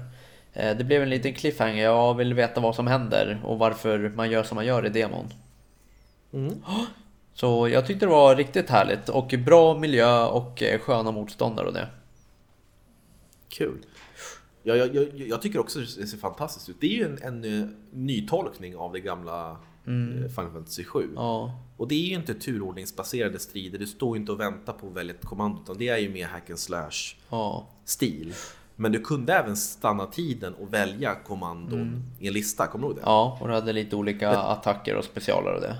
Eh, 0.53 0.77
det 0.77 0.85
blev 0.85 1.03
en 1.03 1.11
liten 1.11 1.35
cliffhanger, 1.35 1.85
jag 1.85 2.15
vill 2.15 2.35
veta 2.35 2.61
vad 2.61 2.75
som 2.75 2.87
händer 2.87 3.41
och 3.45 3.59
varför 3.59 4.13
man 4.17 4.31
gör 4.31 4.43
som 4.43 4.55
man 4.55 4.67
gör 4.67 4.87
i 4.87 4.89
demon. 4.89 5.27
Mm. 6.33 6.55
Så 7.35 7.69
jag 7.69 7.87
tyckte 7.87 8.07
det 8.07 8.11
var 8.11 8.37
riktigt 8.37 8.71
härligt 8.71 9.09
och 9.09 9.35
bra 9.47 9.79
miljö 9.79 10.27
och 10.27 10.63
eh, 10.63 10.81
sköna 10.81 11.11
motståndare 11.11 11.67
och 11.67 11.73
det. 11.73 11.89
Kul. 13.49 13.79
Ja, 14.63 14.77
jag, 14.77 14.95
jag, 14.95 15.09
jag 15.15 15.43
tycker 15.43 15.59
också 15.59 15.79
det 15.79 16.07
ser 16.07 16.19
fantastiskt 16.19 16.69
ut. 16.69 16.77
Det 16.81 16.87
är 16.87 16.99
ju 16.99 17.05
en, 17.05 17.19
en 17.23 17.61
eh, 17.63 17.69
nytolkning 17.93 18.77
av 18.77 18.93
det 18.93 19.01
gamla 19.01 19.57
eh, 19.87 20.29
Final 20.29 20.51
Fantasy 20.53 20.85
7. 20.85 21.11
Ja, 21.17 21.53
Och 21.77 21.89
det 21.89 21.95
är 21.95 22.09
ju 22.09 22.15
inte 22.15 22.35
turordningsbaserade 22.35 23.39
strider. 23.39 23.79
Du 23.79 23.87
står 23.87 24.17
ju 24.17 24.21
inte 24.21 24.33
och 24.33 24.41
väntar 24.41 24.73
på 24.73 24.87
att 24.87 24.93
välja 24.93 25.15
ett 25.15 25.25
kommando. 25.27 25.63
Utan 25.63 25.79
det 25.79 25.89
är 25.89 25.99
ju 25.99 26.09
mer 26.11 26.27
hack 26.27 26.51
and 26.51 26.59
slash 26.59 26.91
ja, 27.31 27.67
stil. 27.85 28.35
Men 28.77 28.93
du 28.93 29.01
kunde 29.01 29.33
även 29.35 29.57
stanna 29.57 30.07
tiden 30.07 30.55
och 30.55 30.73
välja 30.75 31.15
kommandon 31.15 32.03
i 32.21 32.27
en 32.27 32.33
lista. 32.33 32.67
Kommer 32.67 32.83
du 32.87 32.89
ihåg 32.89 32.97
det? 32.97 33.03
ja, 33.05 33.39
och 33.41 33.49
det 33.49 33.55
hade 33.55 33.73
lite 33.73 33.97
olika 33.97 34.31
attacker 34.39 34.97
och 34.97 35.05
specialer 35.05 35.55
och 35.55 35.61
det. 35.61 35.77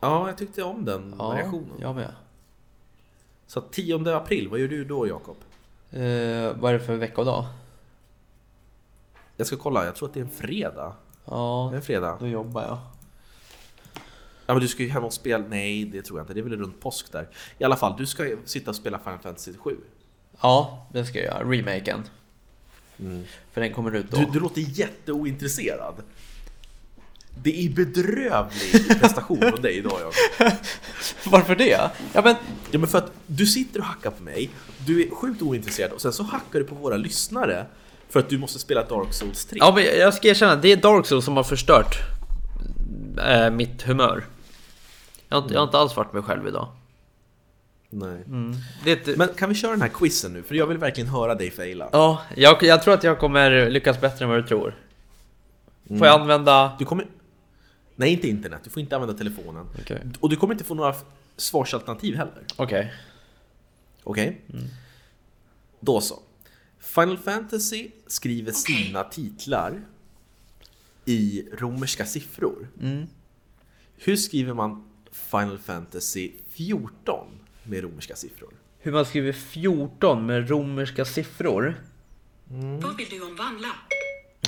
Ja, 0.00 0.26
jag 0.28 0.38
tyckte 0.38 0.62
om 0.62 0.84
den 0.84 1.14
Ja, 1.18 1.28
variationen. 1.28 1.76
jag 1.80 1.94
med. 1.96 2.12
Så 3.46 3.60
10 3.60 4.16
april, 4.16 4.48
vad 4.48 4.58
gör 4.60 4.68
du 4.68 4.84
då 4.84 5.08
Jakob? 5.08 5.36
Eh, 5.90 6.00
vad 6.60 6.64
är 6.64 6.72
det 6.72 6.80
för 6.80 6.96
vecka 6.96 7.20
och 7.20 7.24
dag? 7.26 7.44
Jag 9.36 9.46
ska 9.46 9.56
kolla, 9.56 9.84
jag 9.84 9.94
tror 9.96 10.08
att 10.08 10.14
det 10.14 10.20
är 10.20 10.24
en 10.24 10.30
fredag. 10.30 10.92
Ja, 11.24 11.68
Det 11.70 11.74
är 11.74 11.76
en 11.76 11.82
fredag. 11.82 12.16
då 12.20 12.26
jobbar 12.26 12.62
jag. 12.62 12.78
Ja 14.50 14.54
men 14.54 14.62
du 14.62 14.68
ska 14.68 14.82
ju 14.82 14.88
hem 14.88 15.04
och 15.04 15.12
spela, 15.12 15.44
nej 15.48 15.84
det 15.84 16.02
tror 16.02 16.18
jag 16.18 16.24
inte, 16.24 16.34
det 16.34 16.40
är 16.40 16.44
väl 16.44 16.58
runt 16.58 16.80
påsk 16.80 17.12
där. 17.12 17.28
I 17.58 17.64
alla 17.64 17.76
fall, 17.76 17.94
du 17.98 18.06
ska 18.06 18.24
ju 18.24 18.38
sitta 18.44 18.70
och 18.70 18.76
spela 18.76 18.98
Final 18.98 19.18
Fantasy 19.18 19.52
7. 19.58 19.76
Ja, 20.40 20.86
det 20.92 21.04
ska 21.04 21.18
jag 21.18 21.26
göra. 21.26 21.50
Remaken. 21.50 22.02
För 23.52 23.60
den 23.60 23.72
kommer 23.72 23.96
ut 23.96 24.10
då. 24.10 24.16
Du, 24.16 24.26
du 24.32 24.40
låter 24.40 24.60
jätteointresserad. 24.60 25.94
Det 27.42 27.66
är 27.66 27.70
bedrövlig 27.70 29.00
prestation 29.00 29.38
från 29.40 29.62
dig 29.62 29.76
idag 29.76 30.00
Jakob. 30.00 30.52
Varför 31.24 31.56
det? 31.56 31.90
Ja 32.12 32.22
men, 32.24 32.34
Ja 32.70 32.78
men 32.78 32.88
för 32.88 32.98
att 32.98 33.12
du 33.26 33.46
sitter 33.46 33.80
och 33.80 33.86
hackar 33.86 34.10
på 34.10 34.22
mig, 34.22 34.50
du 34.86 35.06
är 35.06 35.10
sjukt 35.14 35.42
ointresserad 35.42 35.92
och 35.92 36.00
sen 36.00 36.12
så 36.12 36.22
hackar 36.22 36.58
du 36.58 36.64
på 36.64 36.74
våra 36.74 36.96
lyssnare 36.96 37.66
för 38.08 38.20
att 38.20 38.28
du 38.28 38.38
måste 38.38 38.58
spela 38.58 38.84
Dark 38.84 39.14
Souls 39.14 39.44
3. 39.44 39.58
ja, 39.60 39.72
men 39.74 39.84
jag 39.84 40.14
ska 40.14 40.28
erkänna, 40.28 40.56
det 40.56 40.72
är 40.72 40.76
Dark 40.76 41.06
Souls 41.06 41.24
som 41.24 41.36
har 41.36 41.44
förstört 41.44 41.96
eh, 43.26 43.50
mitt 43.50 43.82
humör. 43.82 44.24
Jag 45.30 45.36
har, 45.36 45.42
inte, 45.42 45.54
jag 45.54 45.60
har 45.60 45.66
inte 45.66 45.78
alls 45.78 45.96
varit 45.96 46.12
mig 46.12 46.22
själv 46.22 46.48
idag. 46.48 46.68
Nej. 47.90 48.24
Det 48.84 48.92
är 48.92 48.96
ett, 49.10 49.18
Men 49.18 49.28
kan 49.28 49.48
vi 49.48 49.54
köra 49.54 49.70
den 49.70 49.82
här 49.82 49.88
quizen 49.88 50.32
nu? 50.32 50.42
För 50.42 50.54
jag 50.54 50.66
vill 50.66 50.78
verkligen 50.78 51.10
höra 51.10 51.34
dig 51.34 51.50
faila. 51.50 51.88
Ja, 51.92 52.22
jag, 52.36 52.62
jag 52.62 52.82
tror 52.82 52.94
att 52.94 53.04
jag 53.04 53.18
kommer 53.18 53.70
lyckas 53.70 54.00
bättre 54.00 54.24
än 54.24 54.28
vad 54.28 54.38
du 54.38 54.48
tror. 54.48 54.74
Får 55.88 56.06
jag 56.06 56.20
använda... 56.20 56.76
Du 56.78 56.84
kommer... 56.84 57.06
Nej, 57.96 58.12
inte 58.12 58.28
internet. 58.28 58.60
Du 58.64 58.70
får 58.70 58.80
inte 58.80 58.96
använda 58.96 59.18
telefonen. 59.18 59.66
Okej. 59.80 60.02
Och 60.20 60.28
du 60.28 60.36
kommer 60.36 60.54
inte 60.54 60.64
få 60.64 60.74
några 60.74 60.94
svarsalternativ 61.36 62.16
heller. 62.16 62.44
Okej. 62.56 62.94
Okej? 64.04 64.40
Då 65.80 66.00
så. 66.00 66.18
Final 66.78 67.18
Fantasy 67.18 67.90
skriver 68.06 68.52
sina 68.52 69.04
titlar 69.04 69.82
i 71.04 71.48
romerska 71.52 72.06
siffror. 72.06 72.68
Hur 73.96 74.16
skriver 74.16 74.54
man 74.54 74.89
Final 75.30 75.58
Fantasy 75.58 76.30
14 76.52 77.26
med 77.64 77.82
romerska 77.82 78.16
siffror? 78.16 78.48
Hur 78.78 78.92
man 78.92 79.04
skriver 79.04 79.32
14 79.32 80.26
med 80.26 80.50
romerska 80.50 81.04
siffror? 81.04 81.80
Vad 82.82 82.96
vill 82.96 83.06
du 83.10 83.22
omvandla? 83.22 83.68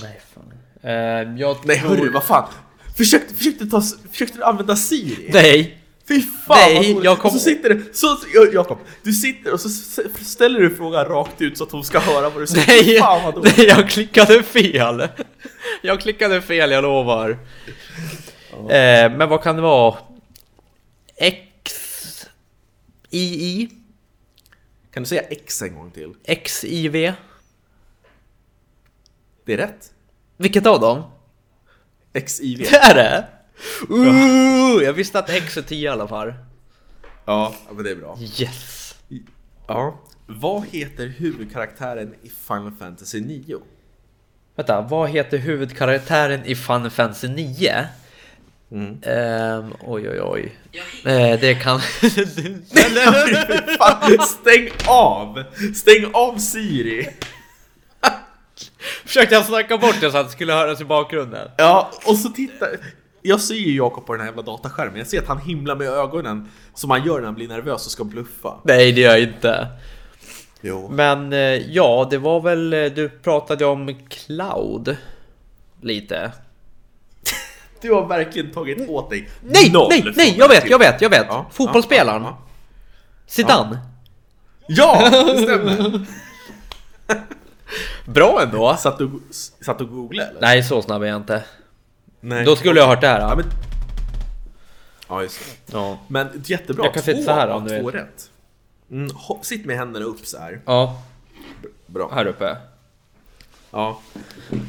Nej, 0.02 0.20
fan. 0.34 0.52
Eh, 0.82 0.92
jag 1.40 1.56
Nej 1.66 1.78
tror... 1.80 1.88
hörru, 1.88 2.10
vad 2.10 2.24
fan! 2.24 2.48
Försökte, 2.96 3.34
försökte, 3.34 3.66
ta, 3.66 3.82
försökte 4.10 4.38
du 4.38 4.44
använda 4.44 4.76
Siri? 4.76 5.30
Nej! 5.32 5.78
Fy 6.08 6.20
fan 6.22 6.56
Nej, 6.58 6.94
vad 6.94 7.04
jag 7.04 7.18
kom- 7.18 7.28
Och 7.28 7.32
så 7.32 7.38
sitter 7.38 7.82
så, 7.92 8.16
Jakob, 8.52 8.78
du 9.02 9.12
sitter 9.12 9.52
och 9.52 9.60
så 9.60 9.68
ställer 10.24 10.60
du 10.60 10.76
frågan 10.76 11.04
rakt 11.04 11.40
ut 11.42 11.58
så 11.58 11.64
att 11.64 11.72
hon 11.72 11.84
ska 11.84 11.98
höra 11.98 12.30
vad 12.30 12.42
du 12.42 12.46
säger. 12.46 12.66
Nej! 12.86 12.98
fan 12.98 13.22
vad. 13.34 13.44
Nej, 13.44 13.66
jag 13.66 13.88
klickade 13.90 14.42
fel! 14.42 15.08
Jag 15.82 16.00
klickade 16.00 16.40
fel, 16.42 16.70
jag 16.70 16.82
lovar. 16.82 17.30
Eh, 18.50 19.12
men 19.12 19.28
vad 19.28 19.42
kan 19.42 19.56
det 19.56 19.62
vara? 19.62 19.96
X... 21.22 22.26
II? 23.10 23.70
Kan 24.90 25.02
du 25.02 25.08
säga 25.08 25.22
X 25.22 25.62
en 25.62 25.74
gång 25.74 25.90
till? 25.90 26.14
XIV? 26.44 26.92
Det 29.44 29.52
är 29.52 29.56
rätt. 29.56 29.92
Vilket 30.36 30.66
av 30.66 30.80
dem? 30.80 31.02
XIV. 32.12 32.58
Det 32.58 32.76
är 32.76 32.94
det? 32.94 33.28
Ooh, 33.88 34.84
jag 34.84 34.92
visste 34.92 35.18
att 35.18 35.30
X 35.30 35.56
är 35.56 35.62
10 35.62 35.84
i 35.84 35.88
alla 35.88 36.08
fall. 36.08 36.34
Ja, 37.24 37.54
ja, 37.66 37.72
men 37.74 37.84
det 37.84 37.90
är 37.90 37.96
bra. 37.96 38.18
Yes! 38.20 38.94
Ja. 39.66 40.00
Vad 40.26 40.66
heter 40.66 41.06
huvudkaraktären 41.06 42.14
i 42.22 42.28
Final 42.28 42.72
Fantasy 42.72 43.20
9? 43.20 43.60
Vänta, 44.54 44.80
vad 44.80 45.10
heter 45.10 45.38
huvudkaraktären 45.38 46.44
i 46.44 46.54
Final 46.54 46.90
Fantasy 46.90 47.28
9? 47.28 47.88
Mm. 48.72 48.98
Ehm, 49.02 49.72
oj 49.80 50.08
oj 50.08 50.20
oj. 50.22 50.58
Eh, 51.04 51.40
det 51.40 51.54
kan... 51.54 51.80
Stäng 54.26 54.70
av! 54.88 55.44
Stäng 55.74 56.10
av 56.12 56.38
Siri! 56.38 57.08
Försökte 59.04 59.34
jag 59.34 59.44
snacka 59.44 59.78
bort 59.78 59.96
det 60.00 60.10
så 60.10 60.18
att 60.18 60.26
det 60.26 60.32
skulle 60.32 60.52
höras 60.52 60.80
i 60.80 60.84
bakgrunden? 60.84 61.48
Ja, 61.56 61.90
och 62.06 62.16
så 62.16 62.28
titta. 62.28 62.66
Jag 63.22 63.40
ser 63.40 63.54
ju 63.54 63.76
Jakob 63.76 64.06
på 64.06 64.12
den 64.12 64.20
här 64.20 64.28
jävla 64.28 64.42
dataskärmen. 64.42 64.96
Jag 64.98 65.06
ser 65.06 65.18
att 65.18 65.28
han 65.28 65.38
himlar 65.38 65.76
med 65.76 65.88
ögonen 65.88 66.48
som 66.74 66.90
han 66.90 67.06
gör 67.06 67.18
när 67.18 67.24
han 67.24 67.34
blir 67.34 67.48
nervös 67.48 67.86
och 67.86 67.92
ska 67.92 68.04
bluffa. 68.04 68.54
Nej, 68.64 68.92
det 68.92 69.00
gör 69.00 69.10
jag 69.10 69.22
inte. 69.22 69.66
Jo. 70.60 70.88
Men 70.92 71.32
eh, 71.32 71.38
ja, 71.72 72.08
det 72.10 72.18
var 72.18 72.40
väl, 72.40 72.70
du 72.70 73.08
pratade 73.08 73.64
om 73.64 73.94
Cloud. 74.08 74.96
Lite. 75.80 76.32
Du 77.82 77.92
har 77.92 78.06
verkligen 78.06 78.50
tagit 78.50 78.88
åt 78.88 79.10
dig 79.10 79.28
Nej, 79.40 79.70
noll 79.70 79.88
nej, 79.90 80.12
nej, 80.16 80.34
jag 80.38 80.48
vet, 80.48 80.70
jag 80.70 80.78
vet, 80.78 81.00
jag 81.02 81.10
vet! 81.10 81.26
Ja, 81.28 81.46
Fotbollsspelaren. 81.50 82.22
Ja, 82.22 82.38
Zidane. 83.26 83.78
ja, 84.66 85.10
det 85.10 85.42
stämmer! 85.42 86.06
Bra 88.12 88.42
ändå! 88.42 88.76
Satt 88.76 88.98
du, 88.98 89.10
satt 89.60 89.78
du 89.78 89.84
och 89.84 89.90
googlade 89.90 90.28
eller? 90.30 90.40
Nej, 90.40 90.62
så 90.62 90.82
snabb 90.82 91.02
är 91.02 91.06
jag 91.06 91.16
inte. 91.16 91.44
Nej. 92.20 92.44
Då 92.44 92.56
skulle 92.56 92.80
jag 92.80 92.86
ha 92.86 92.94
hört 92.94 93.00
det 93.00 93.08
här. 93.08 93.20
Ja, 93.20 93.36
men... 93.36 93.44
ja 95.08 95.22
just 95.22 95.38
det. 95.38 95.72
ja. 95.72 95.98
Men 96.08 96.42
jättebra, 96.46 96.84
Jag 96.84 96.94
kan 96.94 97.02
två 97.02 97.22
så 97.22 97.32
här 97.32 97.48
om 97.48 97.68
två 97.68 97.90
rätt. 97.90 98.30
Mm, 98.90 99.10
sitt 99.42 99.66
med 99.66 99.76
händerna 99.76 100.06
upp 100.06 100.26
så 100.26 100.38
här. 100.38 100.60
ja 100.66 101.02
Bra. 101.86 102.10
här 102.14 102.26
uppe. 102.26 102.56
Ja, 103.70 104.00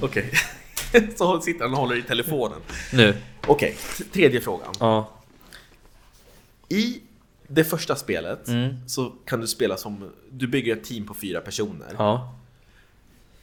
okej. 0.02 0.32
så 1.16 1.42
sitter 1.42 1.64
han 1.64 1.74
och 1.74 1.80
håller 1.80 1.96
i 1.96 2.04
telefonen. 2.04 2.60
Nu. 2.94 3.16
Okej, 3.48 3.78
tredje 4.12 4.42
frågan. 4.42 4.74
Ja. 4.80 5.10
I 6.70 7.02
det 7.48 7.64
första 7.64 7.96
spelet 7.96 8.48
Mm. 8.48 8.76
så 8.88 9.14
kan 9.26 9.42
du 9.42 9.48
spela 9.48 9.78
som, 9.78 10.12
du 10.32 10.48
bygger 10.48 10.78
ett 10.78 10.84
team 10.84 11.06
på 11.08 11.14
fyra 11.14 11.42
personer. 11.42 11.96
Ja. 11.98 12.36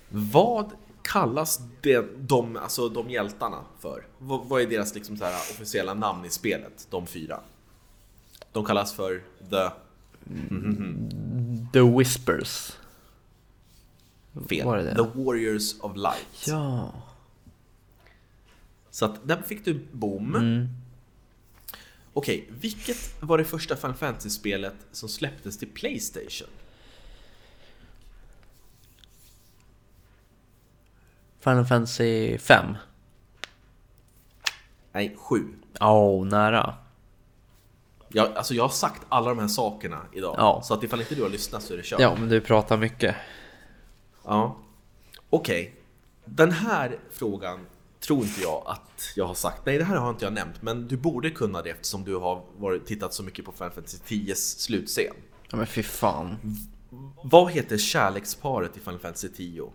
Vad 0.08 0.70
kallas 1.02 1.60
det, 1.80 2.04
de, 2.18 2.56
alltså 2.56 2.88
de 2.88 3.10
hjältarna 3.10 3.58
för? 3.80 4.06
Vad, 4.18 4.46
vad 4.46 4.62
är 4.62 4.66
deras 4.66 4.94
liksom 4.94 5.16
så 5.16 5.24
här 5.24 5.34
officiella 5.34 5.94
namn 5.94 6.24
i 6.24 6.30
spelet, 6.30 6.86
de 6.90 7.06
fyra? 7.06 7.40
De 8.52 8.64
kallas 8.64 8.92
för 8.92 9.22
The... 9.50 9.70
The 11.72 11.80
Whispers. 11.98 12.72
Fel. 14.48 14.66
Var 14.66 14.76
det 14.76 14.82
det? 14.82 14.94
The 14.94 15.20
Warriors 15.22 15.74
of 15.80 15.96
Light. 15.96 16.46
Ja. 16.46 16.92
Så 18.90 19.04
att 19.04 19.28
där 19.28 19.42
fick 19.42 19.64
du 19.64 19.86
boom. 19.92 20.34
Mm. 20.34 20.68
Okej, 22.12 22.48
vilket 22.50 23.22
var 23.22 23.38
det 23.38 23.44
första 23.44 23.76
Final 23.76 23.96
Fantasy-spelet 23.96 24.74
som 24.92 25.08
släpptes 25.08 25.58
till 25.58 25.68
Playstation? 25.68 26.48
Final 31.40 31.64
Fantasy 31.64 32.38
5. 32.38 32.76
Nej, 34.92 35.16
sju. 35.18 35.44
Oh, 35.80 36.26
nära. 36.26 36.74
Jag, 38.08 38.36
alltså 38.36 38.54
jag 38.54 38.64
har 38.64 38.68
sagt 38.68 39.02
alla 39.08 39.28
de 39.28 39.38
här 39.38 39.48
sakerna 39.48 40.06
idag. 40.12 40.34
Ja. 40.38 40.60
Så 40.64 40.74
att 40.74 40.82
ifall 40.82 41.00
inte 41.00 41.14
du 41.14 41.22
har 41.22 41.28
lyssnat 41.28 41.62
så 41.62 41.72
är 41.72 41.76
det 41.76 41.82
kört. 41.82 42.00
Ja, 42.00 42.16
men 42.18 42.28
du 42.28 42.40
pratar 42.40 42.76
mycket. 42.76 43.16
Ja. 44.24 44.56
Okej. 45.30 45.74
Den 46.24 46.52
här 46.52 46.98
frågan 47.10 47.66
tror 48.00 48.24
inte 48.24 48.40
jag 48.40 48.62
att 48.66 49.12
jag 49.16 49.26
har 49.26 49.34
sagt. 49.34 49.66
Nej, 49.66 49.78
det 49.78 49.84
här 49.84 49.96
har 49.96 50.10
inte 50.10 50.24
jag 50.24 50.32
nämnt. 50.32 50.62
Men 50.62 50.88
du 50.88 50.96
borde 50.96 51.30
kunna 51.30 51.62
det 51.62 51.70
eftersom 51.70 52.04
du 52.04 52.16
har 52.16 52.44
varit, 52.56 52.86
tittat 52.86 53.14
så 53.14 53.22
mycket 53.22 53.44
på 53.44 53.52
Final 53.52 53.70
Fantasy 53.70 53.98
10s 54.06 54.58
slutscen. 54.58 55.14
Ja, 55.50 55.56
men 55.56 55.66
fy 55.66 55.82
fan. 55.82 56.36
Vad 57.22 57.52
heter 57.52 57.78
kärleksparet 57.78 58.76
i 58.76 58.80
Final 58.80 58.98
Fantasy 58.98 59.28
10? 59.28 59.72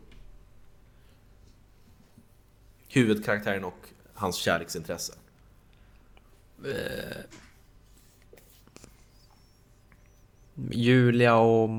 Huvudkaraktären 2.87 3.63
och 3.63 3.89
hans 4.13 4.35
kärleksintresse. 4.35 5.13
Julia 10.71 11.35
och 11.35 11.69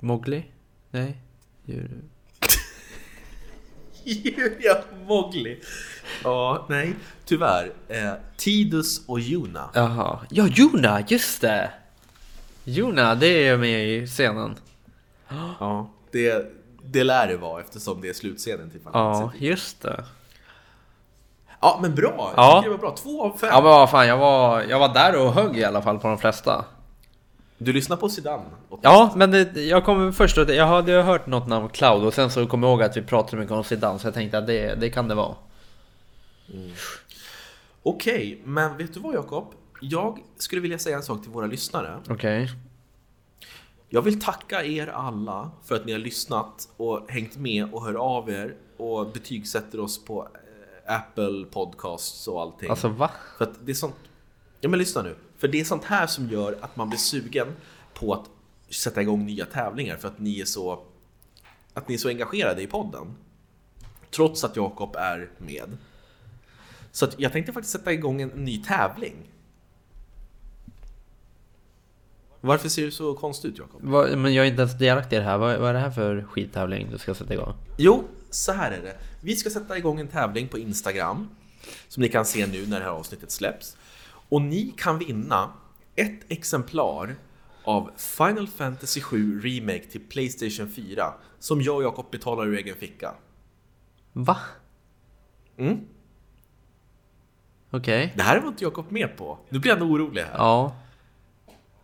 Mowgli? 0.00 0.44
Nej? 0.90 1.16
Julia. 1.64 1.88
Julia 4.06 4.76
Mowgli. 5.06 5.60
Ja, 6.24 6.66
nej, 6.68 6.94
tyvärr. 7.24 7.72
Eh, 7.88 8.12
Tidus 8.36 9.00
och 9.08 9.20
Juna. 9.20 9.70
Jaha. 9.74 10.18
Ja, 10.30 10.46
Juna, 10.46 11.00
just 11.08 11.40
det! 11.40 11.70
Juna, 12.64 13.14
det 13.14 13.48
är 13.48 13.56
med 13.56 13.88
i 13.88 14.06
scenen. 14.06 14.56
Ja, 15.60 15.90
det, 16.12 16.52
det 16.84 17.04
lär 17.04 17.26
det 17.28 17.36
vara 17.36 17.60
eftersom 17.60 18.00
det 18.00 18.08
är 18.08 18.12
slutscenen 18.12 18.70
till 18.70 18.80
Final 18.80 18.92
Ja, 18.94 19.14
Fantasy 19.14 19.38
10. 19.38 19.50
just 19.50 19.82
det. 19.82 20.04
Ja, 21.60 21.78
men 21.82 21.94
bra. 21.94 22.32
Ja. 22.36 22.42
Jag 22.54 22.62
tycker 22.62 22.70
det 22.70 22.76
var 22.76 22.78
bra. 22.88 22.96
Två 22.96 23.24
av 23.24 23.38
fem. 23.38 23.48
Ja 23.52 23.54
men 23.60 23.64
vad 23.70 23.90
fan, 23.90 24.08
jag 24.08 24.16
var, 24.16 24.62
jag 24.62 24.78
var 24.78 24.94
där 24.94 25.16
och 25.26 25.32
högg 25.32 25.58
i 25.58 25.64
alla 25.64 25.82
fall 25.82 25.98
på 25.98 26.08
de 26.08 26.18
flesta. 26.18 26.64
Du 27.58 27.72
lyssnar 27.72 27.96
på 27.96 28.08
Zidane? 28.08 28.44
Ja, 28.82 29.12
men 29.16 29.30
det, 29.30 29.56
jag 29.56 29.84
kom 29.84 30.12
först 30.12 30.38
och 30.38 30.50
jag 30.50 30.66
hade 30.66 30.92
hört 30.92 31.26
något 31.26 31.48
namn 31.48 31.68
Cloud 31.68 32.04
och 32.04 32.14
sen 32.14 32.30
så 32.30 32.46
kom 32.46 32.62
jag 32.62 32.70
ihåg 32.70 32.82
att 32.82 32.96
vi 32.96 33.02
pratade 33.02 33.36
mycket 33.36 33.52
om 33.52 33.64
Zidane 33.64 33.98
så 33.98 34.06
jag 34.06 34.14
tänkte 34.14 34.38
att 34.38 34.46
det, 34.46 34.74
det 34.74 34.90
kan 34.90 35.08
det 35.08 35.14
vara. 35.14 35.34
Okej, 37.82 38.42
men 38.44 38.76
vet 38.76 38.94
du 38.94 39.00
vad 39.00 39.14
Jakob? 39.14 39.54
Jag 39.80 40.18
skulle 40.38 40.60
vilja 40.60 40.78
säga 40.78 40.96
en 40.96 41.02
sak 41.02 41.22
till 41.22 41.30
våra 41.30 41.46
lyssnare. 41.46 41.98
Okej. 42.08 42.50
Jag 43.88 44.02
vill 44.02 44.20
tacka 44.20 44.64
er 44.64 44.86
alla 44.86 45.50
för 45.64 45.74
att 45.74 45.86
ni 45.86 45.92
har 45.92 45.98
lyssnat 45.98 46.68
och 46.76 47.10
hängt 47.10 47.36
med 47.36 47.74
och 47.74 47.84
hör 47.84 47.94
av 47.94 48.30
er 48.30 48.54
och 48.76 49.12
betygsätter 49.12 49.80
oss 49.80 50.04
på 50.04 50.28
eh, 50.86 50.96
Apple 50.96 51.44
Podcasts 51.50 52.28
och 52.28 52.40
allting. 52.40 52.70
Alltså 52.70 52.88
va? 52.88 53.10
För 53.38 53.44
att 53.44 53.66
det 53.66 53.72
är 53.72 53.74
sånt... 53.74 53.94
Ja 54.60 54.68
men 54.68 54.78
lyssna 54.78 55.02
nu. 55.02 55.16
För 55.38 55.48
det 55.48 55.60
är 55.60 55.64
sånt 55.64 55.84
här 55.84 56.06
som 56.06 56.28
gör 56.28 56.58
att 56.60 56.76
man 56.76 56.88
blir 56.88 56.98
sugen 56.98 57.46
på 57.94 58.14
att 58.14 58.30
sätta 58.70 59.02
igång 59.02 59.26
nya 59.26 59.46
tävlingar 59.46 59.96
för 59.96 60.08
att 60.08 60.18
ni 60.18 60.40
är 60.40 60.44
så... 60.44 60.84
Att 61.74 61.88
ni 61.88 61.94
är 61.94 61.98
så 61.98 62.08
engagerade 62.08 62.62
i 62.62 62.66
podden. 62.66 63.16
Trots 64.10 64.44
att 64.44 64.56
Jakob 64.56 64.96
är 64.96 65.30
med. 65.38 65.76
Så 66.92 67.08
jag 67.16 67.32
tänkte 67.32 67.52
faktiskt 67.52 67.72
sätta 67.72 67.92
igång 67.92 68.22
en 68.22 68.28
ny 68.28 68.62
tävling. 68.62 69.16
Varför 72.40 72.68
ser 72.68 72.82
du 72.82 72.90
så 72.90 73.14
konstig 73.14 73.48
ut 73.48 73.58
Jakob? 73.58 73.82
Men 74.18 74.34
jag 74.34 74.46
är 74.46 74.50
inte 74.50 74.62
ens 74.62 74.78
delaktig 74.78 75.16
i 75.16 75.18
det 75.18 75.24
här. 75.24 75.38
Vad, 75.38 75.58
vad 75.58 75.68
är 75.68 75.74
det 75.74 75.78
här 75.78 75.90
för 75.90 76.22
skittävling 76.22 76.90
du 76.90 76.98
ska 76.98 77.14
sätta 77.14 77.34
igång? 77.34 77.54
Jo, 77.76 78.04
så 78.30 78.52
här 78.52 78.72
är 78.72 78.82
det. 78.82 78.96
Vi 79.20 79.36
ska 79.36 79.50
sätta 79.50 79.78
igång 79.78 80.00
en 80.00 80.08
tävling 80.08 80.48
på 80.48 80.58
Instagram 80.58 81.28
som 81.88 82.02
ni 82.02 82.08
kan 82.08 82.24
se 82.24 82.46
nu 82.46 82.66
när 82.66 82.78
det 82.78 82.84
här 82.84 82.92
avsnittet 82.92 83.30
släpps. 83.30 83.76
Och 84.28 84.42
ni 84.42 84.74
kan 84.76 84.98
vinna 84.98 85.52
ett 85.94 86.20
exemplar 86.28 87.16
av 87.64 87.90
Final 87.96 88.48
Fantasy 88.48 89.00
7 89.00 89.40
Remake 89.40 89.86
till 89.86 90.00
Playstation 90.00 90.70
4 90.70 91.14
som 91.38 91.62
jag 91.62 91.76
och 91.76 91.82
Jakob 91.82 92.10
betalar 92.10 92.46
ur 92.46 92.58
egen 92.58 92.76
ficka. 92.76 93.14
Va? 94.12 94.36
Mm. 95.56 95.80
Okej. 97.70 98.12
Det 98.16 98.22
här 98.22 98.40
var 98.40 98.48
inte 98.48 98.64
Jakob 98.64 98.92
med 98.92 99.16
på. 99.16 99.38
Nu 99.48 99.58
blir 99.58 99.72
han 99.72 99.82
orolig 99.82 100.22
här. 100.22 100.34
Ja. 100.34 100.76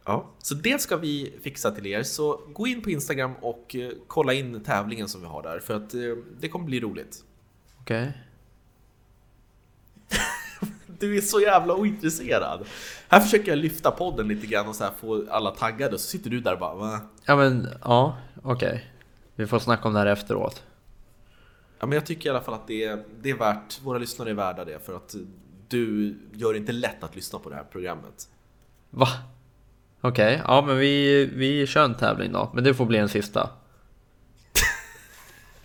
Ja, 0.05 0.31
så 0.39 0.55
det 0.55 0.81
ska 0.81 0.97
vi 0.97 1.35
fixa 1.43 1.71
till 1.71 1.87
er. 1.87 2.03
Så 2.03 2.41
gå 2.53 2.67
in 2.67 2.83
på 2.83 2.91
Instagram 2.91 3.33
och 3.41 3.77
eh, 3.77 3.91
kolla 4.07 4.33
in 4.33 4.63
tävlingen 4.65 5.09
som 5.09 5.21
vi 5.21 5.27
har 5.27 5.43
där 5.43 5.59
för 5.59 5.75
att 5.75 5.95
eh, 5.95 6.01
det 6.41 6.49
kommer 6.49 6.67
bli 6.67 6.81
roligt. 6.81 7.25
Okej. 7.81 8.13
Du 11.03 11.17
är 11.17 11.21
så 11.21 11.41
jävla 11.41 11.75
ointresserad. 11.75 12.67
Här 13.09 13.21
försöker 13.21 13.49
jag 13.49 13.59
lyfta 13.59 13.91
podden 13.91 14.29
lite 14.29 14.47
grann 14.47 14.69
och 14.69 14.75
så 14.75 14.85
här 14.85 14.93
få 15.01 15.25
alla 15.31 15.51
taggade 15.51 15.95
och 15.95 16.01
så 16.01 16.07
sitter 16.07 16.31
du 16.31 16.41
där 16.41 16.53
och 16.53 16.59
bara 16.59 16.75
va? 16.75 17.01
Ja 17.27 17.37
men, 17.37 17.69
ja, 17.85 18.17
okej. 18.43 18.91
Vi 19.35 19.47
får 19.47 19.59
snacka 19.59 19.89
om 19.89 19.95
det 19.95 20.01
här 20.01 20.07
efteråt. 20.07 20.63
Ja 21.81 21.87
men 21.87 21.93
jag 21.93 22.07
tycker 22.07 22.27
i 22.27 22.31
alla 22.31 22.41
fall 22.41 22.55
att 22.55 22.67
det 22.67 22.85
är, 22.85 23.05
det 23.21 23.31
är 23.31 23.37
värt, 23.37 23.81
våra 23.83 23.99
lyssnare 23.99 24.31
är 24.31 24.35
värda 24.35 24.65
det 24.65 24.87
för 24.87 24.97
att 24.97 25.15
du 25.69 26.15
gör 26.33 26.53
det 26.53 26.59
inte 26.59 26.73
lätt 26.73 27.05
att 27.05 27.17
lyssna 27.17 27.39
på 27.39 27.51
det 27.51 27.57
här 27.57 27.65
programmet. 27.65 28.29
Va? 28.91 29.09
Okej, 30.01 30.43
ja 30.47 30.63
men 30.67 30.79
vi, 30.79 31.27
vi 31.35 31.67
kör 31.67 31.85
en 31.85 31.95
tävling 31.95 32.33
då, 32.33 32.51
men 32.55 32.65
det 32.65 32.75
får 32.75 32.87
bli 32.87 32.99
en 32.99 33.09
sista. 33.09 33.51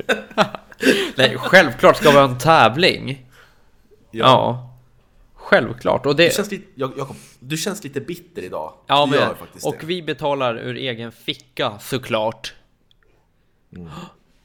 Nej, 1.15 1.37
självklart 1.37 1.97
ska 1.97 2.11
vi 2.11 2.17
ha 2.17 2.23
en 2.23 2.37
tävling. 2.37 3.25
Ja. 4.11 4.66
Självklart. 5.47 6.05
Och 6.05 6.15
Du, 6.15 6.23
det... 6.23 6.33
känns 6.33 6.51
lite, 6.51 6.65
Jakob, 6.75 7.15
du 7.39 7.57
känns 7.57 7.83
lite 7.83 8.01
bitter 8.01 8.41
idag. 8.41 8.73
Ja, 8.87 9.05
du 9.11 9.19
men, 9.19 9.29
och 9.63 9.75
det. 9.79 9.85
vi 9.85 10.01
betalar 10.01 10.57
ur 10.57 10.75
egen 10.75 11.11
ficka 11.11 11.79
såklart. 11.79 12.53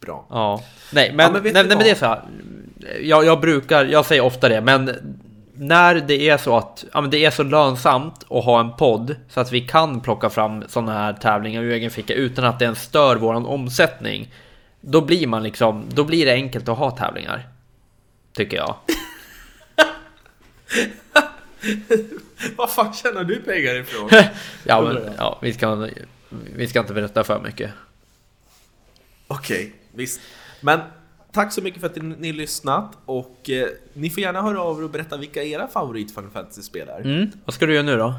Bra. 0.01 0.27
Ja. 0.31 0.63
Nej, 0.93 1.13
men, 1.15 1.27
Ja, 1.27 1.33
men 1.33 1.43
nej, 1.43 1.53
du 1.53 1.69
nej, 1.69 1.77
men 1.77 1.79
det 1.79 1.91
är 1.91 1.95
så 1.95 2.07
här. 2.07 2.23
Jag, 3.03 3.25
jag 3.25 3.41
brukar, 3.41 3.85
jag 3.85 4.07
säger 4.07 4.23
ofta 4.23 4.49
det, 4.49 4.61
men 4.61 4.91
när 5.55 5.95
det 5.95 6.29
är 6.29 6.37
så 6.37 6.57
att 6.57 6.85
ja, 6.93 7.01
men 7.01 7.11
det 7.11 7.25
är 7.25 7.31
så 7.31 7.43
lönsamt 7.43 8.27
att 8.31 8.45
ha 8.45 8.61
en 8.61 8.77
podd 8.77 9.17
så 9.29 9.41
att 9.41 9.53
vi 9.53 9.61
kan 9.61 10.01
plocka 10.01 10.31
fram 10.31 10.65
sådana 10.69 10.93
här 10.93 11.13
tävlingar 11.13 11.63
ur 11.63 11.73
egen 11.73 11.91
ficka 11.91 12.15
utan 12.15 12.45
att 12.45 12.59
det 12.59 12.65
ens 12.65 12.83
stör 12.83 13.17
våran 13.17 13.47
omsättning. 13.47 14.33
Då 14.81 15.01
blir 15.01 15.27
man 15.27 15.43
liksom, 15.43 15.85
då 15.89 16.05
blir 16.05 16.27
det 16.27 16.33
enkelt 16.33 16.69
att 16.69 16.79
ha 16.79 16.91
tävlingar. 16.91 17.49
Tycker 18.33 18.57
jag. 18.57 18.77
Vad 22.57 22.71
fan 22.71 22.93
tjänar 22.93 23.25
du 23.25 23.41
pengar 23.41 23.75
ifrån? 23.75 24.11
Ja, 24.65 24.81
men 24.81 25.13
ja, 25.19 25.39
vi, 25.43 25.53
ska, 25.53 25.89
vi 26.29 26.69
ska 26.69 26.81
inte 26.81 26.95
berätta 26.95 27.25
för 27.25 27.41
mycket. 27.41 27.71
Okej, 29.27 29.73
visst. 29.93 30.21
Men 30.61 30.81
tack 31.33 31.53
så 31.53 31.63
mycket 31.63 31.81
för 31.81 31.87
att 31.87 31.97
ni, 31.97 32.17
ni 32.19 32.33
lyssnat 32.33 32.99
och 33.05 33.51
eh, 33.51 33.69
ni 33.93 34.11
får 34.11 34.23
gärna 34.23 34.43
höra 34.43 34.61
av 34.63 34.79
er 34.79 34.85
och 34.85 34.91
berätta 34.91 35.17
vilka 35.17 35.43
era 35.43 35.69
favorit 35.69 36.15
Final 36.15 36.31
Fantasy-spel 36.31 36.89
är. 36.89 37.01
Mm, 37.01 37.31
vad 37.45 37.55
ska 37.55 37.67
du 37.67 37.75
göra 37.75 37.87
nu 37.87 37.97
då? 37.97 38.15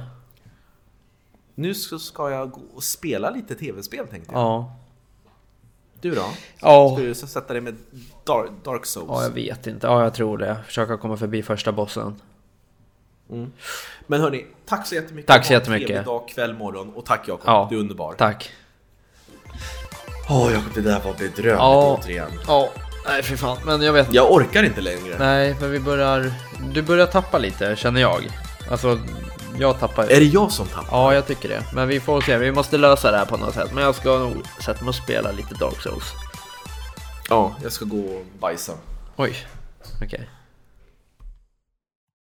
Nu 1.55 1.73
ska 1.73 2.31
jag 2.31 2.51
gå 2.51 2.61
och 2.73 2.83
spela 2.83 3.29
lite 3.29 3.55
tv-spel 3.55 4.07
tänkte 4.07 4.33
jag. 4.33 4.41
Ja. 4.41 4.75
Du 6.01 6.11
då? 6.15 6.25
Ja. 6.59 6.95
Ska 6.95 7.03
du 7.03 7.15
så 7.15 7.27
sätta 7.27 7.53
dig 7.53 7.61
med 7.61 7.75
Dark, 8.23 8.49
Dark 8.63 8.85
Souls? 8.85 9.07
Ja, 9.09 9.23
jag 9.23 9.29
vet 9.29 9.67
inte. 9.67 9.87
Ja, 9.87 10.03
jag 10.03 10.13
tror 10.13 10.37
det. 10.37 10.57
Försöka 10.65 10.97
komma 10.97 11.17
förbi 11.17 11.43
första 11.43 11.71
bossen. 11.71 12.15
Men 14.07 14.21
hörni, 14.21 14.45
tack 14.65 14.87
så 14.87 14.95
jättemycket. 14.95 15.27
Tack 15.27 15.45
så 15.45 15.53
jättemycket. 15.53 15.87
Trevlig 15.87 16.05
dag, 16.05 16.27
kväll, 16.27 16.53
morgon 16.53 16.93
och 16.93 17.05
tack 17.05 17.27
Jakob. 17.27 17.43
Ja. 17.45 17.67
Du 17.69 17.75
är 17.75 17.79
underbar. 17.79 18.13
Tack. 18.13 18.51
Åh 20.29 20.51
Jakob, 20.53 20.73
det 20.73 20.81
där 20.81 20.99
var 20.99 21.13
bedrövligt 21.13 21.45
Ja. 21.57 21.97
återigen. 22.01 22.31
Ja, 22.47 22.69
nej 23.07 23.23
fy 23.23 23.37
fan. 23.37 23.57
Men 23.65 23.81
jag 23.81 23.93
vet 23.93 24.05
inte. 24.05 24.17
Jag 24.17 24.31
orkar 24.31 24.63
inte 24.63 24.81
längre. 24.81 25.15
Nej, 25.19 25.55
men 25.61 25.71
vi 25.71 25.79
börjar... 25.79 26.33
Du 26.73 26.81
börjar 26.81 27.05
tappa 27.05 27.37
lite, 27.37 27.75
känner 27.75 28.01
jag. 28.01 28.21
Alltså, 28.71 28.99
jag 29.59 29.79
tappar... 29.79 30.03
Är 30.03 30.19
det 30.19 30.25
jag 30.25 30.51
som 30.51 30.67
tappar? 30.67 30.87
Ja, 30.97 31.13
jag 31.13 31.27
tycker 31.27 31.49
det. 31.49 31.63
Men 31.73 31.87
vi 31.87 31.99
får 31.99 32.21
se. 32.21 32.37
Vi 32.37 32.51
måste 32.51 32.77
lösa 32.77 33.11
det 33.11 33.17
här 33.17 33.25
på 33.25 33.37
något 33.37 33.53
sätt. 33.53 33.69
Men 33.73 33.83
jag 33.83 33.95
ska 33.95 34.17
nog 34.17 34.33
sätta 34.59 34.83
mig 34.83 34.89
och 34.89 34.95
spela 34.95 35.31
lite 35.31 35.55
Dark 35.55 35.81
Souls. 35.81 36.11
Ja, 37.29 37.55
jag 37.63 37.71
ska 37.71 37.85
gå 37.85 37.97
och 37.99 38.25
bajsa. 38.39 38.73
Oj. 39.15 39.35
Okej. 40.03 40.29